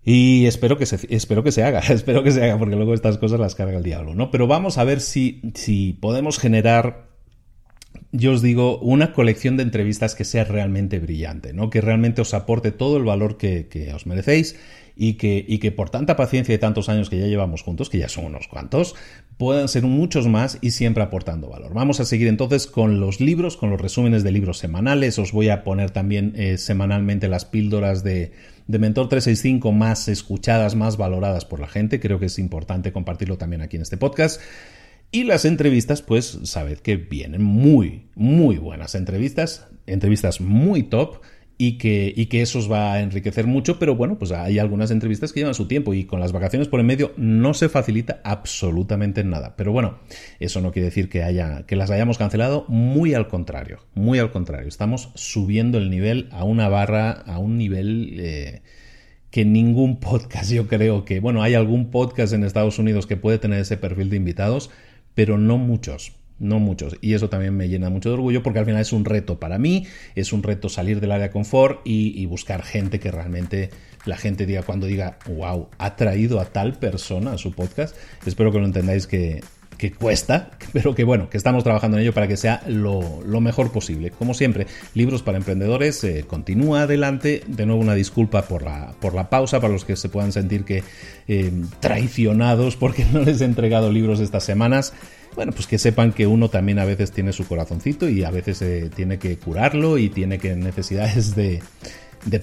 Y 0.04 0.46
espero 0.46 0.78
que 0.78 0.86
se, 0.86 0.98
espero 1.14 1.44
que 1.44 1.52
se 1.52 1.62
haga, 1.62 1.80
espero 1.90 2.22
que 2.22 2.30
se 2.30 2.42
haga, 2.44 2.58
porque 2.58 2.76
luego 2.76 2.94
estas 2.94 3.18
cosas 3.18 3.40
las 3.40 3.54
carga 3.54 3.78
el 3.78 3.84
diablo, 3.84 4.14
¿no? 4.14 4.30
Pero 4.30 4.46
vamos 4.46 4.78
a 4.78 4.84
ver 4.84 5.00
si, 5.00 5.40
si 5.54 5.94
podemos 5.94 6.38
generar 6.38 7.11
yo 8.12 8.32
os 8.32 8.42
digo, 8.42 8.78
una 8.78 9.14
colección 9.14 9.56
de 9.56 9.62
entrevistas 9.62 10.14
que 10.14 10.24
sea 10.24 10.44
realmente 10.44 10.98
brillante, 10.98 11.54
¿no? 11.54 11.70
que 11.70 11.80
realmente 11.80 12.20
os 12.20 12.34
aporte 12.34 12.70
todo 12.70 12.98
el 12.98 13.04
valor 13.04 13.38
que, 13.38 13.90
os 13.94 14.06
merecéis 14.06 14.56
y 14.94 15.14
que, 15.14 15.42
y 15.48 15.58
que 15.58 15.72
por 15.72 15.88
tanta 15.88 16.14
paciencia 16.14 16.54
y 16.54 16.58
tantos 16.58 16.90
años 16.90 17.08
que 17.08 17.18
ya 17.18 17.26
llevamos 17.26 17.62
juntos, 17.62 17.88
que 17.88 17.96
ya 17.96 18.10
son 18.10 18.26
unos 18.26 18.48
cuantos, 18.48 18.94
puedan 19.38 19.66
ser 19.68 19.84
muchos 19.84 20.28
más 20.28 20.58
y 20.60 20.72
siempre 20.72 21.02
aportando 21.02 21.48
valor. 21.48 21.72
Vamos 21.72 22.00
a 22.00 22.04
seguir 22.04 22.28
entonces 22.28 22.66
con 22.66 23.00
los 23.00 23.18
libros, 23.18 23.56
con 23.56 23.70
los 23.70 23.80
resúmenes 23.80 24.22
de 24.24 24.30
libros 24.30 24.58
semanales. 24.58 25.18
Os 25.18 25.32
voy 25.32 25.48
a 25.48 25.64
poner 25.64 25.90
también 25.90 26.34
eh, 26.36 26.58
semanalmente 26.58 27.28
las 27.28 27.46
píldoras 27.46 28.04
de, 28.04 28.32
de 28.66 28.78
Mentor 28.78 29.08
365 29.08 29.72
más 29.72 30.08
escuchadas, 30.08 30.74
más 30.74 30.98
valoradas 30.98 31.46
por 31.46 31.60
la 31.60 31.68
gente. 31.68 31.98
Creo 31.98 32.20
que 32.20 32.26
es 32.26 32.38
importante 32.38 32.92
compartirlo 32.92 33.38
también 33.38 33.62
aquí 33.62 33.76
en 33.76 33.82
este 33.82 33.96
podcast. 33.96 34.38
Y 35.14 35.24
las 35.24 35.44
entrevistas, 35.44 36.00
pues 36.00 36.38
sabed 36.44 36.78
que 36.78 36.96
vienen 36.96 37.42
muy, 37.42 38.06
muy 38.14 38.56
buenas 38.56 38.94
entrevistas, 38.94 39.68
entrevistas 39.86 40.40
muy 40.40 40.84
top 40.84 41.20
y 41.58 41.76
que, 41.76 42.14
y 42.16 42.26
que 42.26 42.40
eso 42.40 42.58
os 42.58 42.72
va 42.72 42.94
a 42.94 43.02
enriquecer 43.02 43.46
mucho, 43.46 43.78
pero 43.78 43.94
bueno, 43.94 44.16
pues 44.16 44.32
hay 44.32 44.58
algunas 44.58 44.90
entrevistas 44.90 45.34
que 45.34 45.40
llevan 45.40 45.54
su 45.54 45.68
tiempo 45.68 45.92
y 45.92 46.04
con 46.04 46.18
las 46.18 46.32
vacaciones 46.32 46.66
por 46.66 46.80
en 46.80 46.86
medio 46.86 47.12
no 47.18 47.52
se 47.52 47.68
facilita 47.68 48.22
absolutamente 48.24 49.22
nada. 49.22 49.54
Pero 49.54 49.70
bueno, 49.70 49.98
eso 50.40 50.62
no 50.62 50.72
quiere 50.72 50.86
decir 50.86 51.10
que, 51.10 51.22
haya, 51.22 51.66
que 51.66 51.76
las 51.76 51.90
hayamos 51.90 52.16
cancelado, 52.16 52.64
muy 52.68 53.12
al 53.12 53.28
contrario, 53.28 53.80
muy 53.92 54.18
al 54.18 54.30
contrario. 54.30 54.66
Estamos 54.66 55.10
subiendo 55.14 55.76
el 55.76 55.90
nivel 55.90 56.30
a 56.32 56.44
una 56.44 56.70
barra, 56.70 57.10
a 57.10 57.38
un 57.38 57.58
nivel... 57.58 58.16
Eh, 58.18 58.62
que 59.32 59.46
ningún 59.46 59.96
podcast, 60.00 60.52
yo 60.52 60.68
creo 60.68 61.04
que, 61.04 61.18
bueno, 61.18 61.42
hay 61.42 61.54
algún 61.54 61.90
podcast 61.90 62.34
en 62.34 62.44
Estados 62.44 62.78
Unidos 62.78 63.06
que 63.06 63.16
puede 63.16 63.38
tener 63.38 63.60
ese 63.60 63.76
perfil 63.76 64.10
de 64.10 64.16
invitados, 64.16 64.70
pero 65.14 65.38
no 65.38 65.58
muchos 65.58 66.12
no 66.42 66.58
muchos. 66.58 66.96
Y 67.00 67.14
eso 67.14 67.30
también 67.30 67.56
me 67.56 67.68
llena 67.68 67.88
mucho 67.88 68.10
de 68.10 68.14
orgullo 68.14 68.42
porque 68.42 68.58
al 68.58 68.66
final 68.66 68.80
es 68.80 68.92
un 68.92 69.04
reto 69.04 69.38
para 69.38 69.58
mí, 69.58 69.86
es 70.16 70.32
un 70.32 70.42
reto 70.42 70.68
salir 70.68 71.00
del 71.00 71.12
área 71.12 71.28
de 71.28 71.32
confort 71.32 71.80
y, 71.84 72.26
buscar 72.26 72.62
gente 72.62 72.98
que 72.98 73.10
realmente 73.10 73.70
la 74.06 74.16
gente 74.16 74.46
diga 74.46 74.62
cuando 74.62 74.86
diga, 74.86 75.18
wow, 75.28 75.68
ha 75.78 75.96
traído 75.96 76.40
a 76.40 76.46
tal 76.46 76.74
persona 76.74 77.32
a 77.34 77.38
su 77.38 77.52
podcast. 77.52 77.96
Espero 78.26 78.50
que 78.50 78.58
lo 78.58 78.64
entendáis 78.64 79.06
que, 79.06 79.42
que 79.82 79.90
cuesta, 79.90 80.50
pero 80.72 80.94
que 80.94 81.02
bueno, 81.02 81.28
que 81.28 81.36
estamos 81.36 81.64
trabajando 81.64 81.96
en 81.96 82.04
ello 82.04 82.14
para 82.14 82.28
que 82.28 82.36
sea 82.36 82.62
lo, 82.68 83.40
mejor 83.40 83.72
posible. 83.72 84.12
Como 84.12 84.32
siempre, 84.32 84.68
Libros 84.94 85.24
para 85.24 85.38
Emprendedores 85.38 86.04
eh, 86.04 86.24
continúa 86.24 86.82
adelante. 86.82 87.42
De 87.48 87.66
nuevo 87.66 87.82
una 87.82 87.94
disculpa 87.94 88.42
por 88.42 88.62
la, 88.62 88.94
por 89.00 89.12
la 89.12 89.28
pausa, 89.28 89.58
para 89.58 89.72
los 89.72 89.84
que 89.84 89.96
se 89.96 90.08
puedan 90.08 90.30
sentir 90.30 90.64
que 90.64 90.84
eh, 91.26 91.50
traicionados 91.80 92.76
porque 92.76 93.04
no 93.12 93.22
les 93.22 93.40
he 93.40 93.44
entregado 93.44 93.90
libros 93.90 94.20
estas 94.20 94.44
semanas 94.44 94.92
bueno, 95.34 95.52
pues 95.52 95.66
que 95.66 95.78
sepan 95.78 96.12
que 96.12 96.26
uno 96.26 96.50
también 96.50 96.78
a 96.78 96.84
veces 96.84 97.10
tiene 97.10 97.32
su 97.32 97.46
corazoncito 97.48 98.06
y 98.06 98.22
a 98.22 98.30
veces 98.30 98.60
eh, 98.60 98.90
tiene 98.94 99.18
que 99.18 99.38
curarlo 99.38 99.96
y 99.96 100.10
tiene 100.10 100.38
que 100.38 100.54
necesidades 100.56 101.34
de, 101.34 101.62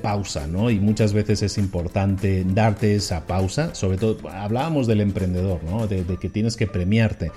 pausa, 0.01 0.47
¿no? 0.47 0.69
Y 0.69 0.79
muchas 0.79 1.13
veces 1.13 1.41
es 1.41 1.57
importante 1.57 2.45
darte 2.45 2.95
esa 2.95 3.25
pausa, 3.25 3.73
sobre 3.75 3.97
todo 3.97 4.17
hablábamos 4.29 4.87
del 4.87 5.01
emprendedor, 5.01 5.63
¿no? 5.63 5.87
De, 5.87 6.03
que 6.19 6.29
tienes 6.29 6.55
que 6.55 6.67
premiarte. 6.67 7.31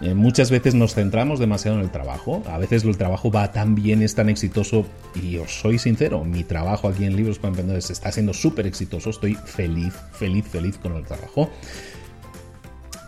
Eh, 0.00 0.12
muchas 0.14 0.50
veces 0.50 0.74
nos 0.74 0.94
centramos 0.94 1.38
demasiado 1.38 1.78
en 1.78 1.84
el 1.84 1.90
trabajo, 1.92 2.42
a 2.48 2.58
veces 2.58 2.82
el 2.82 2.96
trabajo 2.96 3.30
va 3.30 3.52
tan 3.52 3.76
bien, 3.76 4.02
es 4.02 4.16
tan 4.16 4.28
exitoso, 4.28 4.86
y 5.14 5.36
os 5.36 5.60
soy 5.60 5.78
sincero, 5.78 6.24
mi 6.24 6.42
trabajo 6.42 6.88
aquí 6.88 7.04
en 7.04 7.14
Libros 7.14 7.38
para 7.38 7.50
Emprendedores 7.50 7.90
está 7.90 8.10
siendo 8.10 8.34
súper 8.34 8.66
exitoso, 8.66 9.10
estoy 9.10 9.34
feliz, 9.34 9.94
feliz, 10.12 10.44
feliz 10.46 10.78
con 10.78 10.96
el 10.96 11.04
trabajo. 11.04 11.48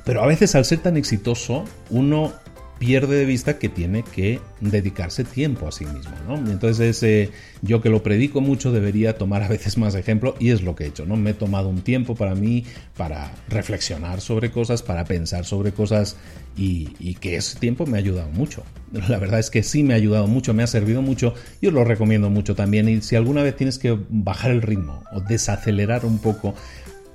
Pero 0.05 0.23
a 0.23 0.27
veces 0.29 0.55
al 0.55 0.65
ser 0.65 0.79
tan 0.79 0.97
exitoso, 0.97 1.65
uno 1.91 2.33
pierde 2.79 3.17
de 3.17 3.25
vista 3.25 3.59
que 3.59 3.69
tiene 3.69 4.03
que 4.03 4.41
dedicarse 4.61 5.25
tiempo 5.25 5.67
a 5.67 5.73
sí 5.73 5.87
mismo, 5.87 6.15
¿no? 6.29 6.37
Entonces 6.51 7.03
eh, 7.03 7.31
yo 7.63 7.81
que 7.81 7.89
lo 7.89 8.03
predico 8.03 8.41
mucho 8.41 8.71
debería 8.71 9.17
tomar 9.17 9.43
a 9.43 9.49
veces 9.49 9.79
más 9.79 9.95
ejemplo 9.95 10.35
y 10.39 10.51
es 10.51 10.63
lo 10.63 10.77
que 10.77 10.85
he 10.85 10.87
hecho, 10.89 11.07
¿no? 11.07 11.17
Me 11.17 11.31
he 11.31 11.35
tomado 11.35 11.69
un 11.69 11.81
tiempo 11.83 12.15
para 12.15 12.35
mí, 12.35 12.65
para 12.97 13.33
reflexionar 13.49 14.21
sobre 14.21 14.51
cosas, 14.51 14.83
para 14.83 15.05
pensar 15.05 15.47
sobre 15.47 15.73
cosas 15.73 16.17
y, 16.57 16.91
y, 16.99 17.15
que 17.15 17.37
ese 17.37 17.59
tiempo 17.59 17.87
me 17.87 17.97
ha 17.97 18.01
ayudado 18.01 18.31
mucho. 18.31 18.63
La 19.09 19.19
verdad 19.19 19.41
es 19.41 19.51
que 19.51 19.63
sí 19.63 19.83
me 19.83 19.95
ha 19.95 19.97
ayudado 19.97 20.27
mucho, 20.27 20.55
me 20.55 20.63
ha 20.63 20.67
servido 20.67 21.03
mucho 21.03 21.35
y 21.61 21.67
os 21.67 21.73
lo 21.73 21.85
recomiendo 21.85 22.31
mucho 22.31 22.55
también 22.55 22.89
y 22.89 23.01
si 23.03 23.17
alguna 23.17 23.43
vez 23.43 23.57
tienes 23.57 23.79
que 23.79 23.99
bajar 24.09 24.51
el 24.51 24.63
ritmo 24.63 25.03
o 25.13 25.21
desacelerar 25.21 26.05
un 26.05 26.19
poco, 26.19 26.55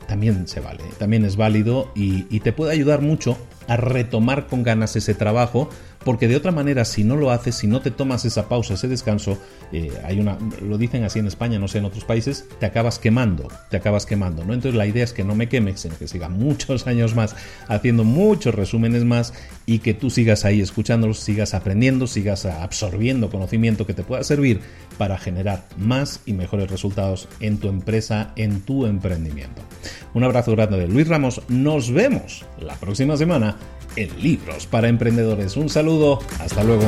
también 0.08 0.48
se 0.48 0.60
vale, 0.60 0.84
también 0.98 1.26
es 1.26 1.36
válido 1.36 1.92
y, 1.96 2.26
y 2.30 2.40
te 2.42 2.54
puede 2.54 2.72
ayudar 2.74 3.02
mucho 3.02 3.38
a 3.68 3.78
retomar 3.78 4.48
con 4.48 4.64
ganas 4.64 4.96
ese 4.96 5.14
trabajo 5.14 5.70
porque 6.04 6.28
de 6.28 6.36
otra 6.36 6.52
manera 6.52 6.86
si 6.86 7.04
no 7.04 7.16
lo 7.16 7.32
haces, 7.32 7.56
si 7.56 7.68
no 7.68 7.82
te 7.82 7.92
tomas 7.92 8.26
esa 8.26 8.48
pausa, 8.48 8.74
ese 8.74 8.88
descanso, 8.88 9.38
eh, 9.72 9.92
hay 10.04 10.20
una, 10.20 10.38
lo 10.62 10.78
dicen 10.78 11.04
así 11.04 11.20
en 11.20 11.28
España, 11.28 11.60
no 11.60 11.68
sé 11.68 11.78
en 11.78 11.86
otros 11.86 12.06
países, 12.06 12.46
te 12.60 12.66
acabas 12.66 13.00
quemando, 13.00 13.48
te 13.70 13.78
acabas 13.78 14.06
quemando, 14.06 14.44
¿no? 14.44 14.54
Entonces 14.54 14.78
la 14.78 14.88
idea 14.88 15.04
es 15.04 15.14
que 15.14 15.24
no 15.24 15.36
me 15.36 15.50
queme, 15.50 15.78
sino 15.78 15.98
que 15.98 16.08
siga 16.08 16.30
muchos 16.30 16.88
años 16.88 17.16
más 17.16 17.36
haciendo 17.68 18.04
muchos 18.04 18.56
resúmenes 18.56 19.04
más 19.06 19.34
y 19.66 19.80
que 19.80 19.94
tú 19.94 20.10
sigas 20.10 20.46
ahí 20.46 20.62
escuchándolos, 20.62 21.20
sigas 21.20 21.54
aprendiendo, 21.54 22.08
sigas 22.08 22.46
absorbiendo 22.46 23.30
conocimiento 23.30 23.86
que 23.86 23.94
te 23.94 24.04
pueda 24.04 24.24
servir 24.24 24.62
para 24.98 25.18
generar 25.18 25.66
más 25.78 26.22
y 26.26 26.34
mejores 26.34 26.70
resultados 26.70 27.28
en 27.40 27.58
tu 27.58 27.70
empresa, 27.70 28.34
en 28.36 28.62
tu 28.62 28.86
emprendimiento. 28.86 29.62
Un 30.14 30.24
abrazo 30.24 30.52
grande 30.52 30.78
de 30.78 30.88
Luis 30.88 31.08
Ramos, 31.08 31.42
nos 31.48 31.92
vemos 31.92 32.46
la 32.60 32.76
próxima 32.76 33.18
semana 33.18 33.58
en 33.96 34.22
Libros 34.22 34.66
para 34.66 34.88
Emprendedores. 34.88 35.58
Un 35.58 35.70
saludo, 35.70 36.20
hasta 36.40 36.64
luego. 36.64 36.88